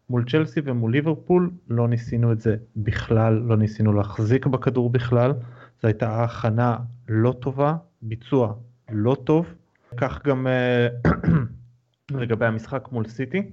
מול 0.09 0.23
צ'לסי 0.29 0.61
ומול 0.63 0.91
ליברפול 0.91 1.51
לא 1.69 1.87
ניסינו 1.87 2.31
את 2.31 2.41
זה 2.41 2.55
בכלל, 2.75 3.33
לא 3.33 3.57
ניסינו 3.57 3.93
להחזיק 3.93 4.45
בכדור 4.45 4.89
בכלל, 4.89 5.31
זו 5.81 5.87
הייתה 5.87 6.23
הכנה 6.23 6.77
לא 7.09 7.35
טובה, 7.39 7.75
ביצוע 8.01 8.53
לא 8.91 9.17
טוב, 9.23 9.53
כך 9.97 10.25
גם 10.25 10.47
אה, 10.47 10.87
לגבי 12.11 12.45
המשחק 12.45 12.87
מול 12.91 13.07
סיטי, 13.07 13.51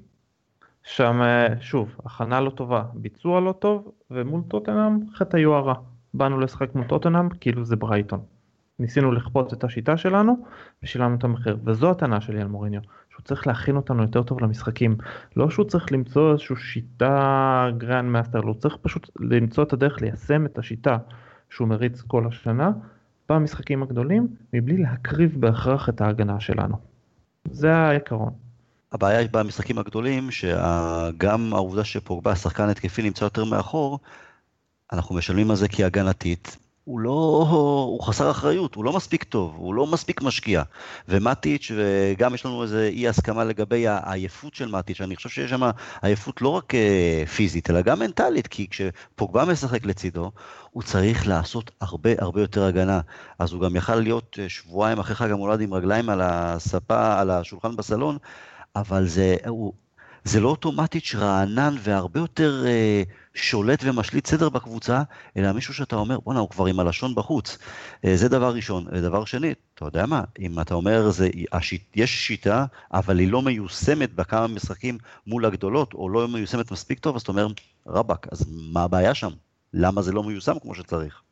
שם 0.82 1.22
אה, 1.22 1.60
שוב 1.60 1.96
הכנה 2.04 2.40
לא 2.40 2.50
טובה, 2.50 2.84
ביצוע 2.94 3.40
לא 3.40 3.52
טוב 3.52 3.92
ומול 4.10 4.42
טוטנאם 4.48 4.98
חטא 5.14 5.36
היוהרה. 5.36 5.74
באנו 6.14 6.40
לשחק 6.40 6.74
מול 6.74 6.84
טוטנאם 6.84 7.28
כאילו 7.28 7.64
זה 7.64 7.76
ברייטון. 7.76 8.20
ניסינו 8.78 9.12
לכפות 9.12 9.52
את 9.52 9.64
השיטה 9.64 9.96
שלנו 9.96 10.46
ושילמנו 10.82 11.14
את 11.14 11.24
המחיר 11.24 11.58
וזו 11.64 11.90
הטענה 11.90 12.20
שלי 12.20 12.40
על 12.40 12.48
מוריניו 12.48 12.80
שהוא 13.10 13.22
צריך 13.24 13.46
להכין 13.46 13.76
אותנו 13.76 14.02
יותר 14.02 14.22
טוב 14.22 14.40
למשחקים 14.40 14.96
לא 15.36 15.50
שהוא 15.50 15.64
צריך 15.64 15.92
למצוא 15.92 16.32
איזושהי 16.32 16.56
שיטה 16.56 17.68
גרנד 17.78 18.08
מאסטר 18.08 18.40
לא 18.40 18.46
הוא 18.46 18.54
צריך 18.54 18.76
פשוט 18.82 19.10
למצוא 19.20 19.64
את 19.64 19.72
הדרך 19.72 20.02
ליישם 20.02 20.46
את 20.46 20.58
השיטה 20.58 20.98
שהוא 21.50 21.68
מריץ 21.68 22.00
כל 22.00 22.26
השנה 22.26 22.70
במשחקים 23.28 23.82
הגדולים 23.82 24.28
מבלי 24.52 24.76
להקריב 24.76 25.36
בהכרח 25.40 25.88
את 25.88 26.00
ההגנה 26.00 26.40
שלנו. 26.40 26.91
זה 27.50 27.74
העיקרון. 27.74 28.32
הבעיה 28.92 29.28
במשחקים 29.30 29.78
הגדולים 29.78 30.30
שגם 30.30 31.54
העובדה 31.54 31.84
שפוגבה 31.84 32.36
שחקן 32.36 32.68
התקפי 32.68 33.02
נמצא 33.02 33.24
יותר 33.24 33.44
מאחור 33.44 33.98
אנחנו 34.92 35.14
משלמים 35.14 35.50
על 35.50 35.56
זה 35.56 35.68
כי 35.68 35.84
הגנתית, 35.84 36.56
הוא 36.84 37.00
לא, 37.00 37.46
הוא 37.88 38.02
חסר 38.02 38.30
אחריות, 38.30 38.74
הוא 38.74 38.84
לא 38.84 38.92
מספיק 38.92 39.24
טוב, 39.24 39.54
הוא 39.56 39.74
לא 39.74 39.86
מספיק 39.86 40.22
משקיע. 40.22 40.62
ומטיץ', 41.08 41.70
וגם 41.76 42.34
יש 42.34 42.46
לנו 42.46 42.62
איזה 42.62 42.88
אי 42.92 43.08
הסכמה 43.08 43.44
לגבי 43.44 43.88
העייפות 43.88 44.54
של 44.54 44.68
מטיץ', 44.68 45.00
אני 45.00 45.16
חושב 45.16 45.28
שיש 45.28 45.50
שם 45.50 45.62
עייפות 46.02 46.42
לא 46.42 46.48
רק 46.48 46.74
אה, 46.74 47.24
פיזית, 47.36 47.70
אלא 47.70 47.82
גם 47.82 47.98
מנטלית, 47.98 48.46
כי 48.46 48.66
כשפוגבה 48.70 49.44
משחק 49.44 49.84
לצידו, 49.84 50.30
הוא 50.70 50.82
צריך 50.82 51.26
לעשות 51.26 51.70
הרבה 51.80 52.10
הרבה 52.18 52.40
יותר 52.40 52.64
הגנה. 52.64 53.00
אז 53.38 53.52
הוא 53.52 53.62
גם 53.62 53.76
יכל 53.76 53.96
להיות 53.96 54.38
אה, 54.42 54.48
שבועיים 54.48 54.98
אחרי 54.98 55.14
חג 55.14 55.30
המולד 55.30 55.60
עם 55.60 55.74
רגליים 55.74 56.08
על 56.08 56.20
הספה, 56.24 57.20
על 57.20 57.30
השולחן 57.30 57.76
בסלון, 57.76 58.18
אבל 58.76 59.06
זה, 59.06 59.36
הוא, 59.46 59.72
זה 60.24 60.40
לא 60.40 60.48
אוטומטית 60.48 61.04
רענן 61.14 61.74
והרבה 61.78 62.20
יותר 62.20 62.64
אה, 62.66 63.02
שולט 63.34 63.80
ומשליט 63.84 64.26
סדר 64.26 64.48
בקבוצה, 64.48 65.02
אלא 65.36 65.52
מישהו 65.52 65.74
שאתה 65.74 65.96
אומר, 65.96 66.20
בואנה, 66.20 66.40
הוא 66.40 66.48
כבר 66.48 66.66
עם 66.66 66.80
הלשון 66.80 67.14
בחוץ. 67.14 67.58
אה, 68.04 68.16
זה 68.16 68.28
דבר 68.28 68.54
ראשון. 68.54 68.86
ודבר 68.92 69.24
שני, 69.24 69.52
אתה 69.74 69.84
יודע 69.84 70.06
מה, 70.06 70.24
אם 70.38 70.60
אתה 70.60 70.74
אומר, 70.74 71.10
זה, 71.10 71.28
השיט, 71.52 71.96
יש 71.96 72.26
שיטה, 72.26 72.64
אבל 72.92 73.18
היא 73.18 73.32
לא 73.32 73.42
מיושמת 73.42 74.14
בכמה 74.14 74.46
משחקים 74.46 74.98
מול 75.26 75.44
הגדולות, 75.44 75.94
או 75.94 76.08
לא 76.08 76.28
מיושמת 76.28 76.70
מספיק 76.70 76.98
טוב, 76.98 77.16
אז 77.16 77.22
אתה 77.22 77.32
אומר, 77.32 77.46
רבאק, 77.86 78.26
אז 78.32 78.46
מה 78.72 78.82
הבעיה 78.82 79.14
שם? 79.14 79.30
למה 79.74 80.02
זה 80.02 80.12
לא 80.12 80.22
מיושם 80.22 80.58
כמו 80.62 80.74
שצריך? 80.74 81.22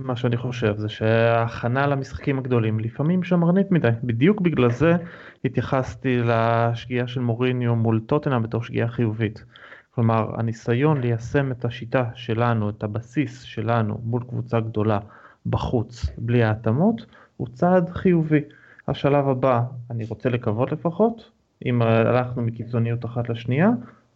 מה 0.00 0.16
שאני 0.16 0.36
חושב 0.36 0.76
זה 0.76 0.88
שההכנה 0.88 1.86
למשחקים 1.86 2.38
הגדולים 2.38 2.80
לפעמים 2.80 3.22
שמרנית 3.22 3.70
מדי 3.70 3.88
בדיוק 4.04 4.40
בגלל 4.40 4.70
זה 4.70 4.96
התייחסתי 5.44 6.18
לשגיאה 6.24 7.06
של 7.06 7.20
מוריניו 7.20 7.76
מול 7.76 8.00
טוטנה 8.06 8.40
בתור 8.40 8.62
שגיאה 8.62 8.88
חיובית. 8.88 9.44
כלומר 9.90 10.40
הניסיון 10.40 11.00
ליישם 11.00 11.52
את 11.52 11.64
השיטה 11.64 12.04
שלנו 12.14 12.70
את 12.70 12.82
הבסיס 12.82 13.42
שלנו 13.42 14.00
מול 14.04 14.22
קבוצה 14.28 14.60
גדולה 14.60 14.98
בחוץ 15.46 16.06
בלי 16.18 16.42
ההתאמות 16.42 17.06
הוא 17.36 17.48
צעד 17.52 17.90
חיובי. 17.90 18.40
השלב 18.88 19.28
הבא 19.28 19.62
אני 19.90 20.04
רוצה 20.04 20.28
לקוות 20.28 20.72
לפחות 20.72 21.30
אם 21.66 21.82
הלכנו 21.82 22.42
מקיצוניות 22.42 23.04
אחת 23.04 23.28
לשנייה 23.28 23.70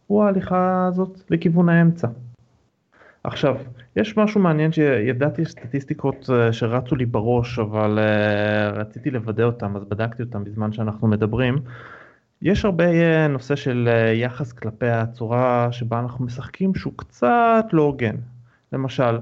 הוא 0.06 0.24
ההליכה 0.24 0.86
הזאת 0.86 1.20
לכיוון 1.30 1.68
האמצע. 1.68 2.08
עכשיו, 3.24 3.56
יש 3.96 4.16
משהו 4.16 4.40
מעניין 4.40 4.72
שידעתי 4.72 5.44
סטטיסטיקות 5.44 6.30
אה, 6.32 6.52
שרצו 6.52 6.96
לי 6.96 7.06
בראש, 7.06 7.58
אבל 7.58 7.98
אה, 7.98 8.70
רציתי 8.70 9.10
לוודא 9.10 9.44
אותם, 9.44 9.76
אז 9.76 9.84
בדקתי 9.84 10.22
אותם 10.22 10.44
בזמן 10.44 10.72
שאנחנו 10.72 11.08
מדברים. 11.08 11.58
יש 12.42 12.64
הרבה 12.64 12.84
אה, 12.84 13.28
נושא 13.28 13.56
של 13.56 13.88
יחס 14.14 14.52
כלפי 14.52 14.88
הצורה 14.88 15.68
שבה 15.72 15.98
אנחנו 15.98 16.24
משחקים 16.24 16.74
שהוא 16.74 16.92
קצת 16.96 17.64
לא 17.72 17.82
הוגן. 17.82 18.16
למשל, 18.72 19.18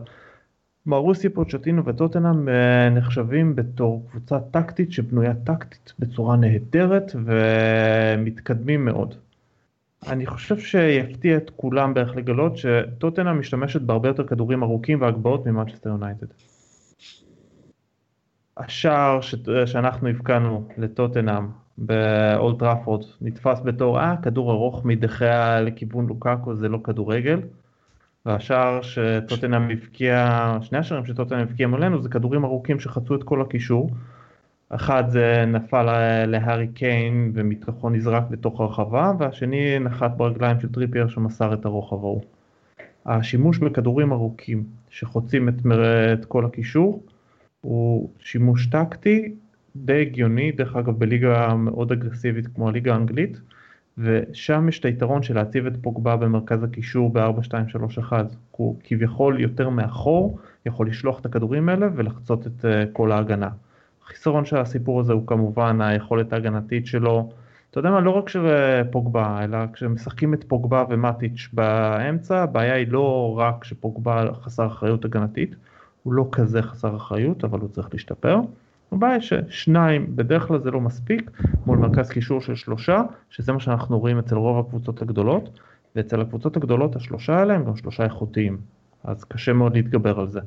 מרוסי 0.86 1.28
פוצ'טינו 1.28 1.84
וטוטנאם 1.84 2.48
נחשבים 2.90 3.56
בתור 3.56 4.06
קבוצה 4.10 4.40
טקטית 4.40 4.92
שבנויה 4.92 5.34
טקטית 5.34 5.92
בצורה 5.98 6.36
נהדרת 6.36 7.12
ומתקדמים 7.24 8.84
מאוד. 8.84 9.14
אני 10.08 10.26
חושב 10.26 10.58
שיפתיע 10.58 11.36
את 11.36 11.50
כולם 11.56 11.94
בערך 11.94 12.16
לגלות 12.16 12.56
שטוטנה 12.56 13.32
משתמשת 13.32 13.80
בהרבה 13.80 14.08
יותר 14.08 14.26
כדורים 14.26 14.62
ארוכים 14.62 15.00
והגבהות 15.00 15.46
ממנצ'סטר 15.46 15.90
יונייטד. 15.90 16.26
השער 18.56 19.20
ש... 19.20 19.34
שאנחנו 19.66 20.08
הבקענו 20.08 20.68
לטוטנאם 20.78 21.48
באולד 21.78 22.58
טראפורד 22.58 23.04
נתפס 23.20 23.60
בתור 23.64 24.00
אה 24.00 24.14
כדור 24.22 24.52
ארוך 24.52 24.84
מדחיה 24.84 25.60
לכיוון 25.60 26.06
לוקאקו 26.06 26.54
זה 26.54 26.68
לא 26.68 26.78
כדורגל. 26.84 27.40
והשער 28.26 28.82
שטוטנאם 28.82 29.70
הבקיע, 29.70 30.58
שני 30.62 30.78
השערים 30.78 31.06
שטוטנאם 31.06 31.40
הבקיע 31.40 31.66
מולנו 31.66 32.02
זה 32.02 32.08
כדורים 32.08 32.44
ארוכים 32.44 32.80
שחצו 32.80 33.14
את 33.14 33.22
כל 33.22 33.42
הקישור. 33.42 33.90
אחד 34.70 35.04
זה 35.08 35.44
נפל 35.46 35.82
להארי 36.26 36.68
קיין 36.68 37.32
ומתוכו 37.34 37.90
נזרק 37.90 38.24
לתוך 38.30 38.60
הרחבה 38.60 39.12
והשני 39.18 39.78
נחת 39.78 40.10
ברגליים 40.16 40.60
של 40.60 40.72
טריפייר 40.72 41.08
שמסר 41.08 41.54
את 41.54 41.64
הרוחב 41.64 41.96
ההוא. 41.96 42.22
השימוש 43.06 43.58
בכדורים 43.58 44.12
ארוכים 44.12 44.64
שחוצים 44.90 45.48
את, 45.48 45.54
את 46.12 46.24
כל 46.24 46.44
הקישור 46.44 47.02
הוא 47.60 48.10
שימוש 48.18 48.66
טקטי 48.66 49.34
די 49.76 50.00
הגיוני, 50.00 50.52
דרך 50.52 50.76
אגב 50.76 50.98
בליגה 50.98 51.54
מאוד 51.54 51.92
אגרסיבית 51.92 52.46
כמו 52.46 52.68
הליגה 52.68 52.92
האנגלית 52.92 53.40
ושם 53.98 54.68
יש 54.68 54.80
את 54.80 54.84
היתרון 54.84 55.22
של 55.22 55.34
להציב 55.34 55.66
את 55.66 55.72
פוגבה 55.82 56.16
במרכז 56.16 56.62
הקישור 56.62 57.10
ב-4-2-3-1 57.12 58.12
הוא 58.50 58.76
כביכול 58.84 59.40
יותר 59.40 59.68
מאחור 59.68 60.38
יכול 60.66 60.88
לשלוח 60.88 61.20
את 61.20 61.26
הכדורים 61.26 61.68
האלה 61.68 61.88
ולחצות 61.94 62.46
את 62.46 62.64
אה, 62.64 62.84
כל 62.92 63.12
ההגנה. 63.12 63.48
החיסרון 64.10 64.44
של 64.44 64.56
הסיפור 64.56 65.00
הזה 65.00 65.12
הוא 65.12 65.26
כמובן 65.26 65.80
היכולת 65.80 66.32
ההגנתית 66.32 66.86
שלו. 66.86 67.30
אתה 67.70 67.78
יודע 67.78 67.90
מה, 67.90 68.00
לא 68.00 68.10
רק 68.10 68.28
של 68.28 68.46
פוגבה, 68.90 69.44
אלא 69.44 69.58
כשמשחקים 69.72 70.34
את 70.34 70.44
פוגבה 70.48 70.84
ומטיץ' 70.90 71.48
באמצע, 71.52 72.42
הבעיה 72.42 72.74
היא 72.74 72.88
לא 72.88 73.38
רק 73.38 73.64
שפוגבה 73.64 74.24
חסר 74.42 74.66
אחריות 74.66 75.04
הגנתית, 75.04 75.54
הוא 76.02 76.14
לא 76.14 76.28
כזה 76.32 76.62
חסר 76.62 76.96
אחריות, 76.96 77.44
אבל 77.44 77.60
הוא 77.60 77.68
צריך 77.68 77.88
להשתפר. 77.92 78.40
הבעיה 78.92 79.14
היא 79.14 79.22
ששניים, 79.22 80.16
בדרך 80.16 80.46
כלל 80.46 80.58
זה 80.58 80.70
לא 80.70 80.80
מספיק, 80.80 81.30
מול 81.66 81.78
מרכז 81.78 82.10
קישור 82.10 82.40
של 82.40 82.54
שלושה, 82.54 83.02
שזה 83.30 83.52
מה 83.52 83.60
שאנחנו 83.60 83.98
רואים 83.98 84.18
אצל 84.18 84.34
רוב 84.34 84.66
הקבוצות 84.66 85.02
הגדולות, 85.02 85.60
ואצל 85.96 86.20
הקבוצות 86.20 86.56
הגדולות 86.56 86.96
השלושה 86.96 87.38
האלה 87.38 87.54
הם 87.54 87.64
גם 87.64 87.76
שלושה 87.76 88.04
איכותיים, 88.04 88.58
אז 89.04 89.24
קשה 89.24 89.52
מאוד 89.52 89.74
להתגבר 89.74 90.20
על 90.20 90.28
זה. 90.28 90.40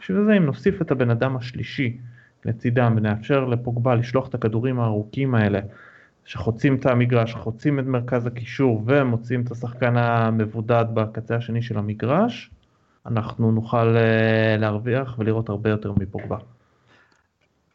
בשביל 0.00 0.24
זה 0.24 0.36
אם 0.36 0.44
נוסיף 0.44 0.82
את 0.82 0.90
הבן 0.90 1.10
אדם 1.10 1.36
השלישי, 1.36 1.98
לצידם 2.44 2.94
ונאפשר 2.96 3.44
לפוגבה 3.44 3.94
לשלוח 3.94 4.28
את 4.28 4.34
הכדורים 4.34 4.80
הארוכים 4.80 5.34
האלה 5.34 5.60
שחוצים 6.24 6.74
את 6.74 6.86
המגרש, 6.86 7.34
חוצים 7.34 7.78
את 7.78 7.84
מרכז 7.84 8.26
הקישור 8.26 8.82
ומוצאים 8.86 9.42
את 9.42 9.50
השחקן 9.50 9.96
המבודד 9.96 10.84
בקצה 10.94 11.36
השני 11.36 11.62
של 11.62 11.78
המגרש, 11.78 12.50
אנחנו 13.06 13.52
נוכל 13.52 13.96
אה, 13.96 14.56
להרוויח 14.58 15.14
ולראות 15.18 15.48
הרבה 15.48 15.70
יותר 15.70 15.92
מפוגבה. 15.92 16.36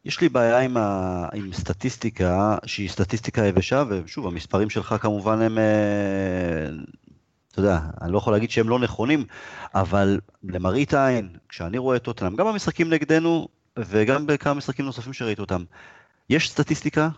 יש 0.04 0.20
לי 0.20 0.28
בעיה 0.28 0.60
עם, 0.60 0.76
ה... 0.76 1.28
עם 1.34 1.52
סטטיסטיקה 1.52 2.56
שהיא 2.66 2.88
סטטיסטיקה 2.88 3.46
יבשה, 3.46 3.84
ושוב, 3.88 4.26
המספרים 4.26 4.70
שלך 4.70 4.94
כמובן 5.00 5.42
הם, 5.42 5.58
אה, 5.58 6.66
אתה 7.52 7.60
יודע, 7.60 7.78
אני 8.02 8.12
לא 8.12 8.18
יכול 8.18 8.32
להגיד 8.32 8.50
שהם 8.50 8.68
לא 8.68 8.78
נכונים, 8.78 9.24
אבל 9.74 10.20
למראית 10.44 10.94
עין, 10.94 11.28
כשאני 11.48 11.78
רואה 11.78 11.96
את 11.96 12.02
טוטנאם, 12.02 12.36
גם 12.36 12.46
במשחקים 12.46 12.90
נגדנו, 12.90 13.48
וגם 13.78 14.26
בכמה 14.26 14.54
משחקים 14.54 14.84
נוספים 14.84 15.12
שראית 15.12 15.38
אותם. 15.38 15.64
יש 16.30 16.50
סטטיסטיקה 16.50 17.08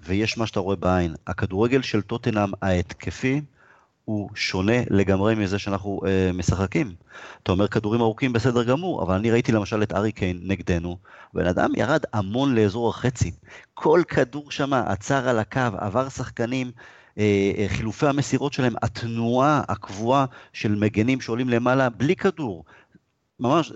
ויש 0.00 0.38
מה 0.38 0.46
שאתה 0.46 0.60
רואה 0.60 0.76
בעין. 0.76 1.14
הכדורגל 1.26 1.82
של 1.82 2.02
טוטנאם 2.02 2.50
ההתקפי 2.62 3.40
הוא 4.04 4.30
שונה 4.34 4.76
לגמרי 4.90 5.34
מזה 5.34 5.58
שאנחנו 5.58 6.00
אה, 6.06 6.30
משחקים. 6.34 6.94
אתה 7.42 7.52
אומר 7.52 7.68
כדורים 7.68 8.00
ארוכים 8.00 8.32
בסדר 8.32 8.64
גמור, 8.64 9.02
אבל 9.02 9.14
אני 9.14 9.30
ראיתי 9.30 9.52
למשל 9.52 9.82
את 9.82 9.92
ארי 9.92 10.12
קיין 10.12 10.40
נגדנו, 10.42 10.96
בן 11.34 11.46
אדם 11.46 11.70
ירד 11.76 12.04
המון 12.12 12.54
לאזור 12.54 12.88
החצי. 12.88 13.30
כל 13.74 14.02
כדור 14.08 14.50
שם 14.50 14.72
עצר 14.72 15.28
על 15.28 15.38
הקו, 15.38 15.60
עבר 15.78 16.08
שחקנים, 16.08 16.70
אה, 17.18 17.52
אה, 17.58 17.68
חילופי 17.68 18.06
המסירות 18.06 18.52
שלהם, 18.52 18.74
התנועה 18.82 19.62
הקבועה 19.68 20.24
של 20.52 20.74
מגנים 20.74 21.20
שעולים 21.20 21.48
למעלה 21.48 21.88
בלי 21.88 22.16
כדור, 22.16 22.64
ממש, 23.42 23.72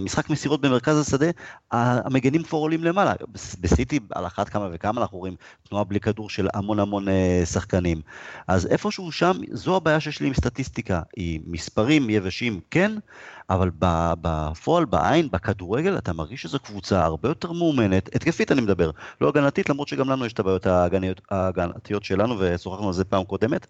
משחק 0.00 0.30
מסירות 0.30 0.60
במרכז 0.60 0.98
השדה, 0.98 1.26
המגנים 1.70 2.42
כבר 2.42 2.58
עולים 2.58 2.84
למעלה. 2.84 3.12
בסיטי 3.60 4.00
על 4.10 4.26
אחת 4.26 4.48
כמה 4.48 4.68
וכמה 4.72 5.00
אנחנו 5.00 5.18
רואים 5.18 5.36
תנועה 5.68 5.84
בלי 5.84 6.00
כדור 6.00 6.30
של 6.30 6.48
המון 6.54 6.78
המון 6.78 7.08
אה, 7.08 7.42
שחקנים. 7.44 8.00
אז 8.48 8.66
איפשהו 8.66 9.12
שם, 9.12 9.32
זו 9.50 9.76
הבעיה 9.76 10.00
שיש 10.00 10.20
לי 10.20 10.26
עם 10.26 10.34
סטטיסטיקה, 10.34 11.02
היא 11.16 11.40
מספרים 11.46 12.10
יבשים 12.10 12.60
כן, 12.70 12.92
אבל 13.50 13.70
בפועל, 14.20 14.84
בעין, 14.84 15.28
בכדורגל, 15.32 15.98
אתה 15.98 16.12
מרגיש 16.12 16.42
שזו 16.42 16.58
קבוצה 16.58 17.04
הרבה 17.04 17.28
יותר 17.28 17.52
מאומנת, 17.52 18.14
התקפית 18.14 18.52
אני 18.52 18.60
מדבר, 18.60 18.90
לא 19.20 19.28
הגנתית, 19.28 19.68
למרות 19.68 19.88
שגם 19.88 20.10
לנו 20.10 20.26
יש 20.26 20.32
את 20.32 20.38
הבעיות 20.38 20.66
ההגנתיות 21.30 22.04
שלנו, 22.04 22.36
ושוחחנו 22.38 22.86
על 22.86 22.92
זה 22.92 23.04
פעם 23.04 23.24
קודמת, 23.24 23.66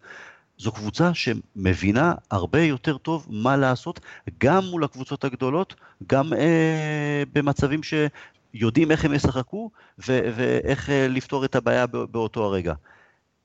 זו 0.63 0.73
קבוצה 0.73 1.11
שמבינה 1.15 2.15
הרבה 2.31 2.61
יותר 2.61 2.99
טוב 2.99 3.27
מה 3.31 3.57
לעשות, 3.57 4.01
גם 4.39 4.63
מול 4.71 4.85
הקבוצות 4.85 5.25
הגדולות, 5.25 5.75
גם 6.07 6.33
אה, 6.33 7.23
במצבים 7.35 7.81
שיודעים 7.83 8.91
איך 8.91 9.05
הם 9.05 9.15
ישחקו 9.15 9.71
ו- 9.99 10.31
ואיך 10.37 10.91
אה, 10.91 11.07
לפתור 11.09 11.45
את 11.45 11.57
הבעיה 11.57 11.87
באותו 11.87 12.45
הרגע. 12.45 12.75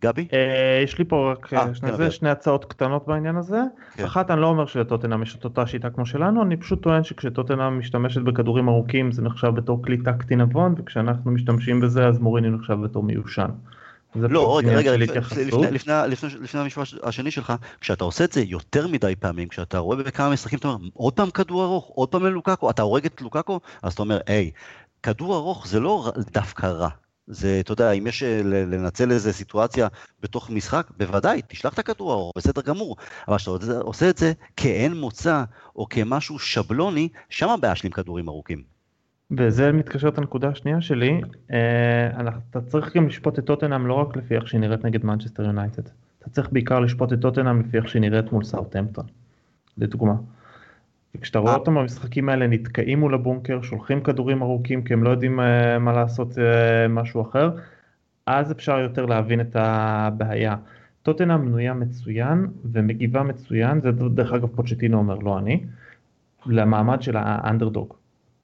גבי? 0.02 0.28
אה, 0.34 0.82
יש 0.84 1.00
לי 1.00 1.06
פה 1.06 1.32
רק 1.32 1.54
אה, 1.54 1.76
שני, 1.76 1.92
כן, 1.92 1.98
זה, 1.98 2.12
שני 2.12 2.30
הצעות 2.30 2.66
קטנות 2.66 3.08
בעניין 3.08 3.36
הזה. 3.36 3.62
כן. 3.94 4.04
אחת, 4.04 4.32
אני 4.32 4.42
לא 4.42 4.48
אומר 4.48 4.66
שלטוטנאם 4.66 5.24
יש 5.24 5.36
את 5.36 5.44
אותה 5.44 5.68
שיטה 5.68 5.90
כמו 5.90 6.06
שלנו, 6.06 6.44
אני 6.44 6.58
פשוט 6.58 6.82
טוען 6.82 7.04
שכשטוטנאם 7.04 7.80
משתמשת 7.80 8.22
בכדורים 8.22 8.70
ארוכים 8.70 9.12
זה 9.12 9.22
נחשב 9.22 9.48
בתור 9.48 9.84
כלי 9.84 9.98
טקטי 9.98 10.36
נבון, 10.36 10.76
וכשאנחנו 10.78 11.32
משתמשים 11.32 11.82
בזה 11.82 12.08
אז 12.08 12.20
מוריני 12.20 12.50
נחשב 12.50 12.74
בתור 12.84 13.04
מיושן. 13.04 13.50
לא, 14.16 14.58
רגע, 14.58 14.72
רגע, 14.72 14.98
לפני 14.98 16.62
המשפט 16.62 16.88
השני 17.04 17.32
שלך, 17.32 17.54
כשאתה 17.82 18.04
עושה 18.04 18.24
את 18.24 18.32
זה 18.32 18.42
יותר 18.42 18.88
מדי 18.88 19.16
פעמים, 19.20 19.48
כשאתה 19.48 19.78
רואה 19.78 19.98
בכמה 19.98 20.30
משחקים, 20.30 20.60
אתה 20.60 20.68
אומר, 20.68 20.90
עוד 20.94 21.14
פעם 21.14 21.30
כדור 21.30 21.64
ארוך, 21.64 21.86
עוד 21.96 22.10
פעם 22.10 22.26
ללוקקו, 22.26 22.70
אתה 22.70 22.82
הורג 22.82 23.06
את 23.06 23.22
לוקקו, 23.22 23.60
אז 23.84 23.94
אתה 23.94 24.02
אומר, 24.02 24.20
היי, 24.28 24.52
כדור 25.04 25.36
ארוך 25.36 25.68
זה 25.68 25.80
לא 25.80 26.12
דווקא 26.34 26.66
רע. 26.66 26.90
זה, 27.28 27.58
אתה 27.60 27.72
יודע, 27.72 27.92
אם 27.92 28.08
יש 28.08 28.24
אה, 28.24 28.42
לנצל 28.44 29.12
איזה 29.12 29.34
סיטואציה 29.34 29.88
בתוך 30.20 30.50
משחק, 30.50 30.88
בוודאי, 30.98 31.42
תשלח 31.48 31.74
את 31.74 31.80
הכדור 31.80 32.12
הארוך, 32.12 32.34
בסדר 32.36 32.62
גמור. 32.62 32.96
אבל 33.28 33.38
כשאתה 33.38 33.80
עושה 33.82 34.10
את 34.10 34.18
זה 34.18 34.34
כאין 34.58 34.94
מוצא, 34.94 35.44
או 35.76 35.90
כמשהו 35.90 36.40
שבלוני, 36.40 37.10
שם 37.30 37.50
הבעיה 37.50 37.76
שלי 37.76 37.88
עם 37.88 37.94
כדורים 37.94 38.30
ארוכים. 38.30 38.77
וזה 39.32 39.72
מתקשר 39.72 40.08
את 40.08 40.18
הנקודה 40.18 40.50
השנייה 40.50 40.82
שלי, 40.82 41.22
אה, 41.52 42.30
אתה 42.50 42.62
צריך 42.62 42.98
גם 42.98 43.08
לשפוט 43.08 43.40
את 43.40 43.46
טוטנאם 43.46 43.88
לא 43.88 43.94
רק 43.94 44.16
לפי 44.16 44.36
איך 44.36 44.48
שהיא 44.48 44.62
נראית 44.62 44.86
נגד 44.86 45.06
מנצ'סטר 45.06 45.44
יונייטד, 45.44 45.82
אתה 46.20 46.30
צריך 46.30 46.50
בעיקר 46.52 46.80
לשפוט 46.80 47.14
את 47.14 47.22
טוטנאם 47.22 47.60
לפי 47.62 47.78
איך 47.78 47.90
שהיא 47.90 48.02
נראית 48.02 48.32
מול 48.32 48.44
סאוטהמפטון, 48.44 49.06
לדוגמה. 49.78 50.14
וכשאתה 51.16 51.40
רואה 51.40 51.54
אה. 51.54 51.58
אותם 51.58 51.76
במשחקים 51.76 52.30
האלה 52.30 52.48
נתקעים 52.48 53.00
מול 53.00 53.14
הבונקר, 53.14 53.62
שולחים 53.62 54.02
כדורים 54.02 54.42
ארוכים 54.42 54.84
כי 54.84 54.94
הם 54.94 55.04
לא 55.04 55.10
יודעים 55.10 55.40
אה, 55.40 55.80
מה 55.80 55.94
לעשות 55.94 56.38
משהו 56.90 57.22
אחר, 57.22 57.50
אז 58.26 58.52
אפשר 58.52 58.80
יותר 58.80 59.06
להבין 59.06 59.42
את 59.42 59.56
הבעיה. 59.60 60.56
טוטנאם 61.04 61.46
בנויה 61.46 61.74
מצוין 61.74 62.48
ומגיבה 62.72 63.24
מצוין, 63.24 63.82
זה 63.82 63.92
דרך 63.92 64.34
אגב 64.34 64.48
פוצ'טינו 64.48 64.98
אומר, 64.98 65.16
לא 65.16 65.38
אני, 65.38 65.64
למעמד 66.46 67.02
של 67.02 67.18
האנדרדוג. 67.18 67.94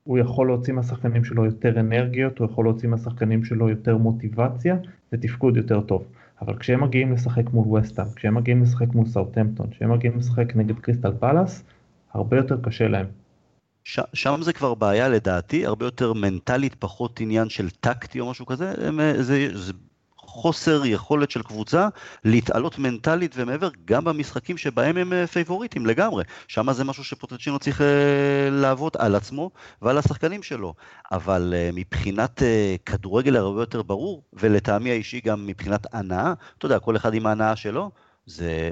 הוא 0.03 0.17
יכול 0.17 0.47
להוציא 0.47 0.73
מהשחקנים 0.73 1.23
שלו 1.23 1.45
יותר 1.45 1.79
אנרגיות, 1.79 2.39
הוא 2.39 2.47
יכול 2.51 2.65
להוציא 2.65 2.89
מהשחקנים 2.89 3.43
שלו 3.43 3.69
יותר 3.69 3.97
מוטיבציה 3.97 4.75
ותפקוד 5.13 5.57
יותר 5.57 5.81
טוב. 5.81 6.05
אבל 6.41 6.57
כשהם 6.57 6.83
מגיעים 6.83 7.11
לשחק 7.11 7.49
מול 7.53 7.77
וסטאם, 7.77 8.05
כשהם 8.15 8.35
מגיעים 8.35 8.63
לשחק 8.63 8.87
מול 8.93 9.05
סאוטמפטון, 9.05 9.69
כשהם 9.69 9.91
מגיעים 9.91 10.17
לשחק 10.17 10.55
נגד 10.55 10.79
קריסטל 10.79 11.11
פלאס, 11.19 11.63
הרבה 12.13 12.37
יותר 12.37 12.57
קשה 12.61 12.87
להם. 12.87 13.05
ש- 13.83 13.99
שם 14.13 14.39
זה 14.41 14.53
כבר 14.53 14.73
בעיה 14.73 15.09
לדעתי, 15.09 15.65
הרבה 15.65 15.85
יותר 15.85 16.13
מנטלית, 16.13 16.75
פחות 16.79 17.19
עניין 17.19 17.49
של 17.49 17.69
טקטי 17.69 18.19
או 18.19 18.31
משהו 18.31 18.45
כזה, 18.45 18.73
הם, 18.87 18.99
זה, 19.19 19.47
זה 19.53 19.73
חוסר 20.33 20.85
יכולת 20.85 21.31
של 21.31 21.43
קבוצה 21.43 21.87
להתעלות 22.25 22.79
מנטלית 22.79 23.31
ומעבר 23.35 23.69
גם 23.85 24.03
במשחקים 24.03 24.57
שבהם 24.57 24.97
הם 24.97 25.13
אה, 25.13 25.27
פייבוריטים 25.27 25.85
לגמרי. 25.85 26.23
שם 26.47 26.73
זה 26.73 26.83
משהו 26.83 27.03
שפוטנצינו 27.03 27.59
צריך 27.59 27.81
אה, 27.81 28.49
לעבוד 28.51 28.93
על 28.99 29.15
עצמו 29.15 29.51
ועל 29.81 29.97
השחקנים 29.97 30.43
שלו. 30.43 30.73
אבל 31.11 31.53
אה, 31.55 31.69
מבחינת 31.73 32.41
כדורגל 32.85 33.35
הרבה 33.35 33.61
יותר 33.61 33.81
ברור, 33.81 34.23
ולטעמי 34.33 34.91
האישי 34.91 35.21
גם 35.25 35.47
מבחינת 35.47 35.87
הנאה, 35.93 36.33
אתה 36.57 36.65
יודע, 36.65 36.79
כל 36.79 36.95
אחד 36.95 37.13
עם 37.13 37.25
ההנאה 37.25 37.55
שלו, 37.55 37.91
זה... 38.25 38.69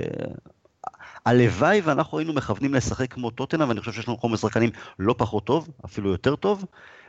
הלוואי 1.26 1.82
ואנחנו 1.82 2.18
היינו 2.18 2.34
מכוונים 2.34 2.74
לשחק 2.74 3.14
כמו 3.14 3.30
טוטנה, 3.30 3.68
ואני 3.68 3.80
חושב 3.80 3.92
שיש 3.92 4.08
לנו 4.08 4.18
חומר 4.18 4.38
שחקנים 4.38 4.70
לא 5.00 5.16
פחות 5.18 5.46
טוב, 5.46 5.70
אפילו 5.86 6.10
יותר 6.10 6.36
טוב. 6.36 6.66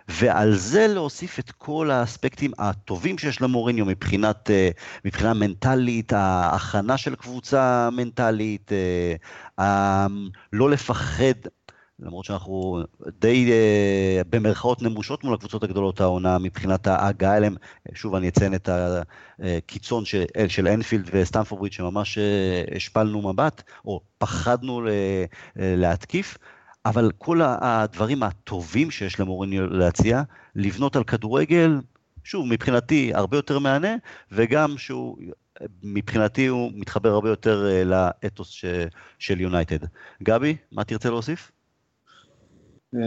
ועל 0.09 0.55
זה 0.55 0.87
להוסיף 0.87 1.39
את 1.39 1.51
כל 1.51 1.91
האספקטים 1.91 2.51
הטובים 2.59 3.19
שיש 3.19 3.43
למוריניו 3.43 3.87
מבחינת, 3.87 4.51
אה, 4.51 4.71
מבחינה 5.05 5.35
מנטלית, 5.35 6.13
ההכנה 6.13 6.97
של 6.97 7.15
קבוצה 7.15 7.89
מנטלית, 7.93 8.71
אה, 9.59 10.07
לא 10.53 10.71
לפחד. 10.71 11.35
למרות 11.99 12.25
שאנחנו 12.25 12.83
די 13.21 13.51
uh, 13.51 14.25
במרכאות 14.31 14.83
נמושות 14.83 15.25
מול 15.25 15.35
הקבוצות 15.35 15.63
הגדולות 15.63 16.01
העונה 16.01 16.39
מבחינת 16.39 16.87
ההגעה 16.87 17.37
אליהם. 17.37 17.55
שוב, 17.95 18.15
אני 18.15 18.29
אציין 18.29 18.55
את 18.55 18.69
הקיצון 19.39 20.05
של, 20.05 20.25
של 20.49 20.69
אנפילד 20.69 21.11
וסטמפורד 21.13 21.73
שממש 21.73 22.19
השפלנו 22.77 23.33
מבט, 23.33 23.63
או 23.85 24.01
פחדנו 24.19 24.83
להתקיף. 25.57 26.39
אבל 26.87 27.11
כל 27.19 27.41
הדברים 27.45 28.23
הטובים 28.23 28.91
שיש 28.91 29.21
למוריניו 29.21 29.67
להציע, 29.67 30.23
לבנות 30.57 30.97
על 30.97 31.05
כדורגל, 31.05 31.81
שוב, 32.25 32.47
מבחינתי 32.51 33.15
הרבה 33.15 33.37
יותר 33.37 33.59
מהנה, 33.59 33.97
וגם 34.33 34.79
שהוא, 34.79 35.17
מבחינתי 35.83 36.47
הוא 36.47 36.71
מתחבר 36.75 37.09
הרבה 37.09 37.29
יותר 37.29 37.67
אה, 37.67 37.85
לאתוס 37.85 38.49
ש, 38.49 38.65
של 39.19 39.41
יונייטד. 39.41 39.87
גבי, 40.23 40.57
מה 40.73 40.85
תרצה 40.85 41.11
להוסיף? 41.11 41.53
אה, 42.95 43.01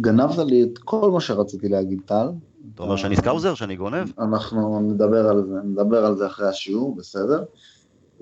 גנבת 0.00 0.38
לי 0.38 0.62
את 0.62 0.78
כל 0.78 1.10
מה 1.10 1.20
שרציתי 1.20 1.68
להגיד, 1.68 2.00
טל. 2.06 2.28
אתה 2.74 2.82
אומר 2.82 2.96
שאני 2.96 3.16
סקאוזר, 3.16 3.54
שאני 3.54 3.76
גונב? 3.76 4.08
אנחנו 4.18 4.80
נדבר 4.80 5.28
על 5.28 5.44
זה, 5.46 5.54
נדבר 5.64 6.04
על 6.04 6.16
זה 6.16 6.26
אחרי 6.26 6.48
השיעור, 6.48 6.96
בסדר. 6.96 7.44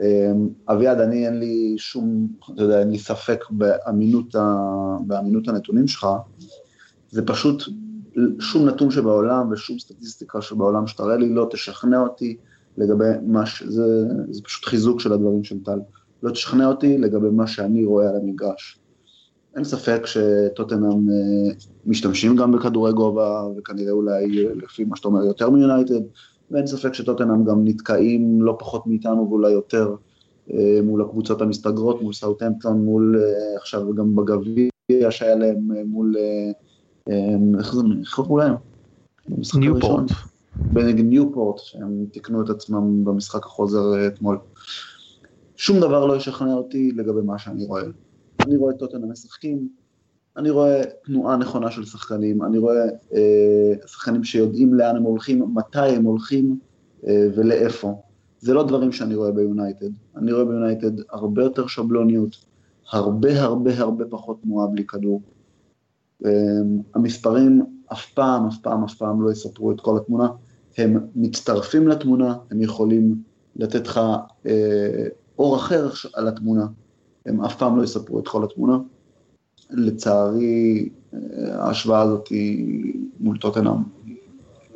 אמ, 0.01 0.49
אביעד, 0.69 1.01
אני 1.01 1.27
אין 1.27 1.39
לי 1.39 1.75
שום, 1.79 2.29
אתה 2.55 2.63
יודע, 2.63 2.81
אין 2.81 2.91
לי 2.91 2.99
ספק 2.99 3.45
באמינות, 3.51 4.35
ה, 4.35 4.57
באמינות 5.07 5.49
הנתונים 5.49 5.89
שלך, 5.89 6.07
זה 7.11 7.27
פשוט 7.27 7.63
שום 8.39 8.69
נתון 8.69 8.91
שבעולם 8.91 9.53
ושום 9.53 9.79
סטטיסטיקה 9.79 10.43
שבעולם 10.43 10.87
שתראה 10.87 11.17
לי 11.17 11.29
לא 11.29 11.49
תשכנע 11.51 12.01
אותי 12.01 12.37
לגבי 12.77 13.05
מה 13.27 13.47
ש... 13.47 13.63
זה, 13.63 14.07
פשוט 14.45 14.65
חיזוק 14.65 15.01
של 15.01 15.13
הדברים 15.13 15.45
של 15.45 15.65
טל. 15.65 15.79
לא 16.23 16.31
תשכנע 16.31 16.67
אותי 16.67 16.99
לגבי 16.99 17.31
מה 17.31 17.47
שאני 17.47 17.85
רואה 17.85 18.09
על 18.09 18.17
המגרש. 18.17 18.79
אין 19.57 19.65
ספק 19.65 20.03
שטוטנאם 20.07 21.11
אה, 21.11 21.53
משתמשים 21.87 22.37
גם 22.37 22.53
בכדורי 22.53 22.93
גובה, 22.93 23.43
וכנראה 23.57 23.93
אולי 23.93 24.45
לפי 24.55 24.85
מה 24.85 24.97
שאתה 24.97 25.09
אומר 25.09 25.25
יותר 25.25 25.51
מיונייטד, 25.51 26.01
ואין 26.51 26.67
ספק 26.67 26.95
שטוטנאם 26.95 27.45
גם 27.45 27.65
נתקעים 27.65 28.43
לא 28.43 28.57
פחות 28.59 28.87
מאיתנו 28.87 29.31
ואולי 29.31 29.51
יותר 29.51 29.95
אה, 30.53 30.83
מול 30.83 31.03
הקבוצות 31.03 31.43
המסתגרות, 31.43 32.03
מול 32.03 32.13
סאוטהמפטון, 32.13 32.85
מול 32.85 33.17
אה, 33.23 33.57
עכשיו 33.61 33.95
גם 33.95 34.17
בגביע 34.17 35.11
שהיה 35.11 35.35
להם 35.35 35.73
אה, 35.77 35.85
מול, 35.85 36.17
איך 37.59 37.75
זה, 37.75 37.83
איך 38.01 38.15
קראו 38.15 38.39
להם? 38.39 38.55
ניופורט. 39.55 40.11
בנגד 40.73 41.05
ניופורט, 41.05 41.59
שהם 41.59 42.07
תיקנו 42.13 42.45
את 42.45 42.51
עצמם 42.51 43.05
במשחק 43.05 43.47
החוזר 43.47 44.07
אתמול. 44.07 44.39
שום 45.57 45.81
דבר 45.81 46.07
לא 46.07 46.17
ישכנע 46.17 46.55
אותי 46.55 46.93
לגבי 46.93 47.21
מה 47.25 47.39
שאני 47.39 47.67
רואה. 47.67 47.83
אני 48.47 48.57
רואה 48.57 48.75
את 48.75 48.79
טוטנאם 48.79 49.13
משחקים, 49.13 49.69
אני 50.37 50.51
רואה 50.51 50.83
תנועה 51.05 51.37
נכונה 51.37 51.71
של 51.71 51.85
שחקנים, 51.85 52.43
אני 52.43 52.59
רואה 52.59 52.85
אה, 53.15 53.73
שחקנים 53.87 54.25
שיודעים 54.25 54.75
לאן 54.75 54.97
הם 54.97 55.03
הולכים, 55.03 55.55
מתי 55.55 55.79
הם 55.79 56.05
הולכים 56.05 56.59
אה, 57.07 57.27
ולאיפה. 57.35 58.01
זה 58.41 58.55
לא 58.55 58.67
דברים 58.67 58.93
שאני 58.93 59.15
רואה 59.15 59.33
ביונייטד. 59.33 59.91
אני 60.17 60.33
רואה 60.33 60.45
ביונייטד 60.45 60.91
הרבה 61.11 61.43
יותר 61.43 61.67
שבלוניות, 61.67 62.45
הרבה 62.91 63.43
הרבה 63.43 63.79
הרבה 63.79 64.05
פחות 64.11 64.43
תנועה 64.43 64.67
בלי 64.67 64.87
כדור. 64.87 65.23
אה, 66.25 66.31
המספרים 66.95 67.63
אף 67.93 68.13
פעם, 68.13 68.47
אף 68.47 68.59
פעם, 68.59 68.85
אף 68.85 68.95
פעם 68.95 69.23
לא 69.23 69.31
יספרו 69.31 69.73
את 69.73 69.81
כל 69.81 69.97
התמונה. 69.97 70.29
הם 70.79 70.99
מצטרפים 71.17 71.89
לתמונה, 71.89 72.37
הם 72.51 72.63
יכולים 72.63 73.23
לתת 73.57 73.87
לך 73.87 74.01
אה, 74.47 75.07
אור 75.39 75.57
אחר 75.57 75.91
על 76.15 76.29
התמונה. 76.29 76.67
הם 77.27 77.45
אף 77.45 77.57
פעם 77.57 77.77
לא 77.77 77.83
יספרו 77.83 78.19
את 78.21 78.29
כל 78.29 78.45
התמונה. 78.45 78.79
לצערי, 79.73 80.89
ההשוואה 81.53 82.01
הזאת 82.01 82.29
היא 82.29 82.95
מול 83.21 83.39
טוטנאם, 83.39 83.83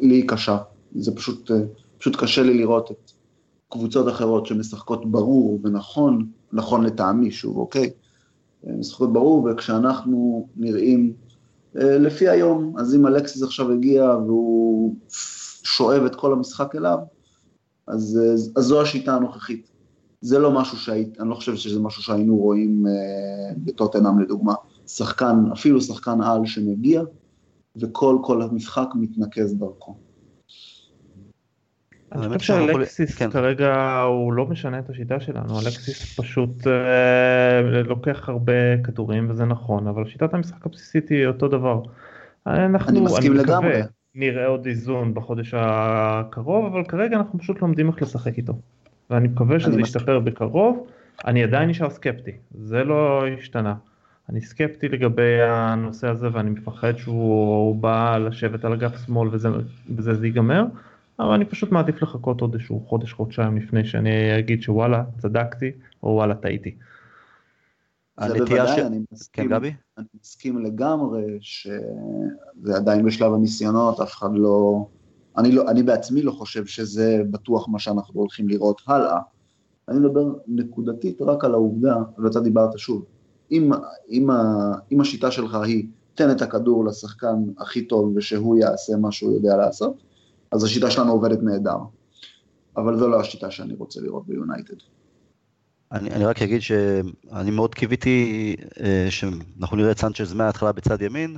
לי 0.00 0.14
היא 0.14 0.28
קשה. 0.28 0.58
זה 0.94 1.16
פשוט, 1.16 1.50
פשוט 1.98 2.16
קשה 2.16 2.42
לי 2.42 2.54
לראות 2.54 2.90
את 2.90 3.10
קבוצות 3.68 4.08
אחרות 4.08 4.46
שמשחקות 4.46 5.10
ברור 5.10 5.60
ונכון, 5.62 6.26
נכון 6.52 6.84
לטעמי, 6.84 7.30
שוב, 7.30 7.56
אוקיי? 7.56 7.90
משחקות 8.64 9.12
ברור, 9.12 9.48
וכשאנחנו 9.50 10.48
נראים 10.56 11.12
אה, 11.76 11.98
לפי 11.98 12.28
היום, 12.28 12.74
אז 12.78 12.94
אם 12.94 13.06
אלקסיס 13.06 13.42
עכשיו 13.42 13.72
הגיע 13.72 14.04
והוא 14.26 14.94
שואב 15.64 16.02
את 16.02 16.14
כל 16.14 16.32
המשחק 16.32 16.74
אליו, 16.76 16.98
אז, 17.86 18.20
אה, 18.22 18.32
אז 18.32 18.64
זו 18.64 18.82
השיטה 18.82 19.14
הנוכחית. 19.14 19.70
זה 20.20 20.38
לא 20.38 20.50
משהו 20.50 20.76
שהיית, 20.76 21.20
אני 21.20 21.28
לא 21.28 21.34
חושב 21.34 21.56
שזה 21.56 21.80
משהו 21.80 22.02
שהיינו 22.02 22.36
רואים 22.36 22.86
אה, 22.86 23.54
בטוטנאם 23.56 24.18
לדוגמה. 24.18 24.54
שחקן, 24.86 25.36
אפילו 25.52 25.80
שחקן 25.80 26.20
על 26.20 26.46
שמגיע, 26.46 27.02
וכל 27.76 28.18
כל 28.22 28.42
המשחק 28.42 28.88
מתנקז 28.94 29.54
דרכו. 29.54 29.96
אני 32.12 32.38
חושב 32.38 32.40
שאלקסיס 32.40 33.14
כן. 33.14 33.30
כרגע 33.30 34.00
הוא 34.00 34.32
לא 34.32 34.46
משנה 34.46 34.78
את 34.78 34.90
השיטה 34.90 35.20
שלנו, 35.20 35.60
אלקסיס 35.60 36.18
פשוט 36.20 36.66
אה, 36.66 37.82
לוקח 37.82 38.28
הרבה 38.28 38.82
כדורים 38.84 39.30
וזה 39.30 39.44
נכון, 39.44 39.86
אבל 39.86 40.08
שיטת 40.08 40.34
המשחק 40.34 40.66
הבסיסית 40.66 41.08
היא 41.08 41.26
אותו 41.26 41.48
דבר. 41.48 41.82
אנחנו, 42.46 42.90
אני 42.90 43.00
מסכים 43.00 43.32
אני 43.32 43.40
לגמרי. 43.40 43.68
מקווה, 43.68 43.86
נראה 44.14 44.46
עוד 44.46 44.66
איזון 44.66 45.14
בחודש 45.14 45.54
הקרוב, 45.56 46.64
אבל 46.64 46.84
כרגע 46.84 47.16
אנחנו 47.16 47.38
פשוט 47.38 47.62
לומדים 47.62 47.88
איך 47.88 48.02
לשחק 48.02 48.38
איתו. 48.38 48.52
ואני 49.10 49.28
מקווה 49.28 49.60
שזה 49.60 49.80
ישתפר 49.80 50.18
בקרוב, 50.18 50.86
אני 51.26 51.42
עדיין 51.42 51.70
נשאר 51.70 51.90
סקפטי, 51.90 52.32
זה 52.54 52.84
לא 52.84 53.24
השתנה. 53.38 53.74
אני 54.28 54.40
סקפטי 54.40 54.88
לגבי 54.88 55.42
הנושא 55.42 56.08
הזה 56.08 56.28
ואני 56.32 56.50
מפחד 56.50 56.96
שהוא 56.96 57.76
בא 57.76 58.18
לשבת 58.18 58.64
על 58.64 58.72
אגף 58.72 59.06
שמאל 59.06 59.28
וזה, 59.32 59.48
וזה 59.96 60.14
זה 60.14 60.26
ייגמר. 60.26 60.64
אבל 61.18 61.32
אני 61.32 61.44
פשוט 61.44 61.72
מעדיף 61.72 62.02
לחכות 62.02 62.40
עוד 62.40 62.54
איזשהו 62.54 62.84
חודש 62.88 63.12
חודשיים 63.12 63.56
לפני 63.56 63.84
שאני 63.84 64.38
אגיד 64.38 64.62
שוואלה 64.62 65.04
צדקתי 65.18 65.72
או 66.02 66.08
וואלה 66.08 66.34
טעיתי. 66.34 66.74
זה 68.20 68.34
בוודאי, 68.38 68.76
ש... 68.76 68.78
אני 68.78 69.00
מסכים, 69.12 69.44
כן, 69.44 69.50
גבי? 69.50 69.74
אני 69.98 70.06
מסכים 70.20 70.58
לגמרי 70.58 71.38
שזה 71.40 72.76
עדיין 72.76 73.04
בשלב 73.04 73.34
הניסיונות, 73.34 74.00
אף 74.00 74.12
אחד 74.12 74.28
לא... 74.34 74.86
אני, 75.36 75.52
לא, 75.52 75.70
אני 75.70 75.82
בעצמי 75.82 76.22
לא 76.22 76.30
חושב 76.30 76.66
שזה 76.66 77.22
בטוח 77.30 77.68
מה 77.68 77.78
שאנחנו 77.78 78.20
הולכים 78.20 78.48
לראות 78.48 78.82
הלאה. 78.86 79.18
אני 79.88 79.98
מדבר 79.98 80.34
נקודתית 80.48 81.22
רק 81.22 81.44
על 81.44 81.54
העובדה, 81.54 81.96
ואתה 82.18 82.40
דיברת 82.40 82.78
שוב, 82.78 83.04
אם, 83.54 83.70
אם, 84.10 84.26
אם 84.92 85.00
השיטה 85.00 85.30
שלך 85.30 85.54
היא 85.54 85.86
תן 86.14 86.30
את 86.30 86.42
הכדור 86.42 86.84
לשחקן 86.84 87.36
הכי 87.58 87.82
טוב 87.82 88.12
ושהוא 88.16 88.56
יעשה 88.56 88.96
מה 88.96 89.12
שהוא 89.12 89.34
יודע 89.34 89.56
לעשות, 89.56 90.02
אז 90.52 90.64
השיטה 90.64 90.90
שלנו 90.90 91.12
עובדת 91.12 91.42
נהדר. 91.42 91.78
אבל 92.76 92.98
זו 92.98 93.08
לא 93.08 93.20
השיטה 93.20 93.50
שאני 93.50 93.74
רוצה 93.74 94.00
לראות 94.00 94.26
ביונייטד. 94.26 94.74
אני, 95.92 96.10
אני 96.10 96.24
רק 96.24 96.42
אגיד 96.42 96.62
שאני 96.62 97.50
מאוד 97.50 97.74
קיוויתי 97.74 98.56
אה, 98.80 99.06
שאנחנו 99.10 99.76
נראה 99.76 99.90
את 99.90 99.98
סנצ'ז 99.98 100.32
מההתחלה 100.32 100.72
בצד 100.72 101.02
ימין. 101.02 101.36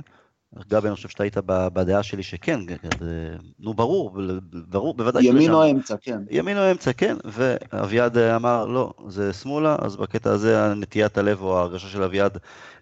גבי, 0.67 0.87
אני 0.87 0.95
חושב 0.95 1.09
שאתה 1.09 1.23
היית 1.23 1.37
בדעה 1.47 2.03
שלי 2.03 2.23
שכן, 2.23 2.59
נו 3.59 3.73
ברור, 3.73 4.17
ברור, 4.51 4.93
בוודאי. 4.93 5.25
ימין 5.25 5.53
או 5.53 5.71
אמצע, 5.71 5.95
כן. 6.01 6.19
ימין 6.29 6.57
או 6.57 6.71
אמצע, 6.71 6.93
כן, 6.93 7.15
ואביעד 7.25 8.17
אמר, 8.17 8.65
לא, 8.65 8.93
זה 9.07 9.33
שמאלה, 9.33 9.75
אז 9.79 9.95
בקטע 9.95 10.31
הזה 10.31 10.73
נטיית 10.73 11.17
הלב 11.17 11.41
או 11.41 11.57
ההרגשה 11.57 11.87
של 11.87 12.03
אביעד 12.03 12.37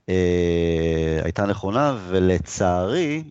אה, 0.10 1.20
הייתה 1.24 1.46
נכונה, 1.46 1.98
ולצערי, 2.08 3.24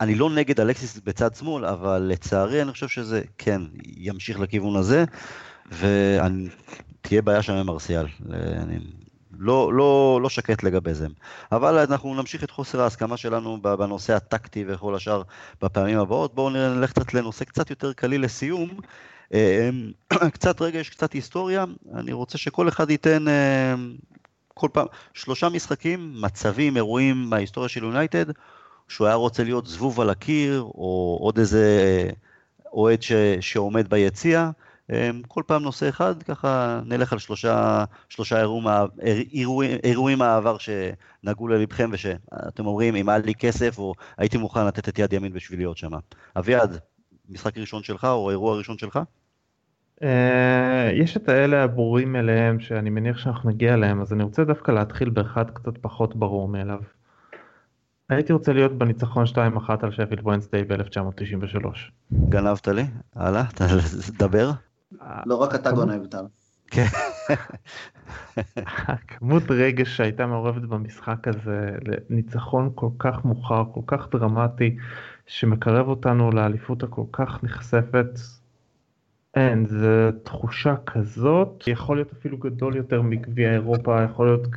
אני 0.00 0.14
לא 0.14 0.30
נגד 0.30 0.60
אלקסיס 0.60 1.00
בצד 1.04 1.34
שמאל, 1.34 1.64
אבל 1.64 1.98
לצערי 1.98 2.62
אני 2.62 2.72
חושב 2.72 2.88
שזה 2.88 3.22
כן 3.38 3.62
ימשיך 3.96 4.40
לכיוון 4.40 4.76
הזה, 4.76 5.04
ותהיה 5.72 7.22
בעיה 7.22 7.42
שם 7.42 7.52
עם 7.52 7.66
מרסיאל. 7.66 8.06
אני 8.62 8.78
לא, 9.38 9.72
לא, 9.74 10.18
לא 10.22 10.28
שקט 10.28 10.62
לגבי 10.62 10.94
זה. 10.94 11.06
אבל 11.52 11.78
אנחנו 11.78 12.14
נמשיך 12.14 12.44
את 12.44 12.50
חוסר 12.50 12.80
ההסכמה 12.80 13.16
שלנו 13.16 13.62
בנושא 13.62 14.14
הטקטי 14.14 14.64
וכל 14.68 14.94
השאר 14.94 15.22
בפעמים 15.62 15.98
הבאות. 15.98 16.34
בואו 16.34 16.50
נלך 16.50 16.92
קצת 16.92 17.14
לנושא 17.14 17.44
קצת 17.44 17.70
יותר 17.70 17.92
קליל 17.92 18.24
לסיום. 18.24 18.68
אה, 19.34 19.70
קצת 20.34 20.62
רגש, 20.62 20.88
קצת 20.88 21.12
היסטוריה. 21.12 21.64
אני 21.94 22.12
רוצה 22.12 22.38
שכל 22.38 22.68
אחד 22.68 22.90
ייתן 22.90 23.28
אה, 23.28 23.74
כל 24.54 24.68
פעם 24.72 24.86
שלושה 25.14 25.48
משחקים, 25.48 26.14
מצבים, 26.20 26.76
אירועים 26.76 27.30
מההיסטוריה 27.30 27.68
של 27.68 27.82
יונייטד. 27.82 28.26
שהוא 28.88 29.06
היה 29.06 29.16
רוצה 29.16 29.44
להיות 29.44 29.66
זבוב 29.66 30.00
על 30.00 30.10
הקיר, 30.10 30.60
או 30.60 31.18
עוד 31.20 31.38
איזה 31.38 31.80
אה, 31.84 32.10
אוהד 32.72 33.00
שעומד 33.40 33.88
ביציע. 33.90 34.50
אמ, 34.92 35.22
כל 35.28 35.42
פעם 35.46 35.62
נושא 35.62 35.88
אחד, 35.88 36.22
ככה 36.22 36.80
נלך 36.84 37.12
על 37.12 37.18
שלושה, 37.18 37.84
שלושה 38.08 38.40
אירועים, 38.40 38.68
אירועים, 39.32 39.78
אירועים 39.84 40.18
מהעבר 40.18 40.56
שנגעו 40.58 41.48
ללבכם 41.48 41.90
ושאתם 41.92 42.66
אומרים, 42.66 42.96
אם 42.96 43.08
היה 43.08 43.18
לי 43.18 43.34
כסף 43.34 43.78
או 43.78 43.94
הייתי 44.18 44.38
מוכן 44.38 44.66
לתת 44.66 44.88
את 44.88 44.98
יד 44.98 45.12
ימין 45.12 45.32
בשביל 45.32 45.58
להיות 45.60 45.76
שם. 45.76 45.90
אביעד, 46.36 46.78
משחק 47.28 47.58
ראשון 47.58 47.82
שלך 47.82 48.04
או 48.04 48.30
אירוע 48.30 48.56
ראשון 48.56 48.78
שלך? 48.78 48.98
אה, 50.02 50.90
יש 50.92 51.16
את 51.16 51.28
האלה 51.28 51.64
הברורים 51.64 52.16
אליהם 52.16 52.60
שאני 52.60 52.90
מניח 52.90 53.18
שאנחנו 53.18 53.50
נגיע 53.50 53.74
אליהם, 53.74 54.00
אז 54.00 54.12
אני 54.12 54.22
רוצה 54.22 54.44
דווקא 54.44 54.70
להתחיל 54.70 55.10
באחד 55.10 55.50
קצת 55.50 55.78
פחות 55.80 56.16
ברור 56.16 56.48
מאליו. 56.48 56.80
הייתי 58.08 58.32
רוצה 58.32 58.52
להיות 58.52 58.78
בניצחון 58.78 59.24
2-1 59.24 59.38
על 59.82 59.92
שפילד 59.92 60.20
ווינסדיי 60.22 60.64
ב-1993. 60.64 61.66
גנבת 62.28 62.68
לי? 62.68 62.84
הלאה, 63.14 63.44
תדבר. 64.18 64.50
לא 65.26 65.34
רק 65.34 65.54
אתה 65.54 65.72
גונב, 65.72 66.06
טל. 66.06 66.24
כן. 66.70 66.86
הכמות 68.66 69.42
רגש 69.50 69.96
שהייתה 69.96 70.26
מעורבת 70.26 70.62
במשחק 70.62 71.28
הזה 71.28 71.70
לניצחון 72.10 72.70
כל 72.74 72.90
כך 72.98 73.24
מאוחר, 73.24 73.64
כל 73.74 73.80
כך 73.86 74.08
דרמטי, 74.10 74.76
שמקרב 75.26 75.88
אותנו 75.88 76.30
לאליפות 76.30 76.82
הכל 76.82 77.04
כך 77.12 77.44
נחשפת, 77.44 78.06
אין, 79.34 79.66
זו 79.66 80.12
תחושה 80.22 80.74
כזאת, 80.86 81.64
יכול 81.66 81.96
להיות 81.96 82.12
אפילו 82.12 82.38
גדול 82.38 82.76
יותר 82.76 83.02
מגביע 83.02 83.52
אירופה, 83.52 84.02
יכול 84.02 84.26
להיות 84.26 84.48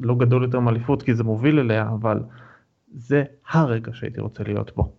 לא 0.00 0.14
גדול 0.14 0.42
יותר 0.42 0.60
מאליפות 0.60 1.02
כי 1.02 1.14
זה 1.14 1.24
מוביל 1.24 1.58
אליה, 1.58 1.88
אבל 1.88 2.20
זה 2.94 3.24
הרגע 3.50 3.92
שהייתי 3.94 4.20
רוצה 4.20 4.44
להיות 4.44 4.76
בו. 4.76 4.92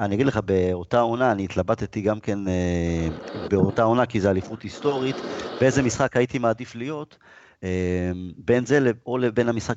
אני 0.00 0.14
אגיד 0.14 0.26
לך, 0.26 0.40
באותה 0.44 1.00
עונה, 1.00 1.32
אני 1.32 1.44
התלבטתי 1.44 2.00
גם 2.00 2.20
כן 2.20 2.48
אה, 2.48 3.08
באותה 3.48 3.82
עונה, 3.82 4.06
כי 4.06 4.20
זו 4.20 4.30
אליפות 4.30 4.62
היסטורית, 4.62 5.16
באיזה 5.60 5.82
משחק 5.82 6.16
הייתי 6.16 6.38
מעדיף 6.38 6.74
להיות, 6.74 7.16
אה, 7.64 8.10
בין 8.36 8.66
זה 8.66 8.90
או 9.06 9.18
לבין 9.18 9.48
המשחק 9.48 9.76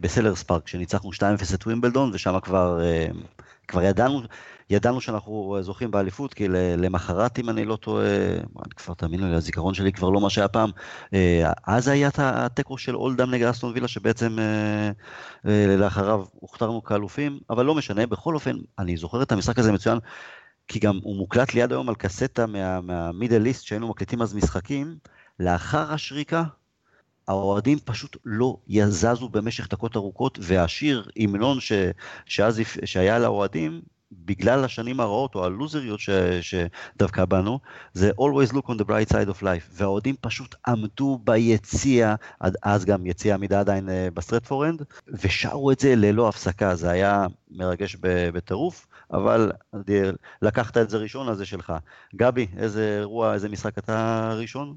בסלרס 0.00 0.42
פארק, 0.42 0.68
שניצחנו 0.68 1.12
2-0 1.12 1.54
את 1.54 1.66
ווימבלדון, 1.66 2.10
ושם 2.14 2.40
כבר, 2.42 2.80
אה, 2.82 3.06
כבר 3.68 3.82
ידענו 3.82 4.22
ידענו 4.70 5.00
שאנחנו 5.00 5.56
זוכים 5.60 5.90
באליפות, 5.90 6.34
כי 6.34 6.48
למחרת, 6.48 7.38
אם 7.38 7.50
אני 7.50 7.64
לא 7.64 7.76
טועה, 7.76 8.06
כבר 8.76 8.94
תאמינו 8.94 9.28
לי, 9.28 9.34
הזיכרון 9.34 9.74
שלי 9.74 9.92
כבר 9.92 10.10
לא 10.10 10.20
מה 10.20 10.30
שהיה 10.30 10.48
פעם, 10.48 10.70
אה, 11.14 11.52
אז 11.66 11.88
היה 11.88 12.10
התיקו 12.16 12.78
של 12.78 12.96
אולדם 12.96 13.30
נגד 13.30 13.46
אסטון 13.46 13.72
וילה, 13.74 13.88
שבעצם 13.88 14.38
אה, 14.38 14.90
אה, 15.46 15.76
לאחריו 15.76 16.24
הוכתרנו 16.32 16.82
כאלופים, 16.82 17.40
אבל 17.50 17.64
לא 17.64 17.74
משנה, 17.74 18.06
בכל 18.06 18.34
אופן, 18.34 18.56
אני 18.78 18.96
זוכר 18.96 19.22
את 19.22 19.32
המשחק 19.32 19.58
הזה 19.58 19.72
מצוין, 19.72 19.98
כי 20.68 20.78
גם 20.78 20.98
הוא 21.02 21.16
מוקלט 21.16 21.54
ליד 21.54 21.72
היום 21.72 21.88
על 21.88 21.94
קסטה 21.94 22.46
מהמידל 22.82 23.38
ליסט, 23.38 23.64
שהיינו 23.64 23.88
מקליטים 23.88 24.22
אז 24.22 24.34
משחקים, 24.34 24.96
לאחר 25.40 25.92
השריקה, 25.92 26.44
האוהדים 27.28 27.78
פשוט 27.84 28.16
לא 28.24 28.56
יזזו 28.68 29.28
במשך 29.28 29.68
דקות 29.68 29.96
ארוכות, 29.96 30.38
והשיר, 30.42 31.08
המנון 31.16 31.58
שהיה 32.84 33.18
לאוהדים, 33.18 33.82
בגלל 34.24 34.64
השנים 34.64 35.00
הרעות 35.00 35.34
או 35.34 35.44
הלוזריות 35.44 36.00
ש, 36.00 36.10
שדווקא 36.40 37.24
בנו, 37.24 37.58
זה 37.92 38.10
always 38.10 38.52
look 38.52 38.66
on 38.66 38.78
the 38.78 38.84
bright 38.84 39.12
side 39.12 39.28
of 39.38 39.42
life, 39.42 39.70
והאוהדים 39.72 40.14
פשוט 40.20 40.54
עמדו 40.66 41.18
ביציע, 41.24 42.14
עד 42.40 42.56
אז 42.62 42.84
גם 42.84 43.06
יציע 43.06 43.34
עמידה 43.34 43.60
עדיין 43.60 43.88
אה, 43.88 44.08
בסטרטפורד 44.14 44.61
אנד, 44.61 44.82
ושרו 45.08 45.70
את 45.70 45.80
זה 45.80 45.94
ללא 45.96 46.28
הפסקה, 46.28 46.74
זה 46.74 46.90
היה 46.90 47.26
מרגש 47.50 47.96
בטירוף, 48.34 48.86
אבל 49.12 49.52
לקחת 50.42 50.76
את 50.76 50.90
זה 50.90 50.98
ראשון, 50.98 51.28
אז 51.28 51.38
זה 51.38 51.44
שלך. 51.44 51.72
גבי, 52.16 52.46
איזה 52.56 52.98
אירוע, 52.98 53.34
איזה 53.34 53.48
משחק 53.48 53.78
אתה 53.78 54.32
ראשון? 54.36 54.74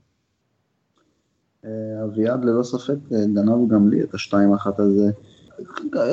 אה, 1.65 2.03
אביעד 2.03 2.45
ללא 2.45 2.63
ספק 2.63 2.95
אה, 3.11 3.25
גנב 3.35 3.71
גם 3.73 3.89
לי 3.89 4.03
את 4.03 4.13
השתיים 4.13 4.53
אחת 4.53 4.79
הזה. 4.79 5.11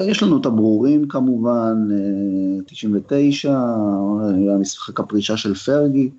יש 0.07 0.23
לנו 0.23 0.41
את 0.41 0.47
הברורים 0.47 1.09
כמובן, 1.09 1.89
99, 2.67 3.51
אה, 3.51 4.59
משחק 4.59 5.01
הפרישה 5.01 5.37
של 5.37 5.55
פרגי, 5.55 6.11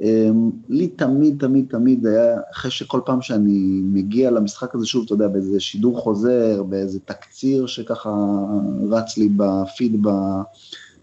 אמ, 0.00 0.50
לי 0.68 0.88
תמיד, 0.88 1.36
תמיד, 1.40 1.66
תמיד 1.68 2.06
היה, 2.06 2.36
אחרי 2.52 2.70
שכל 2.70 3.00
פעם 3.04 3.22
שאני 3.22 3.80
מגיע 3.84 4.30
למשחק 4.30 4.74
הזה, 4.74 4.86
שוב, 4.86 5.04
אתה 5.04 5.14
יודע, 5.14 5.28
באיזה 5.28 5.60
שידור 5.60 5.98
חוזר, 5.98 6.62
באיזה 6.62 7.00
תקציר 7.00 7.66
שככה 7.66 8.10
רץ 8.90 9.18
לי 9.18 9.28
בפיד 9.36 10.06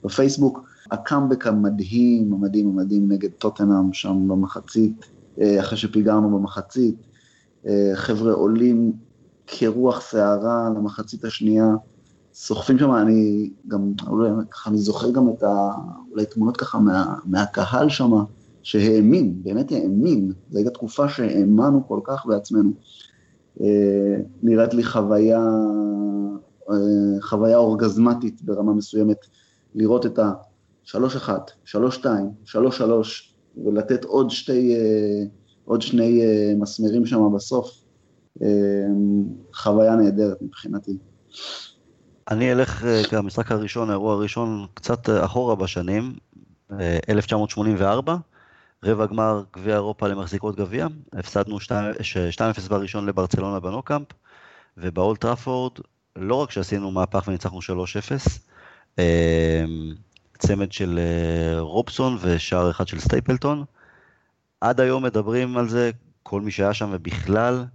בפייסבוק, 0.04 0.70
הקאמבק 0.92 1.48
המדהים, 1.48 2.34
המדהים, 2.34 2.68
המדהים 2.68 3.12
נגד 3.12 3.30
טוטנאם 3.38 3.94
שם 3.94 4.28
במחצית, 4.28 5.06
אה, 5.42 5.60
אחרי 5.60 5.78
שפיגרנו 5.78 6.40
במחצית, 6.40 6.96
אה, 7.68 7.92
חבר'ה 7.96 8.34
עולים 8.34 8.94
כרוח 9.48 10.02
סערה 10.02 10.70
למחצית 10.76 11.26
השנייה, 11.26 11.68
סוחפים 12.34 12.80
שם, 12.80 12.96
אני 12.96 13.50
גם, 13.68 13.94
אולי 14.08 14.30
ככה, 14.52 14.70
אני 14.70 14.78
זוכר 14.78 15.12
גם 15.12 15.30
את 15.30 15.44
ה... 15.44 15.70
אולי 16.12 16.26
תמונות 16.26 16.58
ככה 16.58 16.80
מה, 16.80 17.16
מהקהל 17.26 17.90
שם, 17.90 18.12
שהאמין, 18.64 19.44
באמת 19.44 19.72
האמין, 19.72 20.32
זו 20.50 20.58
הייתה 20.58 20.72
תקופה 20.72 21.10
שהאמנו 21.10 21.88
כל 21.88 22.00
כך 22.04 22.26
בעצמנו. 22.26 22.72
אה, 23.62 24.16
נראית 24.44 24.74
לי 24.74 24.84
חוויה, 24.84 25.48
אה, 26.70 27.22
חוויה 27.22 27.58
אורגזמטית 27.58 28.42
ברמה 28.42 28.74
מסוימת, 28.74 29.18
לראות 29.76 30.06
את 30.06 30.20
ה-3-1, 30.20 31.30
3-2, 31.66 32.06
3-3, 32.46 32.56
ולתת 33.66 34.06
עוד 34.06 34.30
שתי, 34.30 34.76
אה, 34.76 35.24
עוד 35.66 35.82
שני 35.82 36.22
מסמרים 36.56 37.06
שם 37.06 37.34
בסוף. 37.36 37.85
חוויה 39.54 39.96
נהדרת 39.96 40.42
מבחינתי. 40.42 40.98
אני 42.32 42.52
אלך 42.52 42.86
כמשחק 43.10 43.52
הראשון, 43.52 43.90
האירוע 43.90 44.14
הראשון, 44.14 44.66
קצת 44.74 45.10
אחורה 45.10 45.56
בשנים, 45.56 46.16
1984. 47.10 48.16
רבע 48.86 49.06
גמר 49.06 49.44
גביע 49.56 49.74
אירופה 49.74 50.08
למחזיקות 50.08 50.56
גביע, 50.56 50.88
הפסדנו 51.14 51.58
2-0 51.58 52.70
בראשון 52.70 53.06
לברצלונה 53.06 53.60
בנוקאמפ, 53.60 54.08
ובאולט 54.78 55.22
טראפורד, 55.22 55.72
לא 56.16 56.36
רק 56.36 56.52
שעשינו 56.52 56.92
מהפך 56.92 57.28
וניצחנו 57.28 57.60
3-0, 57.62 57.62
אמ, 58.98 59.04
צמד 60.38 60.72
של 60.72 61.00
אה, 61.00 61.60
רובסון 61.60 62.18
ושער 62.22 62.72
אחד 62.72 62.88
של 62.88 63.00
סטייפלטון. 63.00 63.64
עד 64.62 64.80
היום 64.80 65.04
מדברים 65.04 65.58
על 65.58 65.70
זה, 65.70 65.92
כל 66.24 66.42
מי 66.42 66.52
שהיה 66.52 66.74
שם 66.74 66.90
ובכלל, 66.94 67.66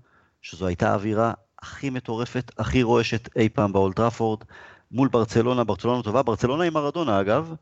שזו 0.43 0.67
הייתה 0.67 0.91
האווירה 0.91 1.33
הכי 1.63 1.91
מטורפת, 1.91 2.53
הכי 2.59 2.83
רועשת 2.83 3.29
אי 3.37 3.49
פעם 3.49 3.73
באולד 3.73 3.97
טראפורד, 3.97 4.45
מול 4.93 5.09
ברצלונה, 5.09 5.65
ברצלונה 5.65 6.03
טובה, 6.03 6.23
ברצלונה 6.23 6.65
עם 6.65 6.75
מרדונה 6.75 7.21
אגב, 7.21 7.55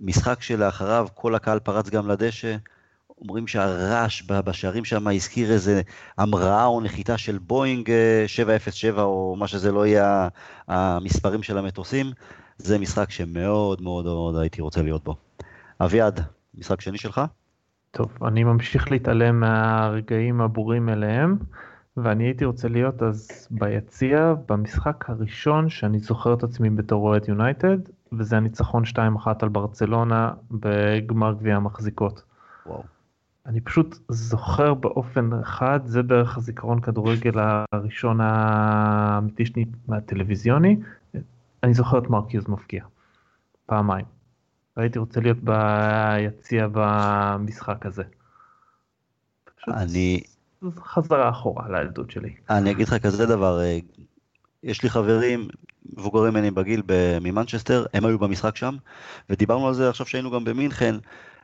משחק 0.00 0.42
שלאחריו 0.42 1.08
כל 1.14 1.34
הקהל 1.34 1.58
פרץ 1.58 1.88
גם 1.88 2.08
לדשא, 2.08 2.56
אומרים 3.20 3.46
שהרעש 3.46 4.22
בשערים 4.28 4.84
שם 4.84 5.08
הזכיר 5.08 5.52
איזה 5.52 5.82
המראה 6.18 6.64
או 6.64 6.80
נחיתה 6.80 7.18
של 7.18 7.38
בואינג 7.38 7.90
707 8.26 8.98
אה, 8.98 9.04
או 9.04 9.36
מה 9.38 9.46
שזה 9.48 9.72
לא 9.72 9.86
יהיה 9.86 10.28
המספרים 10.68 11.42
של 11.42 11.58
המטוסים. 11.58 12.06
זה 12.58 12.78
משחק 12.78 13.10
שמאוד 13.10 13.82
מאוד 13.82 14.04
מאוד 14.04 14.36
הייתי 14.36 14.62
רוצה 14.62 14.82
להיות 14.82 15.04
בו. 15.04 15.16
אביעד, 15.80 16.20
משחק 16.54 16.80
שני 16.80 16.98
שלך? 16.98 17.20
טוב, 17.90 18.12
אני 18.26 18.44
ממשיך 18.44 18.90
להתעלם 18.90 19.40
מהרגעים 19.40 20.40
הבורים 20.40 20.88
אליהם, 20.88 21.36
ואני 22.02 22.24
הייתי 22.24 22.44
רוצה 22.44 22.68
להיות 22.68 23.02
אז 23.02 23.48
ביציע 23.50 24.34
במשחק 24.48 25.10
הראשון 25.10 25.68
שאני 25.68 25.98
זוכר 25.98 26.34
את 26.34 26.42
עצמי 26.42 26.70
בתור 26.70 27.08
אוהד 27.08 27.28
יונייטד, 27.28 27.78
וזה 28.12 28.36
הניצחון 28.36 28.82
2-1 28.84 28.98
על 29.42 29.48
ברצלונה 29.48 30.32
בגמר 30.50 31.32
גביע 31.32 31.56
המחזיקות. 31.56 32.22
וואו. 32.66 32.82
אני 33.46 33.60
פשוט 33.60 33.98
זוכר 34.08 34.74
באופן 34.74 35.30
אחד, 35.32 35.80
זה 35.84 36.02
בערך 36.02 36.36
הזיכרון 36.36 36.80
כדורגל 36.80 37.32
הראשון 37.72 38.20
האמיתי 38.20 39.46
שלי 39.46 39.64
מהטלוויזיוני, 39.88 40.76
אני 41.62 41.74
זוכר 41.74 41.98
את 41.98 42.10
מרקיוז 42.10 42.48
מפקיע, 42.48 42.84
פעמיים. 43.66 44.04
והייתי 44.76 44.98
רוצה 44.98 45.20
להיות 45.20 45.38
ביציע 45.38 46.68
במשחק 46.72 47.86
הזה. 47.86 48.02
אני... 49.68 50.22
חזרה 50.84 51.30
אחורה 51.30 51.68
לילדות 51.68 52.10
שלי. 52.10 52.34
אני 52.50 52.70
אגיד 52.70 52.88
לך 52.88 52.94
כזה 52.94 53.26
דבר, 53.26 53.60
אה, 53.60 53.78
יש 54.62 54.82
לי 54.82 54.90
חברים 54.90 55.48
מבוגרים 55.96 56.34
ממני 56.34 56.50
בגיל 56.50 56.82
ממנצ'סטר, 57.20 57.86
הם 57.94 58.04
היו 58.04 58.18
במשחק 58.18 58.56
שם, 58.56 58.76
ודיברנו 59.30 59.68
על 59.68 59.74
זה 59.74 59.88
עכשיו 59.88 60.06
שהיינו 60.06 60.30
גם 60.30 60.44
במינכן. 60.44 60.94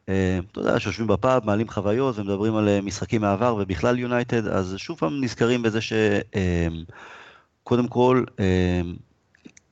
אה, 0.09 0.39
אתה 0.53 0.61
יודע, 0.61 0.81
שיושבים 0.81 1.07
בפאב, 1.07 1.47
מעלים 1.47 1.69
חוויות 1.69 2.19
ומדברים 2.19 2.57
על 2.57 2.69
אה, 2.69 2.81
משחקים 2.81 3.21
מהעבר 3.21 3.57
ובכלל 3.59 3.99
יונייטד, 3.99 4.49
אז 4.49 4.75
שוב 4.77 4.99
פעם 4.99 5.25
נזכרים 5.25 5.62
בזה 5.62 5.79
שקודם 7.62 7.89
כל, 7.89 8.25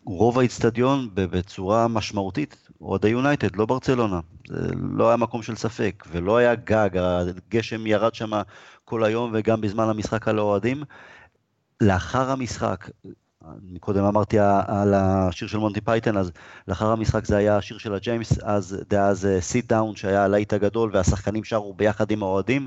רוב 0.05 0.39
האיצטדיון 0.39 1.09
בצורה 1.15 1.89
משמעותית, 1.89 2.69
אוהדי 2.81 3.09
יונייטד, 3.09 3.57
לא 3.57 3.67
ברצלונה. 3.67 4.21
זה 4.49 4.69
לא 4.91 5.09
היה 5.09 5.17
מקום 5.17 5.43
של 5.43 5.57
ספק, 5.57 6.05
ולא 6.11 6.37
היה 6.37 6.55
גג, 6.55 6.91
הגשם 6.97 7.87
ירד 7.87 8.15
שם 8.15 8.31
כל 8.85 9.05
היום 9.05 9.31
וגם 9.35 9.61
בזמן 9.61 9.89
המשחק 9.89 10.29
על 10.29 10.39
האוהדים. 10.39 10.83
לאחר 11.81 12.31
המשחק, 12.31 12.89
קודם 13.81 14.05
אמרתי 14.05 14.39
על 14.67 14.95
השיר 14.95 15.49
של 15.49 15.59
מונטי 15.59 15.81
פייתן, 15.81 16.17
אז 16.17 16.33
לאחר 16.69 16.93
המשחק 16.93 17.25
זה 17.25 17.37
היה 17.37 17.57
השיר 17.57 17.79
של 17.79 17.95
הג'יימס, 17.95 18.39
אז 18.43 18.79
דאז 18.89 19.29
Sit 19.41 19.67
Down, 19.67 19.97
שהיה 19.97 20.25
הלהיט 20.25 20.53
הגדול, 20.53 20.91
והשחקנים 20.93 21.45
שרו 21.45 21.75
ביחד 21.75 22.11
עם 22.11 22.23
האוהדים. 22.23 22.67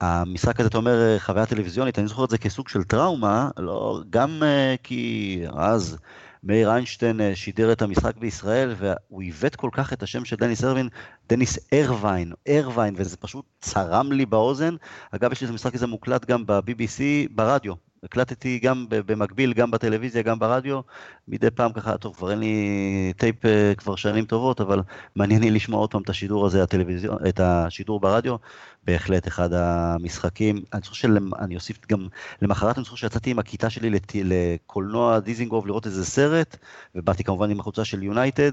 המשחק 0.00 0.60
הזה, 0.60 0.68
אתה 0.68 0.78
אומר, 0.78 1.18
חוויה 1.18 1.46
טלוויזיונית, 1.46 1.98
אני 1.98 2.08
זוכר 2.08 2.24
את 2.24 2.30
זה 2.30 2.38
כסוג 2.38 2.68
של 2.68 2.84
טראומה, 2.84 3.50
לא, 3.56 4.00
גם 4.10 4.42
אה, 4.42 4.78
כי 4.82 5.42
אז 5.56 5.98
מאיר 6.44 6.70
איינשטיין 6.70 7.20
אה, 7.20 7.22
שידר 7.34 7.72
את 7.72 7.82
המשחק 7.82 8.16
בישראל, 8.16 8.74
והוא 8.78 9.22
עיוות 9.22 9.56
כל 9.56 9.70
כך 9.72 9.92
את 9.92 10.02
השם 10.02 10.24
של 10.24 10.36
דניס 10.36 10.64
ארווין, 10.64 10.88
דניס 11.28 11.58
ארווין, 11.74 12.32
ארווין, 12.48 12.94
וזה 12.96 13.16
פשוט 13.16 13.44
צרם 13.60 14.12
לי 14.12 14.26
באוזן. 14.26 14.76
אגב, 15.10 15.32
יש 15.32 15.40
לי 15.40 15.44
את 15.44 15.50
המשחק 15.50 15.74
הזה 15.74 15.86
מוקלט 15.86 16.24
גם 16.24 16.46
ב-BBC 16.46 17.00
ברדיו, 17.30 17.74
הקלטתי 18.04 18.58
גם 18.58 18.86
במקביל, 18.88 19.52
גם 19.52 19.70
בטלוויזיה, 19.70 20.22
גם 20.22 20.38
ברדיו, 20.38 20.80
מדי 21.28 21.50
פעם 21.50 21.72
ככה, 21.72 21.98
טוב, 21.98 22.16
כבר 22.16 22.30
אין 22.30 22.38
לי 22.38 23.12
טייפ 23.16 23.46
אה, 23.46 23.72
כבר 23.76 23.96
שנים 23.96 24.24
טובות, 24.24 24.60
אבל 24.60 24.80
מעניין 25.16 25.42
לי 25.42 25.50
לשמוע 25.50 25.80
עוד 25.80 25.90
פעם 25.90 26.02
את 26.02 26.08
השידור 26.08 26.46
הזה, 26.46 26.62
הטלוויזיון, 26.62 27.16
את 27.28 27.40
השידור 27.40 28.00
ברדיו, 28.00 28.36
בהחלט 28.84 29.28
אחד 29.28 29.48
המשחקים. 29.52 30.62
אני 30.72 30.82
חושב 30.82 31.08
שאני 31.08 31.54
אוסיף 31.54 31.78
גם, 31.88 32.08
למחרת 32.42 32.78
אני 32.78 32.84
חושב 32.84 32.96
שיצאתי 32.96 33.30
עם 33.30 33.38
הכיתה 33.38 33.70
שלי 33.70 33.90
לת... 33.90 34.12
לקולנוע 34.14 35.18
דיזינגוף 35.18 35.66
לראות 35.66 35.86
איזה 35.86 36.04
סרט, 36.04 36.56
ובאתי 36.94 37.24
כמובן 37.24 37.50
עם 37.50 37.60
החולצה 37.60 37.84
של 37.84 38.02
יונייטד, 38.02 38.52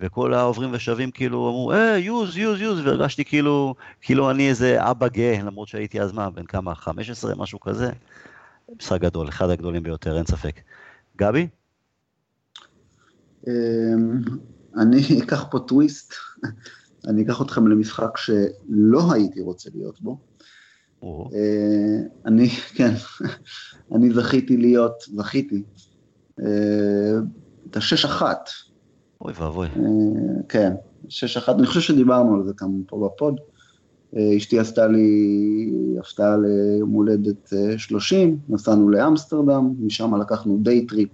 וכל 0.00 0.34
העוברים 0.34 0.70
ושבים 0.72 1.10
כאילו 1.10 1.48
אמרו, 1.48 1.72
אה, 1.72 1.98
יוז, 1.98 2.36
יוז, 2.36 2.60
יוז, 2.60 2.80
והרגשתי 2.86 3.24
כאילו, 3.24 3.74
כאילו 4.00 4.30
אני 4.30 4.48
איזה 4.48 4.90
אבא 4.90 5.08
גאה, 5.08 5.42
למרות 5.42 5.68
שהייתי 5.68 6.00
אז 6.00 6.12
מה, 6.12 6.30
בן 6.30 6.44
כמה, 6.44 6.74
15, 6.74 7.34
משהו 7.34 7.60
כזה. 7.60 7.90
משחק 8.74 9.00
גדול, 9.00 9.28
אחד 9.28 9.50
הגדולים 9.50 9.82
ביותר, 9.82 10.16
אין 10.16 10.26
ספק. 10.26 10.60
גבי? 11.16 11.48
אמ, 13.46 14.20
אני 14.76 15.00
אקח 15.22 15.44
פה 15.50 15.58
טוויסט, 15.58 16.14
אני 17.08 17.22
אקח 17.22 17.42
אתכם 17.42 17.68
למשחק 17.68 18.16
שלא 18.16 19.12
הייתי 19.12 19.40
רוצה 19.40 19.70
להיות 19.74 20.00
בו. 20.00 20.18
אה, 21.04 21.98
אני, 22.26 22.48
כן, 22.76 22.94
אני 23.94 24.10
זכיתי 24.10 24.56
להיות, 24.56 24.94
זכיתי, 25.00 25.62
אה, 26.40 27.18
את 27.70 27.76
השש 27.76 28.04
אחת. 28.04 28.50
אוי 29.20 29.32
ואבוי. 29.36 29.66
אה, 29.66 30.42
כן, 30.48 30.72
שש 31.08 31.36
אחת, 31.36 31.56
אני 31.58 31.66
חושב 31.66 31.80
שדיברנו 31.80 32.34
על 32.34 32.44
זה 32.44 32.52
כאן 32.56 32.68
פה 32.86 33.08
ב 33.08 33.14
pod. 33.14 33.36
אה, 34.16 34.36
אשתי 34.36 34.58
עשתה 34.58 34.86
לי 34.86 35.72
הפתעה 36.00 36.36
ליום 36.36 36.90
הולדת 36.90 37.52
30, 37.76 38.28
אה, 38.28 38.54
נסענו 38.54 38.88
לאמסטרדם, 38.88 39.74
משם 39.80 40.20
לקחנו 40.20 40.58
day 40.62 40.86
trip, 40.86 41.10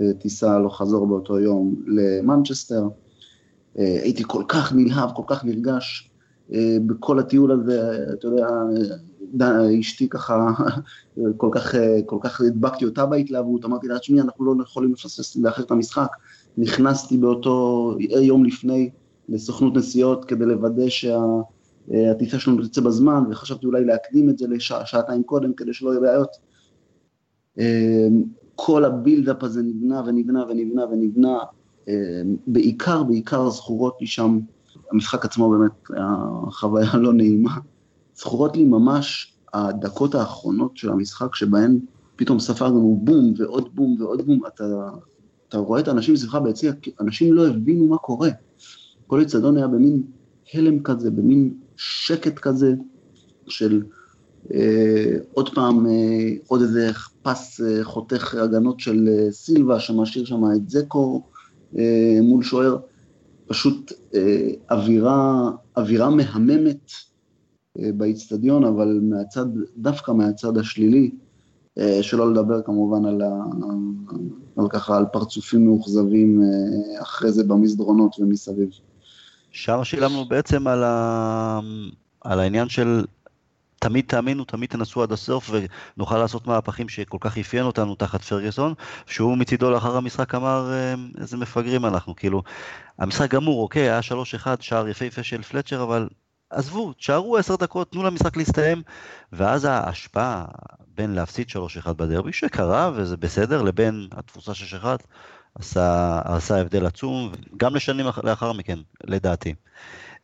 אה, 0.00 0.12
טיסה 0.18 0.52
הלוך 0.54 0.78
חזור 0.78 1.06
באותו 1.06 1.40
יום 1.40 1.74
למנצ'סטר. 1.86 2.88
הייתי 3.74 4.22
כל 4.26 4.42
כך 4.48 4.72
נלהב, 4.74 5.10
כל 5.14 5.22
כך 5.26 5.44
נרגש 5.44 6.10
בכל 6.86 7.18
הטיול 7.18 7.52
הזה, 7.52 7.98
אתה 8.12 8.26
יודע, 8.26 8.46
אשתי 9.80 10.08
ככה, 10.08 10.50
כל 11.36 11.48
כך, 11.52 11.74
כל 12.06 12.18
כך 12.22 12.40
הדבקתי 12.40 12.84
אותה 12.84 13.06
בהתלהבות, 13.06 13.64
אמרתי 13.64 13.88
לה, 13.88 13.98
תשמעי, 13.98 14.20
אנחנו 14.20 14.44
לא 14.44 14.62
יכולים 14.62 14.92
לפספס, 14.92 15.36
לאחר 15.36 15.62
את 15.62 15.70
המשחק. 15.70 16.08
נכנסתי 16.58 17.16
באותו 17.16 17.94
יום 18.00 18.44
לפני 18.44 18.90
לסוכנות 19.28 19.76
נסיעות 19.76 20.24
כדי 20.24 20.44
לוודא 20.44 20.88
שה... 20.88 21.18
אה, 21.94 22.10
הטיסה 22.10 22.38
שלנו 22.38 22.66
תצא 22.66 22.80
בזמן, 22.80 23.24
וחשבתי 23.30 23.66
אולי 23.66 23.84
להקדים 23.84 24.30
את 24.30 24.38
זה 24.38 24.46
לשעתיים 24.48 25.22
קודם 25.22 25.54
כדי 25.54 25.74
שלא 25.74 25.90
יהיו 25.90 26.00
בעיות. 26.00 26.36
אה, 27.58 28.08
כל 28.54 28.84
הבילדאפ 28.84 29.42
הזה 29.42 29.62
נבנה 29.62 30.02
ונבנה 30.06 30.44
ונבנה 30.48 30.84
ונבנה, 30.84 31.38
אה, 31.88 32.22
בעיקר, 32.46 33.02
בעיקר 33.02 33.50
זכורות 33.50 33.96
לי 34.00 34.06
שם 34.06 34.38
המשחק 34.92 35.24
עצמו 35.24 35.50
באמת 35.50 35.72
היה 35.90 36.16
חוויה 36.50 36.96
לא 36.96 37.12
נעימה. 37.12 37.56
זכורות 38.14 38.56
לי 38.56 38.64
ממש 38.64 39.34
הדקות 39.54 40.14
האחרונות 40.14 40.76
של 40.76 40.90
המשחק, 40.90 41.34
שבהן 41.34 41.78
פתאום 42.16 42.38
ספרנו 42.38 43.00
בום 43.02 43.34
ועוד 43.36 43.68
בום 43.74 43.96
ועוד 44.00 44.26
בום, 44.26 44.40
אתה, 44.46 44.64
אתה 45.48 45.58
רואה 45.58 45.80
את 45.80 45.88
האנשים 45.88 46.16
סביבך 46.16 46.34
ביציע, 46.34 46.72
אנשים 47.00 47.34
לא 47.34 47.48
הבינו 47.48 47.86
מה 47.86 47.98
קורה. 47.98 48.30
כל 49.06 49.22
אצטדיון 49.22 49.56
היה 49.56 49.68
במין 49.68 50.02
הלם 50.54 50.82
כזה, 50.82 51.10
במין 51.10 51.54
שקט 51.76 52.38
כזה 52.38 52.74
של 53.46 53.82
אה, 54.54 55.16
עוד 55.32 55.54
פעם, 55.54 55.86
אה, 55.86 56.30
עוד 56.46 56.62
איזה 56.62 56.90
פס 57.22 57.60
אה, 57.60 57.84
חותך 57.84 58.34
הגנות 58.34 58.80
של 58.80 59.08
אה, 59.08 59.32
סילבה, 59.32 59.80
שמשאיר 59.80 60.24
שם 60.24 60.44
את 60.56 60.70
זקו 60.70 61.22
אה, 61.78 62.18
מול 62.22 62.42
שוער. 62.42 62.76
פשוט 63.46 63.92
אה, 64.14 64.50
אווירה, 64.70 65.50
אווירה 65.76 66.10
מהממת 66.10 66.90
אה, 67.78 67.90
באיצטדיון, 67.92 68.64
אבל 68.64 69.00
מהצד, 69.02 69.46
דווקא 69.76 70.10
מהצד 70.10 70.58
השלילי, 70.58 71.10
אה, 71.78 72.02
שלא 72.02 72.32
לדבר 72.32 72.62
כמובן 72.62 73.04
על, 73.04 73.22
ה, 73.22 73.42
על 74.56 74.68
ככה, 74.68 74.96
על 74.96 75.04
פרצופים 75.12 75.64
מאוכזבים 75.66 76.42
אה, 76.42 77.02
אחרי 77.02 77.32
זה 77.32 77.44
במסדרונות 77.44 78.16
ומסביב. 78.18 78.68
שם 79.56 79.84
שילמנו 79.84 80.24
בעצם 80.24 80.66
על, 80.66 80.84
ה... 80.84 81.60
על 82.20 82.40
העניין 82.40 82.68
של 82.68 83.04
תמיד 83.78 84.04
תאמינו, 84.08 84.44
תמיד 84.44 84.70
תנסו 84.70 85.02
עד 85.02 85.12
הסוף 85.12 85.50
ונוכל 85.96 86.18
לעשות 86.18 86.46
מהפכים 86.46 86.88
שכל 86.88 87.18
כך 87.20 87.38
אפיין 87.38 87.64
אותנו 87.64 87.94
תחת 87.94 88.22
פרגוסון, 88.22 88.74
שהוא 89.06 89.38
מצידו 89.38 89.70
לאחר 89.70 89.96
המשחק 89.96 90.34
אמר 90.34 90.72
איזה 91.20 91.36
מפגרים 91.36 91.86
אנחנו, 91.86 92.16
כאילו, 92.16 92.42
המשחק 92.98 93.30
גמור, 93.30 93.62
אוקיי, 93.62 93.82
היה 93.82 94.00
3-1, 94.44 94.46
שער 94.60 94.88
יפהפה 94.88 95.22
של 95.22 95.42
פלצ'ר, 95.42 95.82
אבל 95.82 96.08
עזבו, 96.50 96.92
תשארו 96.92 97.36
10 97.36 97.56
דקות, 97.56 97.92
תנו 97.92 98.02
למשחק 98.02 98.36
להסתיים, 98.36 98.82
ואז 99.32 99.64
ההשפעה 99.64 100.44
בין 100.94 101.14
להפסיד 101.14 101.46
3-1 101.86 101.92
בדרבי, 101.92 102.32
שקרה 102.32 102.90
וזה 102.94 103.16
בסדר, 103.16 103.62
לבין 103.62 104.08
התפוסה 104.12 104.52
6-1, 104.82 104.86
עשה, 105.58 106.20
עשה 106.24 106.60
הבדל 106.60 106.86
עצום, 106.86 107.32
גם 107.56 107.74
לשנים 107.74 108.06
לאחר 108.24 108.52
מכן, 108.52 108.78
לדעתי. 109.04 109.54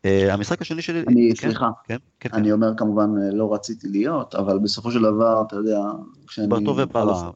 Uh, 0.02 0.32
המשחק 0.32 0.62
השני 0.62 0.82
שלי... 0.82 1.04
אני, 1.08 1.30
כן, 1.36 1.46
סליחה, 1.46 1.70
כן, 1.84 1.96
כן, 2.20 2.28
אני 2.32 2.44
כן. 2.44 2.52
אומר 2.52 2.72
כמובן 2.76 3.10
אה, 3.22 3.30
לא 3.30 3.54
רציתי 3.54 3.88
להיות, 3.88 4.34
אבל 4.34 4.58
בסופו 4.58 4.90
של 4.90 5.02
דבר, 5.02 5.42
אתה 5.46 5.56
יודע, 5.56 5.80
כשאני... 6.26 6.46
בטוב 6.48 6.78
וברע. 6.82 7.30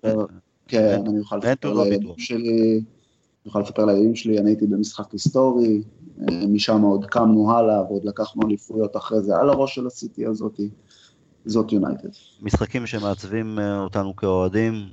כן, 0.69 1.03
אני 1.07 1.19
אוכל 1.19 1.37
לספר 1.37 1.75
לילדים 1.75 2.13
שלי, 2.19 2.73
אני 2.73 3.47
אוכל 3.47 3.61
לספר 3.61 3.85
לילדים 3.85 4.15
שלי, 4.15 4.39
אני 4.39 4.51
הייתי 4.51 4.67
במשחק 4.67 5.13
היסטורי, 5.13 5.83
אה, 6.21 6.47
משם 6.49 6.83
עוד 6.83 7.07
קמנו 7.07 7.53
הלאה, 7.53 7.83
ועוד 7.83 8.05
לקחנו 8.05 8.43
אליפויות 8.47 8.97
אחרי 8.97 9.21
זה 9.21 9.37
על 9.37 9.51
הראש 9.51 9.75
של 9.75 9.87
הסיטי 9.87 10.27
הזאתי. 10.27 10.69
זאת 11.47 11.73
יונייטד. 11.73 12.09
משחקים 12.43 12.87
שמעצבים 12.87 13.59
אותנו 13.59 14.17
כאוהדים, 14.17 14.87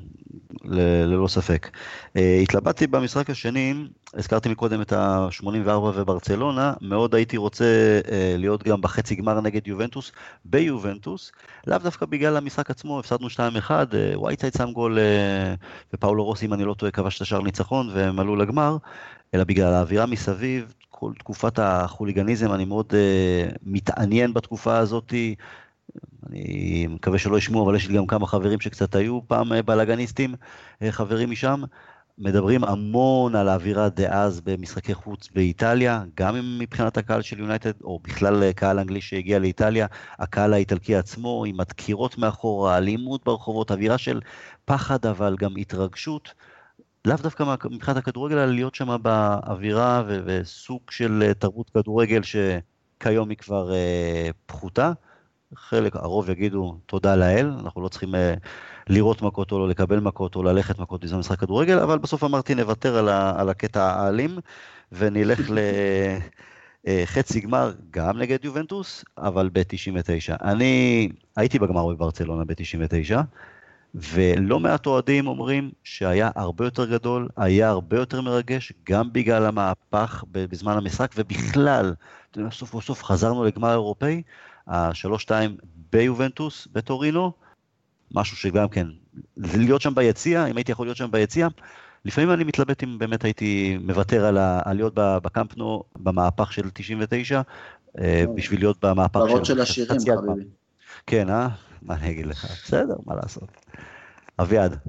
ללא 0.63 1.27
ספק. 1.27 1.69
אה, 2.17 2.39
התלבטתי 2.43 2.87
במשחק 2.87 3.29
השני, 3.29 3.73
הזכרתי 4.13 4.49
מקודם 4.49 4.81
את 4.81 4.93
ה-84 4.93 5.69
וברצלונה, 5.71 6.73
מאוד 6.81 7.15
הייתי 7.15 7.37
רוצה 7.37 7.65
אה, 8.11 8.35
להיות 8.37 8.63
גם 8.63 8.81
בחצי 8.81 9.15
גמר 9.15 9.41
נגד 9.41 9.67
יובנטוס, 9.67 10.11
ביובנטוס, 10.45 11.31
לאו 11.67 11.77
דווקא 11.77 12.05
בגלל 12.05 12.37
המשחק 12.37 12.69
עצמו, 12.69 12.99
הפסדנו 12.99 13.27
2-1, 13.27 13.71
וייטסייד 14.23 14.53
שם 14.57 14.71
גול, 14.71 14.99
אה, 14.99 15.53
ופאולו 15.93 16.25
רוסי, 16.25 16.43
אם 16.43 16.53
אני 16.53 16.63
לא 16.63 16.73
טועה, 16.73 16.91
כבש 16.91 17.17
את 17.17 17.21
השער 17.21 17.41
ניצחון, 17.41 17.89
והם 17.93 18.19
עלו 18.19 18.35
לגמר, 18.35 18.77
אלא 19.33 19.43
בגלל 19.43 19.73
האווירה 19.73 20.05
מסביב, 20.05 20.73
כל 20.89 21.11
תקופת 21.19 21.59
החוליגניזם, 21.59 22.53
אני 22.53 22.65
מאוד 22.65 22.93
מתעניין 23.63 24.33
בתקופה 24.33 24.77
הזאתי. 24.77 25.35
אני 26.29 26.87
מקווה 26.89 27.19
שלא 27.19 27.37
ישמעו, 27.37 27.65
אבל 27.65 27.75
יש 27.75 27.87
לי 27.87 27.97
גם 27.97 28.07
כמה 28.07 28.27
חברים 28.27 28.59
שקצת 28.59 28.95
היו 28.95 29.19
פעם 29.27 29.53
אה, 29.53 29.61
בלאגניסטים, 29.61 30.35
אה, 30.81 30.91
חברים 30.91 31.31
משם. 31.31 31.61
מדברים 32.17 32.63
המון 32.63 33.35
על 33.35 33.49
האווירה 33.49 33.89
דאז 33.89 34.41
במשחקי 34.41 34.93
חוץ 34.93 35.29
באיטליה, 35.35 36.03
גם 36.15 36.35
אם 36.35 36.59
מבחינת 36.59 36.97
הקהל 36.97 37.21
של 37.21 37.39
יונייטד, 37.39 37.81
או 37.81 37.99
בכלל 38.03 38.43
אה, 38.43 38.53
קהל 38.53 38.79
אנגלי 38.79 39.01
שהגיע 39.01 39.39
לאיטליה, 39.39 39.87
הקהל 40.19 40.53
האיטלקי 40.53 40.95
עצמו, 40.95 41.45
עם 41.45 41.59
הדקירות 41.59 42.17
מאחורה, 42.17 42.77
אלימות 42.77 43.25
ברחובות, 43.25 43.71
אווירה 43.71 43.97
של 43.97 44.19
פחד 44.65 45.05
אבל 45.05 45.35
גם 45.39 45.53
התרגשות. 45.57 46.33
לאו 47.05 47.17
דווקא 47.17 47.43
מבחינת 47.71 47.97
הכדורגל, 47.97 48.37
אלא 48.37 48.53
להיות 48.53 48.75
שם 48.75 48.97
באווירה 49.01 50.03
וסוג 50.07 50.81
של 50.89 51.31
תרבות 51.39 51.69
כדורגל 51.69 52.21
שכיום 52.23 53.29
היא 53.29 53.37
כבר 53.37 53.71
פחותה. 54.45 54.91
חלק, 55.55 55.95
הרוב 55.95 56.29
יגידו 56.29 56.77
תודה 56.85 57.15
לאל, 57.15 57.51
אנחנו 57.59 57.81
לא 57.81 57.87
צריכים 57.87 58.15
uh, 58.15 58.17
לראות 58.87 59.21
מכות 59.21 59.51
או 59.51 59.59
לא 59.59 59.67
לקבל 59.67 59.99
מכות 59.99 60.35
או 60.35 60.43
ללכת 60.43 60.79
מכות 60.79 61.03
בזמן 61.03 61.19
משחק 61.19 61.39
כדורגל, 61.39 61.79
אבל 61.79 61.97
בסוף 61.97 62.23
אמרתי 62.23 62.55
נוותר 62.55 62.97
על, 62.97 63.09
ה, 63.09 63.41
על 63.41 63.49
הקטע 63.49 63.83
האלים 63.83 64.37
ונלך 64.91 65.51
לחצי 66.85 67.39
אה, 67.39 67.43
גמר 67.43 67.73
גם 67.91 68.17
נגד 68.17 68.45
יובנטוס, 68.45 69.05
אבל 69.17 69.49
ב-99. 69.53 70.43
אני 70.43 71.09
הייתי 71.35 71.59
בגמר 71.59 71.87
בברצלונה 71.87 72.43
ב-99, 72.45 73.15
ולא 73.95 74.59
מעט 74.59 74.85
אוהדים 74.85 75.27
אומרים 75.27 75.71
שהיה 75.83 76.29
הרבה 76.35 76.65
יותר 76.65 76.85
גדול, 76.85 77.27
היה 77.37 77.69
הרבה 77.69 77.97
יותר 77.97 78.21
מרגש, 78.21 78.73
גם 78.89 79.13
בגלל 79.13 79.45
המהפך 79.45 80.23
בזמן 80.31 80.77
המשחק, 80.77 81.11
ובכלל, 81.15 81.93
סוף 82.51 82.83
סוף 82.83 83.03
חזרנו 83.03 83.43
לגמר 83.43 83.71
אירופאי, 83.71 84.21
השלוש-שתיים 84.67 85.57
ביובנטוס, 85.91 86.67
בטורינו, 86.71 87.31
משהו 88.11 88.37
שגם 88.37 88.69
כן, 88.69 88.87
להיות 89.37 89.81
שם 89.81 89.95
ביציע, 89.95 90.45
אם 90.45 90.57
הייתי 90.57 90.71
יכול 90.71 90.87
להיות 90.87 90.97
שם 90.97 91.11
ביציע, 91.11 91.47
לפעמים 92.05 92.31
אני 92.31 92.43
מתלבט 92.43 92.83
אם 92.83 92.97
באמת 92.97 93.23
הייתי 93.23 93.77
מוותר 93.81 94.25
על, 94.25 94.37
ה, 94.37 94.61
על 94.65 94.75
להיות 94.75 94.93
בקמפנו 94.95 95.83
במהפך 95.95 96.53
של 96.53 96.69
99, 96.73 97.41
אה, 97.99 98.25
בשביל 98.35 98.59
להיות 98.59 98.85
במהפך 98.85 99.19
של... 99.29 99.43
של 99.43 99.61
השירים, 99.61 99.99
חביבי. 99.99 100.45
כן, 101.07 101.29
אה? 101.29 101.47
מה 101.81 101.95
אני 101.95 102.11
אגיד 102.11 102.25
לך? 102.25 102.45
בסדר, 102.45 102.95
מה 103.05 103.15
לעשות. 103.15 103.49
אביעד. 104.39 104.79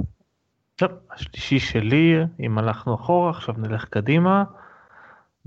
עכשיו, 0.74 0.88
השלישי 1.10 1.58
שלי, 1.58 2.14
אם 2.40 2.58
הלכנו 2.58 2.94
אחורה, 2.94 3.30
עכשיו 3.30 3.54
נלך 3.58 3.84
קדימה. 3.84 4.44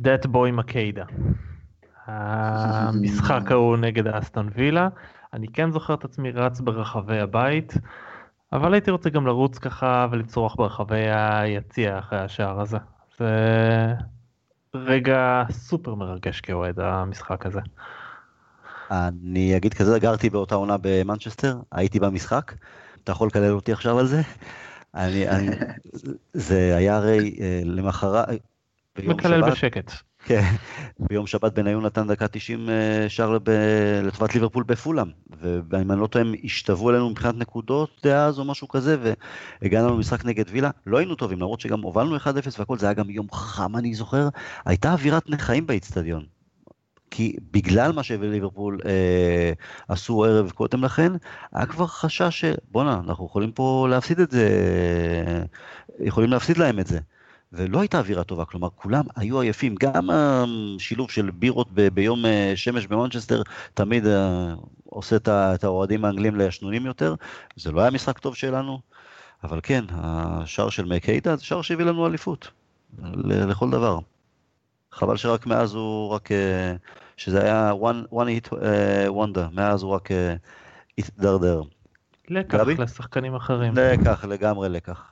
That 0.01 0.25
boy 0.25 0.51
מקיידה. 0.53 1.05
המשחק 2.07 3.41
ההוא 3.51 3.77
נגד 3.77 4.07
אסטון 4.07 4.49
וילה. 4.55 4.87
אני 5.33 5.47
כן 5.47 5.71
זוכר 5.71 5.93
את 5.93 6.05
עצמי 6.05 6.31
רץ 6.31 6.59
ברחבי 6.59 7.19
הבית, 7.19 7.73
אבל 8.53 8.73
הייתי 8.73 8.91
רוצה 8.91 9.09
גם 9.09 9.27
לרוץ 9.27 9.57
ככה 9.57 10.07
ולצרוח 10.11 10.55
ברחבי 10.55 11.09
היציע 11.11 11.99
אחרי 11.99 12.19
השער 12.19 12.61
הזה. 12.61 12.77
זה 13.17 13.27
רגע 14.73 15.43
סופר 15.51 15.95
מרגש 15.95 16.41
כאוהד 16.41 16.79
המשחק 16.79 17.45
הזה. 17.45 17.59
אני 18.91 19.57
אגיד 19.57 19.73
כזה, 19.73 19.99
גרתי 19.99 20.29
באותה 20.29 20.55
עונה 20.55 20.75
במנצ'סטר, 20.81 21.59
הייתי 21.71 21.99
במשחק, 21.99 22.53
אתה 23.03 23.11
יכול 23.11 23.27
לקלל 23.27 23.51
אותי 23.51 23.71
עכשיו 23.71 23.99
על 23.99 24.05
זה? 24.05 24.21
אני, 24.95 25.29
אני, 25.29 25.49
זה 26.33 26.75
היה 26.77 26.95
הרי 26.95 27.35
אה, 27.41 27.61
למחרת, 27.65 28.27
מקלל 28.97 29.51
בשקט. 29.51 29.91
כן, 30.27 30.41
ביום 30.99 31.27
שבת 31.27 31.53
בניון 31.53 31.85
נתן 31.85 32.07
דקה 32.07 32.27
90 32.27 32.69
אה, 32.69 33.09
שער 33.09 33.37
לטובת 34.03 34.33
ליברפול 34.35 34.63
בפולאם, 34.63 35.07
ואם 35.41 35.91
אני 35.91 36.01
לא 36.01 36.07
טועה 36.07 36.25
הם 36.25 36.33
השתוו 36.43 36.89
אלינו 36.89 37.09
מבחינת 37.09 37.35
נקודות 37.35 37.89
דאז 38.03 38.39
או 38.39 38.45
משהו 38.45 38.67
כזה, 38.67 39.15
והגענו 39.61 39.95
למשחק 39.95 40.25
נגד 40.25 40.45
וילה, 40.51 40.69
לא 40.85 40.97
היינו 40.97 41.15
טובים, 41.15 41.39
למרות 41.39 41.59
שגם 41.59 41.81
הובלנו 41.81 42.17
1-0 42.17 42.19
והכל, 42.59 42.77
זה 42.77 42.85
היה 42.85 42.93
גם 42.93 43.09
יום 43.09 43.27
חם 43.31 43.75
אני 43.75 43.93
זוכר, 43.93 44.29
הייתה 44.65 44.91
אווירת 44.91 45.29
נכאים 45.29 45.67
באיצטדיון. 45.67 46.25
כי 47.11 47.35
בגלל 47.51 47.91
מה 47.91 48.03
שליברפול 48.03 48.79
אה, 48.85 49.51
עשו 49.87 50.23
ערב 50.23 50.51
קודם 50.51 50.83
לכן, 50.83 51.11
היה 51.53 51.65
כבר 51.65 51.87
חשש 51.87 52.45
שבואנה, 52.45 53.01
אנחנו 53.07 53.25
יכולים 53.25 53.51
פה 53.51 53.87
להפסיד 53.89 54.19
את 54.19 54.31
זה, 54.31 54.49
אה, 55.27 55.43
יכולים 55.99 56.29
להפסיד 56.29 56.57
להם 56.57 56.79
את 56.79 56.87
זה. 56.87 56.99
ולא 57.53 57.79
הייתה 57.79 57.97
אווירה 57.97 58.23
טובה, 58.23 58.45
כלומר 58.45 58.69
כולם 58.75 59.03
היו 59.15 59.39
עייפים, 59.39 59.75
גם 59.79 60.09
השילוב 60.09 61.11
של 61.11 61.31
בירות 61.31 61.67
ב- 61.73 61.87
ביום 61.87 62.25
אה, 62.25 62.53
שמש 62.55 62.87
במנצ'סטר 62.87 63.41
תמיד 63.73 64.07
אה, 64.07 64.53
עושה 64.85 65.15
את 65.55 65.63
האוהדים 65.63 66.05
האנגלים 66.05 66.35
לישנונים 66.35 66.85
יותר, 66.85 67.15
זה 67.55 67.71
לא 67.71 67.81
היה 67.81 67.91
משחק 67.91 68.19
טוב 68.19 68.35
שלנו, 68.35 68.79
אבל 69.43 69.59
כן, 69.63 69.85
השער 69.89 70.69
של 70.69 70.85
מקיידה 70.85 71.35
זה 71.35 71.45
שער 71.45 71.61
שהביא 71.61 71.85
לנו 71.85 72.07
אליפות, 72.07 72.51
לכל 73.23 73.69
דבר. 73.69 73.99
חבל 74.91 75.17
שרק 75.17 75.45
מאז 75.45 75.73
הוא 75.73 76.09
רק, 76.09 76.31
אה, 76.31 76.75
שזה 77.17 77.43
היה 77.43 77.71
one, 77.71 78.13
one 78.13 78.45
hit 78.45 78.53
wonder, 79.09 79.49
מאז 79.51 79.83
הוא 79.83 79.91
רק 79.91 80.09
התדרדר. 80.97 81.61
לקח 82.29 82.57
גבי? 82.57 82.75
לשחקנים 82.75 83.35
אחרים. 83.35 83.73
לקח, 83.75 84.25
לגמרי 84.25 84.69
לקח. 84.69 85.11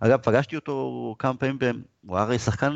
אגב, 0.00 0.20
פגשתי 0.22 0.56
אותו 0.56 1.16
כמה 1.18 1.34
פעמים, 1.34 1.58
הוא 2.06 2.18
הרי 2.18 2.38
שחקן 2.38 2.72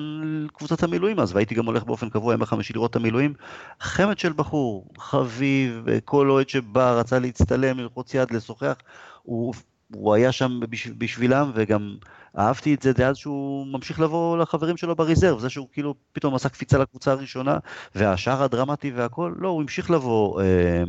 קבוצת 0.52 0.82
המילואים 0.82 1.20
אז, 1.20 1.34
והייתי 1.34 1.54
גם 1.54 1.66
הולך 1.66 1.84
באופן 1.84 2.08
קבוע 2.10 2.34
ימי 2.34 2.46
חמישי 2.46 2.72
לראות 2.72 2.90
את 2.90 2.96
המילואים. 2.96 3.34
חמד 3.80 4.18
של 4.18 4.32
בחור, 4.32 4.88
חביב, 4.98 5.86
כל 6.04 6.30
אוהד 6.30 6.48
שבא, 6.48 6.92
רצה 6.92 7.18
להצטלם, 7.18 7.78
ללחוץ 7.78 8.14
יד, 8.14 8.30
לשוחח. 8.30 8.76
הוא, 9.22 9.54
הוא 9.94 10.14
היה 10.14 10.32
שם 10.32 10.60
בשבילם, 10.98 11.50
וגם 11.54 11.96
אהבתי 12.38 12.74
את 12.74 12.82
זה 12.82 12.92
דאז 12.92 13.16
שהוא 13.16 13.66
ממשיך 13.66 14.00
לבוא 14.00 14.38
לחברים 14.38 14.76
שלו 14.76 14.96
בריזרב, 14.96 15.38
זה 15.38 15.50
שהוא 15.50 15.68
כאילו 15.72 15.94
פתאום 16.12 16.34
עשה 16.34 16.48
קפיצה 16.48 16.78
לקבוצה 16.78 17.12
הראשונה, 17.12 17.58
והשער 17.94 18.42
הדרמטי 18.42 18.90
והכל, 18.90 19.34
לא, 19.36 19.48
הוא 19.48 19.62
המשיך 19.62 19.90
לבוא 19.90 20.42
אה, 20.42 20.82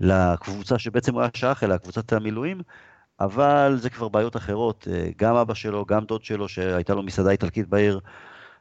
לקבוצה 0.00 0.78
שבעצם 0.78 1.14
הוא 1.14 1.20
היה 1.20 1.30
שייך 1.34 1.64
אליה, 1.64 1.78
קבוצת 1.78 2.12
המילואים, 2.12 2.60
אבל 3.20 3.76
זה 3.80 3.90
כבר 3.90 4.08
בעיות 4.08 4.36
אחרות, 4.36 4.88
אה, 4.90 5.08
גם 5.16 5.34
אבא 5.36 5.54
שלו, 5.54 5.86
גם 5.86 6.04
דוד 6.04 6.24
שלו, 6.24 6.48
שהייתה 6.48 6.94
לו 6.94 7.02
מסעדה 7.02 7.30
איטלקית 7.30 7.68
בעיר, 7.68 8.00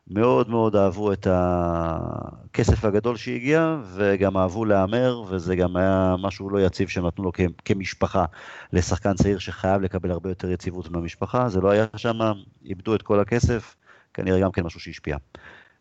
מאוד 0.09 0.49
מאוד 0.49 0.75
אהבו 0.75 1.13
את 1.13 1.27
הכסף 1.29 2.85
הגדול 2.85 3.17
שהגיע, 3.17 3.77
וגם 3.93 4.37
אהבו 4.37 4.65
להמר, 4.65 5.23
וזה 5.29 5.55
גם 5.55 5.75
היה 5.75 6.15
משהו 6.19 6.49
לא 6.49 6.65
יציב 6.65 6.87
שנתנו 6.87 7.23
לו 7.23 7.31
כמשפחה 7.65 8.25
לשחקן 8.73 9.13
צעיר 9.13 9.39
שחייב 9.39 9.81
לקבל 9.81 10.11
הרבה 10.11 10.29
יותר 10.29 10.51
יציבות 10.51 10.91
מהמשפחה, 10.91 11.49
זה 11.49 11.61
לא 11.61 11.69
היה 11.69 11.85
שם, 11.95 12.19
איבדו 12.65 12.95
את 12.95 13.01
כל 13.01 13.19
הכסף, 13.19 13.75
כנראה 14.13 14.39
גם 14.39 14.51
כן 14.51 14.63
משהו 14.63 14.79
שהשפיע. 14.79 15.17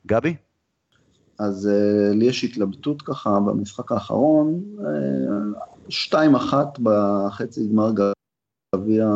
גבי? 0.07 0.37
אז 1.39 1.71
uh, 1.73 2.15
לי 2.15 2.25
יש 2.25 2.45
התלבטות 2.45 3.03
ככה 3.03 3.41
במשחק 3.41 3.93
האחרון, 3.93 4.61
uh, 4.79 4.83
שתיים 5.89 6.35
אחת 6.35 6.79
בחצי 6.83 7.69
גמר 7.69 7.91
גביע 8.75 9.07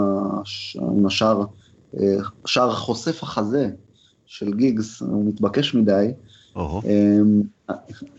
עם 0.96 1.06
השער, 1.06 1.42
uh, 1.94 1.98
שער 2.46 2.74
חושף 2.74 3.22
החזה 3.22 3.70
של 4.30 4.52
גיגס, 4.52 5.02
הוא 5.02 5.24
מתבקש 5.24 5.74
מדי. 5.74 6.12
אמ, 6.56 7.42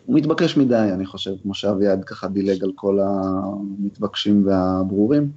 הוא 0.06 0.16
מתבקש 0.16 0.58
מדי, 0.58 0.90
אני 0.94 1.06
חושב, 1.06 1.32
כמו 1.44 1.54
שאביעד 1.54 2.04
ככה 2.04 2.28
דילג 2.28 2.64
על 2.64 2.72
כל 2.76 3.00
המתבקשים 3.00 4.48
והברורים. 4.48 5.32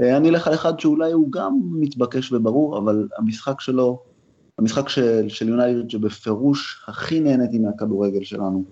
אה, 0.00 0.16
אני 0.16 0.28
אלך 0.28 0.46
על 0.46 0.54
אחד 0.54 0.80
שאולי 0.80 1.12
הוא 1.12 1.32
גם 1.32 1.58
מתבקש 1.72 2.32
וברור, 2.32 2.78
אבל 2.78 3.08
המשחק 3.18 3.60
שלו, 3.60 4.02
המשחק 4.58 4.88
של, 4.88 5.28
של 5.28 5.48
יונייטד 5.48 5.90
שבפירוש 5.90 6.84
הכי 6.88 7.20
נהניתי 7.20 7.58
מהכדורגל 7.58 8.24
שלנו. 8.24 8.64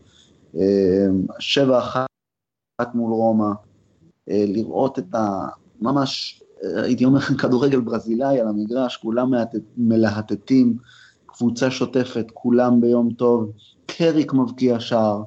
אמ, 0.55 0.61
שבע 1.39 1.79
אחת 1.79 2.95
מול 2.95 3.13
רומא, 3.13 3.53
אה, 4.31 4.45
לראות 4.49 4.99
את 4.99 5.15
ה... 5.15 5.47
ממש, 5.81 6.43
הייתי 6.63 7.05
אומר, 7.05 7.21
כדורגל 7.41 7.81
ברזילאי 7.81 8.41
על 8.41 8.49
המגרש, 8.49 8.97
כולם 8.97 9.33
מלהטטים. 9.77 10.77
קבוצה 11.37 11.71
שוטפת, 11.71 12.27
כולם 12.35 12.81
ביום 12.81 13.13
טוב, 13.13 13.53
קריק 13.87 14.33
מבקיע 14.33 14.81
שער, 14.81 15.23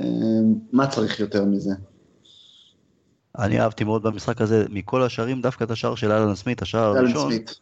אה, 0.00 0.04
מה 0.72 0.86
צריך 0.86 1.20
יותר 1.20 1.44
מזה? 1.44 1.70
אני 3.38 3.60
אהבתי 3.60 3.84
מאוד 3.84 4.02
במשחק 4.02 4.40
הזה, 4.40 4.64
מכל 4.70 5.02
השערים, 5.02 5.40
דווקא 5.40 5.64
את 5.64 5.70
השער 5.70 5.94
של 5.94 6.12
אלן 6.12 6.34
סמית, 6.34 6.62
השער 6.62 6.96
הראשון. 6.96 7.22
אלן 7.22 7.30
סמית, 7.30 7.60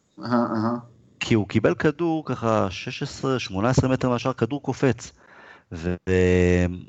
כי 1.21 1.35
הוא 1.35 1.49
קיבל 1.49 1.75
כדור 1.75 2.27
ככה 2.27 2.69
16-18 3.51 3.89
מטר 3.89 4.09
מהשער, 4.09 4.33
כדור 4.33 4.63
קופץ. 4.63 5.13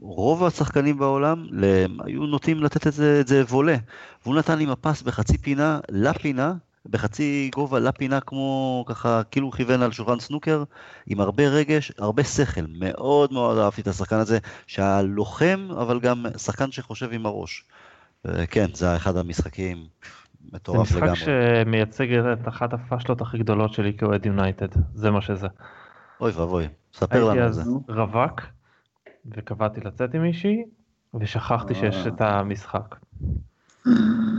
ורוב 0.02 0.44
השחקנים 0.44 0.98
בעולם 0.98 1.48
היו 2.06 2.26
נוטים 2.26 2.64
לתת 2.64 2.88
את 2.88 2.94
זה, 2.94 3.18
את 3.22 3.28
זה 3.28 3.44
וולה. 3.50 3.76
והוא 4.24 4.36
נתן 4.36 4.60
עם 4.60 4.70
הפס 4.70 5.02
בחצי 5.02 5.38
פינה 5.38 5.80
לפינה, 5.90 6.54
בחצי 6.90 7.50
גובה 7.56 7.80
לפינה 7.80 8.20
כמו 8.20 8.86
ככה, 8.88 9.22
כאילו 9.32 9.52
כיוון 9.52 9.82
על 9.82 9.92
שולחן 9.92 10.20
סנוקר, 10.20 10.64
עם 11.08 11.20
הרבה 11.20 11.48
רגש, 11.48 11.92
הרבה 11.98 12.24
שכל. 12.24 12.62
מאוד 12.80 13.34
מאוד 13.34 13.58
אהבתי 13.58 13.82
את 13.82 13.88
השחקן 13.88 14.16
הזה, 14.16 14.40
שהלוחם, 14.68 15.68
אבל 15.72 16.00
גם 16.00 16.26
שחקן 16.38 16.72
שחושב 16.72 17.10
עם 17.12 17.26
הראש. 17.26 17.66
כן, 18.50 18.68
זה 18.74 18.88
היה 18.88 18.96
אחד 18.96 19.18
המשחקים 19.18 19.88
מטורף 20.54 20.92
לגמרי. 20.92 21.08
זה 21.08 21.14
משחק 21.14 21.26
שמייצג 21.66 22.14
את 22.14 22.48
אחת 22.48 22.74
הפאשלות 22.74 23.22
הכי 23.22 23.38
גדולות 23.38 23.74
שלי 23.74 23.94
כאוהד 23.98 24.26
יונייטד, 24.26 24.68
זה 24.96 25.12
מה 25.12 25.22
שזה. 25.22 25.48
אוי 26.22 26.32
ואבוי, 26.32 26.68
ספר 26.94 27.24
לנו 27.26 27.48
את 27.48 27.54
זה. 27.54 27.62
הייתי 27.62 27.72
אז 27.72 27.98
רווק, 27.98 28.42
וקבעתי 29.26 29.82
לצאת 29.82 30.14
עם 30.14 30.22
מישהי, 30.22 30.64
ושכחתי 31.20 31.76
שיש 31.76 32.08
את 32.08 32.22
המשחק. 32.22 32.96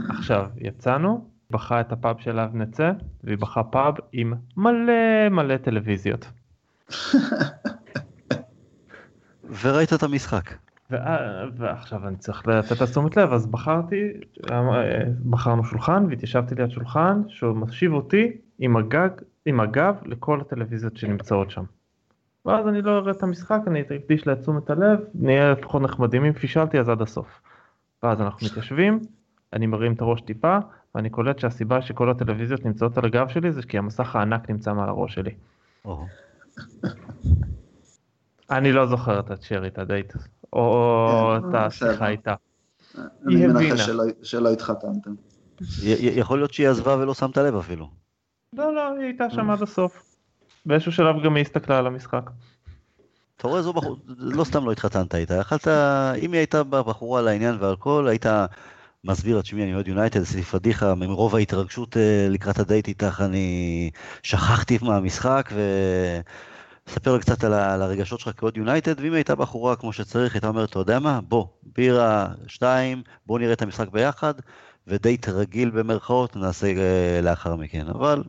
עכשיו, 0.09 0.45
יצאנו, 0.57 1.34
בחרה 1.51 1.81
את 1.81 1.91
הפאב 1.91 2.19
שאליו 2.19 2.49
נצא, 2.53 2.91
והיא 3.23 3.37
בחרה 3.37 3.63
פאב 3.63 3.93
עם 4.11 4.33
מלא 4.57 5.29
מלא 5.31 5.57
טלוויזיות. 5.57 6.31
וראית 9.61 9.93
את 9.93 10.03
המשחק. 10.03 10.53
ועכשיו 11.57 12.07
אני 12.07 12.15
צריך 12.17 12.47
לתת 12.47 12.81
את 12.81 12.89
תשומת 12.89 13.17
לב, 13.17 13.33
אז 13.33 13.47
בחרתי, 13.47 14.13
בחרנו 15.29 15.63
שולחן 15.63 16.05
והתיישבתי 16.09 16.55
ליד 16.55 16.71
שולחן 16.71 17.21
שהוא 17.27 17.57
משיב 17.57 17.93
אותי 17.93 18.37
עם 18.59 18.77
הגג, 18.77 19.09
עם 19.45 19.59
הגב 19.59 19.95
לכל 20.05 20.41
הטלוויזיות 20.41 20.97
שנמצאות 20.97 21.51
שם. 21.51 21.63
ואז 22.45 22.67
אני 22.67 22.81
לא 22.81 22.97
אראה 22.97 23.11
את 23.11 23.23
המשחק, 23.23 23.59
אני 23.67 23.81
אקדיש 23.81 24.27
לתשומת 24.27 24.69
הלב, 24.69 24.99
נהיה 25.13 25.51
לפחות 25.51 25.81
נחמדים 25.81 26.25
אם 26.25 26.33
פישלתי 26.33 26.79
אז 26.79 26.89
עד 26.89 27.01
הסוף. 27.01 27.41
ואז 28.03 28.21
אנחנו 28.21 28.47
מתיישבים, 28.47 28.99
אני 29.55 29.67
מרים 29.67 29.93
את 29.93 30.01
הראש 30.01 30.21
טיפה, 30.21 30.57
ואני 30.95 31.09
קולט 31.09 31.39
שהסיבה 31.39 31.81
שכל 31.81 32.09
הטלוויזיות 32.09 32.65
נמצאות 32.65 32.97
על 32.97 33.05
הגב 33.05 33.27
שלי 33.27 33.51
זה 33.51 33.61
כי 33.61 33.77
המסך 33.77 34.15
הענק 34.15 34.49
נמצא 34.49 34.73
מעל 34.73 34.89
הראש 34.89 35.13
שלי. 35.13 35.31
אני 38.51 38.71
לא 38.71 38.85
זוכר 38.85 39.19
את 39.19 39.31
הצ'רי, 39.31 39.67
את 39.67 39.77
הדייט, 39.79 40.13
או 40.53 41.33
את 41.37 41.53
השיחה 41.53 42.07
איתה. 42.07 42.33
היא 43.27 43.47
הבינה. 43.49 43.75
שלא 44.23 44.51
התחתנתם. 44.51 45.11
יכול 45.83 46.37
להיות 46.37 46.53
שהיא 46.53 46.67
עזבה 46.67 46.97
ולא 46.97 47.13
שמת 47.13 47.37
לב 47.37 47.55
אפילו. 47.55 47.89
לא, 48.53 48.75
לא, 48.75 48.91
היא 48.91 49.03
הייתה 49.03 49.29
שם 49.29 49.49
עד 49.49 49.61
הסוף. 49.61 50.03
באיזשהו 50.65 50.91
שלב 50.91 51.23
גם 51.23 51.35
היא 51.35 51.41
הסתכלה 51.41 51.77
על 51.77 51.87
המשחק. 51.87 52.29
אתה 53.37 53.47
רואה, 53.47 53.61
זו 53.61 53.73
בחור, 53.73 53.97
לא 54.07 54.43
סתם 54.43 54.65
לא 54.65 54.71
התחתנת 54.71 55.15
איתה, 55.15 55.35
יכלת, 55.35 55.67
אם 56.17 56.31
היא 56.31 56.39
הייתה 56.39 56.63
בחורה 56.63 57.19
על 57.19 57.27
העניין 57.27 57.55
והכל, 57.59 58.07
היית 58.07 58.25
מסביר 59.05 59.39
את 59.39 59.45
שמי, 59.45 59.63
אני 59.63 59.73
אוהד 59.73 59.87
יונייטד, 59.87 60.21
עשיתי 60.21 60.43
פדיחה, 60.43 60.95
מרוב 60.95 61.35
ההתרגשות 61.35 61.97
אה, 61.97 62.27
לקראת 62.29 62.59
הדייט 62.59 62.87
איתך, 62.87 63.21
אני 63.25 63.89
שכחתי 64.23 64.77
מהמשחק, 64.81 65.49
וספר 66.87 67.13
לי 67.13 67.19
קצת 67.19 67.43
על, 67.43 67.53
הרגשות 67.53 68.19
שלך 68.19 68.39
כאוהד 68.39 68.57
יונייטד, 68.57 68.99
ואם 68.99 69.13
הייתה 69.13 69.35
בחורה 69.35 69.75
כמו 69.75 69.93
שצריך, 69.93 70.33
הייתה 70.33 70.47
אומרת, 70.47 70.69
אתה 70.69 70.79
יודע 70.79 70.99
מה, 70.99 71.21
בוא, 71.21 71.45
בירה, 71.75 72.27
שתיים, 72.47 73.03
בוא 73.25 73.39
נראה 73.39 73.53
את 73.53 73.61
המשחק 73.61 73.87
ביחד, 73.89 74.33
ודייט 74.87 75.29
רגיל 75.29 75.69
במרכאות 75.69 76.35
נעשה 76.35 76.67
אה, 76.67 77.21
לאחר 77.21 77.55
מכן, 77.55 77.87
אבל, 77.87 78.23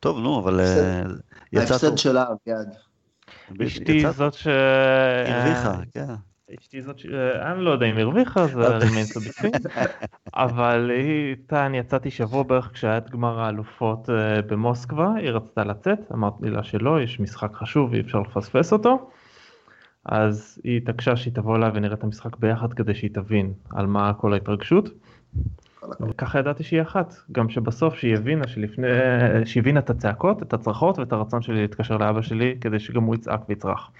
טוב, 0.00 0.18
נו, 0.18 0.40
אבל 0.40 0.60
אה, 0.60 1.02
יצא 1.52 1.64
טוב. 1.64 1.72
ההפסד 1.72 1.98
שלה, 1.98 2.24
אביעד. 2.24 2.74
אשתי 3.66 4.12
זאת 4.12 4.34
ש... 4.34 4.46
הרוויחה, 5.26 5.80
כן. 5.92 6.14
אשתי 6.54 6.82
זאת, 6.82 6.96
אני 7.42 7.64
לא 7.64 7.70
יודע 7.70 7.86
אם 7.86 7.98
הרוויחה, 7.98 8.46
זה 8.46 8.76
רימיין 8.76 9.04
סובייקטיבי, 9.04 9.58
אבל 10.34 10.90
היא, 10.90 11.30
איתה 11.30 11.66
אני 11.66 11.78
יצאתי 11.78 12.10
שבוע 12.10 12.42
בערך 12.42 12.70
כשהיה 12.72 12.98
את 12.98 13.10
גמר 13.10 13.40
האלופות 13.40 14.10
אה, 14.10 14.42
במוסקבה, 14.42 15.14
היא 15.16 15.30
רצתה 15.30 15.64
לצאת, 15.64 15.98
אמרתי 16.12 16.50
לה 16.50 16.62
שלא, 16.62 17.02
יש 17.02 17.20
משחק 17.20 17.54
חשוב, 17.54 17.94
אי 17.94 18.00
אפשר 18.00 18.20
לפספס 18.20 18.72
אותו, 18.72 19.10
אז 20.04 20.60
היא 20.64 20.76
התעקשה 20.76 21.16
שהיא 21.16 21.34
תבוא 21.34 21.56
אליי 21.56 21.70
ונראה 21.74 21.94
את 21.94 22.04
המשחק 22.04 22.36
ביחד 22.36 22.72
כדי 22.72 22.94
שהיא 22.94 23.10
תבין 23.14 23.52
על 23.70 23.86
מה 23.86 24.12
כל 24.12 24.32
ההתרגשות. 24.32 24.88
וככה 26.08 26.38
ידעתי 26.38 26.64
שהיא 26.64 26.82
אחת, 26.82 27.14
גם 27.32 27.48
שבסוף 27.48 27.94
שהיא 27.94 28.14
הבינה 28.14 28.48
שלפני, 28.48 28.86
שהיא 29.44 29.60
הבינה 29.60 29.80
את 29.80 29.90
הצעקות, 29.90 30.42
את 30.42 30.52
הצרחות 30.52 30.98
ואת 30.98 31.12
הרצון 31.12 31.42
שלי 31.42 31.60
להתקשר 31.60 31.96
לאבא 31.96 32.22
שלי 32.22 32.56
כדי 32.60 32.78
שגם 32.78 33.02
הוא 33.02 33.14
יצעק 33.14 33.48
ויצרח. 33.48 33.90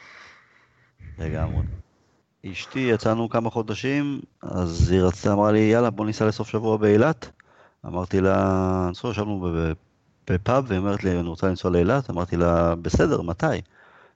לגמרי. 1.19 1.62
אשתי, 2.47 2.78
יצאנו 2.78 3.28
כמה 3.28 3.51
חודשים, 3.51 4.20
אז 4.43 4.90
היא 4.90 5.02
רצתה, 5.02 5.32
אמרה 5.32 5.52
לי, 5.52 5.59
יאללה, 5.59 5.90
בוא 5.90 6.06
ניסע 6.06 6.27
לסוף 6.27 6.48
שבוע 6.48 6.77
באילת. 6.77 7.31
אמרתי 7.86 8.20
לה, 8.20 8.89
נסוע, 8.90 9.10
ישבנו 9.10 9.48
בפאב, 10.31 10.65
והיא 10.69 10.78
אומרת 10.78 11.05
לי, 11.05 11.20
אני 11.20 11.28
רוצה 11.28 11.48
לנסוע 11.48 11.70
לאילת. 11.70 12.10
אמרתי 12.10 12.36
לה, 12.36 12.74
בסדר, 12.74 13.23
מתי? 13.23 13.47
אז 13.47 13.52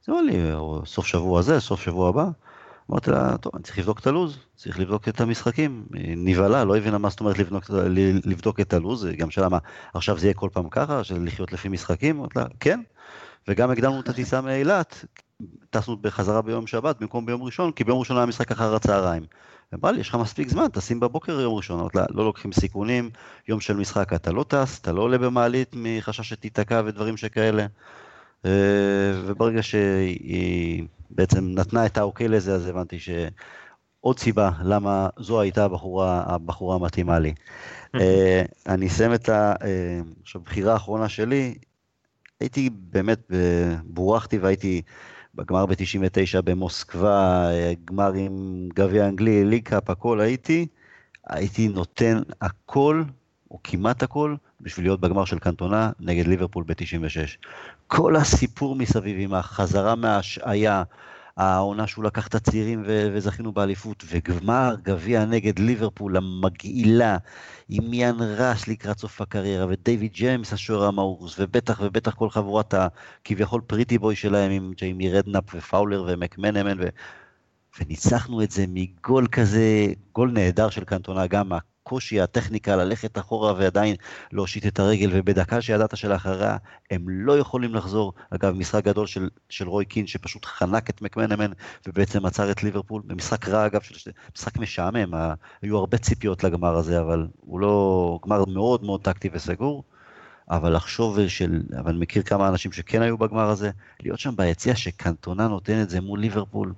היא 0.06 0.12
אמרה 0.12 0.22
לי, 0.22 0.52
סוף 0.86 1.06
שבוע 1.06 1.38
הזה, 1.38 1.60
סוף 1.60 1.80
שבוע 1.80 2.08
הבא. 2.08 2.28
אמרתי 2.90 3.10
לה, 3.10 3.36
טוב, 3.36 3.52
אני 3.54 3.62
צריך 3.62 3.78
לבדוק 3.78 3.98
את 3.98 4.06
הלו"ז, 4.06 4.38
צריך 4.56 4.80
לבדוק 4.80 5.08
את 5.08 5.20
המשחקים. 5.20 5.84
היא 5.94 6.16
נבהלה, 6.18 6.64
לא 6.64 6.76
הבינה 6.76 6.98
מה 6.98 7.10
זאת 7.10 7.20
אומרת 7.20 7.38
לבדוק, 7.38 7.64
לבדוק 8.24 8.60
את 8.60 8.72
הלו"ז, 8.72 9.04
היא 9.04 9.18
גם 9.18 9.30
שאלה 9.30 9.48
מה, 9.48 9.58
עכשיו 9.94 10.18
זה 10.18 10.26
יהיה 10.26 10.34
כל 10.34 10.48
פעם 10.52 10.68
ככה, 10.68 11.04
של 11.04 11.24
לחיות 11.24 11.52
לפי 11.52 11.68
משחקים? 11.68 12.18
אמרתי 12.18 12.38
לה, 12.38 12.46
כן. 12.60 12.80
וגם 13.48 13.70
הקדמנו 13.70 14.00
את 14.00 14.08
הטיסה 14.08 14.40
מאילת, 14.40 15.04
טסנו 15.70 15.96
בחזרה 15.96 16.42
ביום 16.42 16.66
שבת 16.66 17.00
במקום 17.00 17.26
ביום 17.26 17.42
ראשון, 17.42 17.72
כי 17.72 17.84
ביום 17.84 17.98
ראשון 17.98 18.16
היה 18.16 18.26
משחק 18.26 18.52
אחר 18.52 18.74
הצהריים. 18.74 19.22
אמרה 19.74 19.92
לי, 19.92 20.00
יש 20.00 20.08
לך 20.08 20.14
מספיק 20.14 20.48
זמן, 20.48 20.68
טסים 20.68 21.00
בבוקר 21.00 21.40
יום 21.40 21.54
ראשון. 21.54 21.80
אמרתי 21.80 21.98
לה, 21.98 22.04
לא 22.10 22.24
לוקחים 22.24 22.52
סיכונים, 22.52 23.10
יום 23.48 23.60
של 23.60 23.76
משחק 23.76 24.12
אתה 24.12 24.32
לא 24.32 24.44
טס, 24.48 24.80
אתה 24.80 24.92
לא 24.92 25.02
עולה 25.02 25.18
במעלית 25.18 25.68
מחשש 25.72 26.28
שתיתקע 26.28 26.82
ודברים 26.84 27.16
שכאלה. 27.16 27.66
אה, 28.44 28.50
וברגע 29.26 29.62
שהיא 29.62 30.84
בעצם 31.10 31.48
נתנה 31.54 31.86
את 31.86 31.98
האוקיי 31.98 32.28
לזה, 32.28 32.54
אז 32.54 32.66
הבנתי 32.66 32.98
שעוד 32.98 34.18
סיבה 34.18 34.50
למה 34.62 35.08
זו 35.18 35.40
הייתה 35.40 35.64
הבחורה, 35.64 36.22
הבחורה 36.26 36.76
המתאימה 36.76 37.18
לי. 37.18 37.34
אה, 38.00 38.42
אני 38.68 38.86
אסיים 38.86 39.14
את 39.14 39.28
הבחירה 40.34 40.72
האחרונה 40.72 41.08
שלי, 41.08 41.54
הייתי 42.42 42.70
באמת, 42.70 43.30
בורחתי 43.84 44.38
והייתי 44.38 44.82
בגמר 45.34 45.66
ב-99 45.66 46.40
במוסקבה, 46.44 47.48
גמר 47.84 48.12
עם 48.12 48.68
גביע 48.74 49.08
אנגלי, 49.08 49.44
ליקאפ, 49.44 49.90
הכל 49.90 50.20
הייתי, 50.20 50.66
הייתי 51.28 51.68
נותן 51.68 52.22
הכל, 52.40 53.02
או 53.50 53.58
כמעט 53.64 54.02
הכל, 54.02 54.36
בשביל 54.60 54.86
להיות 54.86 55.00
בגמר 55.00 55.24
של 55.24 55.38
קנטונה 55.38 55.90
נגד 56.00 56.26
ליברפול 56.26 56.64
ב-96. 56.66 57.46
כל 57.86 58.16
הסיפור 58.16 58.76
מסביב 58.76 59.16
עם 59.20 59.34
החזרה 59.34 59.94
מההשעיה, 59.94 60.82
העונה 61.36 61.86
שהוא 61.86 62.04
לקח 62.04 62.26
את 62.26 62.34
הצעירים 62.34 62.82
ו- 62.86 63.08
וזכינו 63.14 63.52
באליפות, 63.52 64.04
וגמר 64.06 64.74
גביע 64.82 65.24
נגד 65.24 65.58
ליברפול 65.58 66.16
המגעילה, 66.16 67.16
עם 67.68 67.90
איאן 67.90 68.16
ראש 68.20 68.68
לקראת 68.68 68.98
סוף 68.98 69.20
הקריירה, 69.20 69.66
ודייוויד 69.68 70.12
ג'יימס 70.12 70.52
השוער 70.52 70.84
המאוס, 70.84 71.36
ובטח 71.38 71.80
ובטח 71.84 72.14
כל 72.14 72.30
חבורת 72.30 72.74
הכביכול 72.74 73.60
pretty 73.66 73.98
boy 73.98 74.16
שלהם 74.16 74.50
עם 74.50 74.72
ג'יימי 74.76 75.12
רדנאפ 75.12 75.54
ופאולר 75.54 76.04
ומקמנמן, 76.08 76.80
ו... 76.80 76.84
וניצחנו 77.80 78.42
את 78.42 78.50
זה 78.50 78.64
מגול 78.68 79.26
כזה, 79.26 79.86
גול 80.14 80.30
נהדר 80.30 80.70
של 80.70 80.84
קנטונה, 80.84 81.26
גם 81.26 81.52
הקושי, 81.82 82.20
הטכניקה 82.20 82.76
ללכת 82.76 83.18
אחורה 83.18 83.52
ועדיין 83.52 83.96
להושיט 84.32 84.66
את 84.66 84.78
הרגל, 84.78 85.10
ובדקה 85.12 85.60
שידעת 85.60 85.96
שלאחריה 85.96 86.56
הם 86.90 87.04
לא 87.08 87.38
יכולים 87.38 87.74
לחזור. 87.74 88.12
אגב, 88.30 88.54
משחק 88.54 88.84
גדול 88.84 89.06
של, 89.06 89.28
של 89.48 89.68
רוי 89.68 89.84
קין 89.84 90.06
שפשוט 90.06 90.44
חנק 90.44 90.90
את 90.90 91.02
מקמנמן 91.02 91.50
ובעצם 91.88 92.26
עצר 92.26 92.50
את 92.50 92.62
ליברפול, 92.62 93.02
במשחק 93.04 93.48
רע 93.48 93.66
אגב, 93.66 93.80
של, 93.80 94.10
משחק 94.36 94.56
משעמם, 94.56 95.14
היו 95.62 95.78
הרבה 95.78 95.98
ציפיות 95.98 96.44
לגמר 96.44 96.76
הזה, 96.76 97.00
אבל 97.00 97.26
הוא 97.40 97.60
לא, 97.60 98.18
גמר 98.24 98.44
מאוד 98.44 98.84
מאוד 98.84 99.00
טקטי 99.02 99.28
וסגור. 99.32 99.84
אבל 100.50 100.76
לחשוב 100.76 101.28
של, 101.28 101.62
אבל 101.80 101.96
מכיר 101.96 102.22
כמה 102.22 102.48
אנשים 102.48 102.72
שכן 102.72 103.02
היו 103.02 103.18
בגמר 103.18 103.48
הזה, 103.48 103.70
להיות 104.02 104.18
שם 104.18 104.36
ביציע 104.36 104.76
שקנטונה 104.76 105.48
נותן 105.48 105.82
את 105.82 105.90
זה 105.90 106.00
מול 106.00 106.20
ליברפול, 106.20 106.72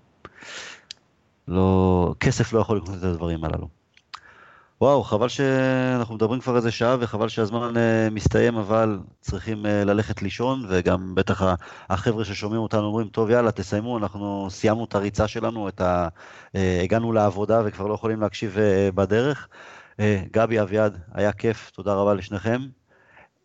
לא, 1.49 2.15
כסף 2.21 2.53
לא 2.53 2.61
יכול 2.61 2.77
לקנות 2.77 2.99
את 2.99 3.03
הדברים 3.03 3.45
הללו. 3.45 3.84
וואו, 4.81 5.05
חבל 5.05 5.29
שאנחנו 5.29 6.15
מדברים 6.15 6.41
כבר 6.41 6.57
איזה 6.57 6.71
שעה 6.71 6.97
וחבל 7.01 7.29
שהזמן 7.29 7.73
uh, 7.77 8.15
מסתיים, 8.15 8.57
אבל 8.57 8.99
צריכים 9.21 9.67
uh, 9.67 9.69
ללכת 9.69 10.23
לישון, 10.23 10.67
וגם 10.69 11.15
בטח 11.15 11.43
החבר'ה 11.91 12.25
ששומעים 12.25 12.61
אותנו 12.61 12.87
אומרים, 12.87 13.09
טוב, 13.09 13.31
יאללה, 13.31 13.53
תסיימו, 13.53 13.99
אנחנו 13.99 14.47
סיימנו 14.51 14.85
את 14.85 14.95
הריצה 14.95 15.29
שלנו, 15.29 15.69
את 15.69 15.81
ה... 15.81 16.09
uh, 16.47 16.59
הגענו 16.83 17.13
לעבודה 17.13 17.63
וכבר 17.65 17.87
לא 17.87 17.95
יכולים 17.95 18.21
להקשיב 18.21 18.57
uh, 18.57 18.93
בדרך. 18.95 19.49
Uh, 19.93 19.97
גבי, 20.33 20.61
אביעד, 20.61 20.99
היה 21.13 21.33
כיף, 21.33 21.71
תודה 21.71 21.95
רבה 21.95 22.15
לשניכם. 22.15 22.61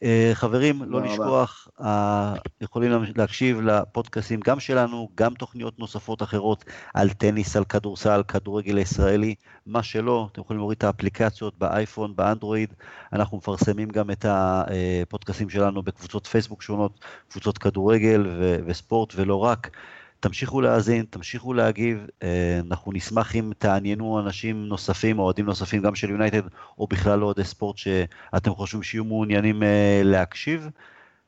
אה, 0.03 0.31
חברים, 0.33 0.83
לא 0.83 1.01
לשכוח, 1.01 1.67
אה, 1.81 2.35
יכולים 2.61 2.91
להקשיב 3.15 3.61
לפודקאסים 3.61 4.39
גם 4.45 4.59
שלנו, 4.59 5.09
גם 5.15 5.33
תוכניות 5.33 5.79
נוספות 5.79 6.21
אחרות 6.21 6.65
על 6.93 7.09
טניס, 7.09 7.55
על 7.55 7.65
כדורסל, 7.65 8.23
כדורגל 8.27 8.77
ישראלי, 8.77 9.35
מה 9.65 9.83
שלא, 9.83 10.27
אתם 10.31 10.41
יכולים 10.41 10.59
להוריד 10.59 10.77
את 10.77 10.83
האפליקציות 10.83 11.57
באייפון, 11.57 12.15
באנדרואיד, 12.15 12.73
אנחנו 13.13 13.37
מפרסמים 13.37 13.89
גם 13.89 14.11
את 14.11 14.25
הפודקאסים 14.29 15.49
שלנו 15.49 15.83
בקבוצות 15.83 16.27
פייסבוק 16.27 16.61
שונות, 16.61 17.05
קבוצות 17.29 17.57
כדורגל 17.57 18.27
וספורט 18.65 19.13
ולא 19.15 19.35
רק. 19.35 19.69
תמשיכו 20.19 20.61
להאזין, 20.61 21.05
תמשיכו 21.09 21.53
להגיב, 21.53 22.07
אה, 22.23 22.59
אנחנו 22.67 22.91
נשמח 22.91 23.35
אם 23.35 23.51
תעניינו 23.57 24.19
אנשים 24.19 24.65
נוספים, 24.65 25.19
אוהדים 25.19 25.45
נוספים, 25.45 25.81
גם 25.81 25.95
של 25.95 26.09
יונייטד, 26.09 26.41
או 26.77 26.87
בכלל 26.87 27.23
אוהדי 27.23 27.43
ספורט 27.43 27.77
שאתם 27.77 28.51
חושבים 28.51 28.83
שיהיו 28.83 29.03
מעוניינים 29.03 29.63
אה, 29.63 30.01
להקשיב. 30.03 30.69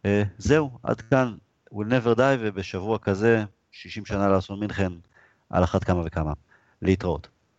אה, 0.06 0.24
זהו, 0.38 0.72
עד 0.84 1.02
כאן, 1.02 1.36
will 1.74 1.88
never 1.90 2.18
die, 2.18 2.38
ובשבוע 2.40 2.98
כזה, 2.98 3.44
60 3.72 4.06
שנה 4.06 4.30
לאסון 4.30 4.60
מינכן, 4.60 4.92
על 5.50 5.64
אחת 5.64 5.84
כמה 5.84 6.02
וכמה. 6.06 6.34
להתראות. 6.82 7.41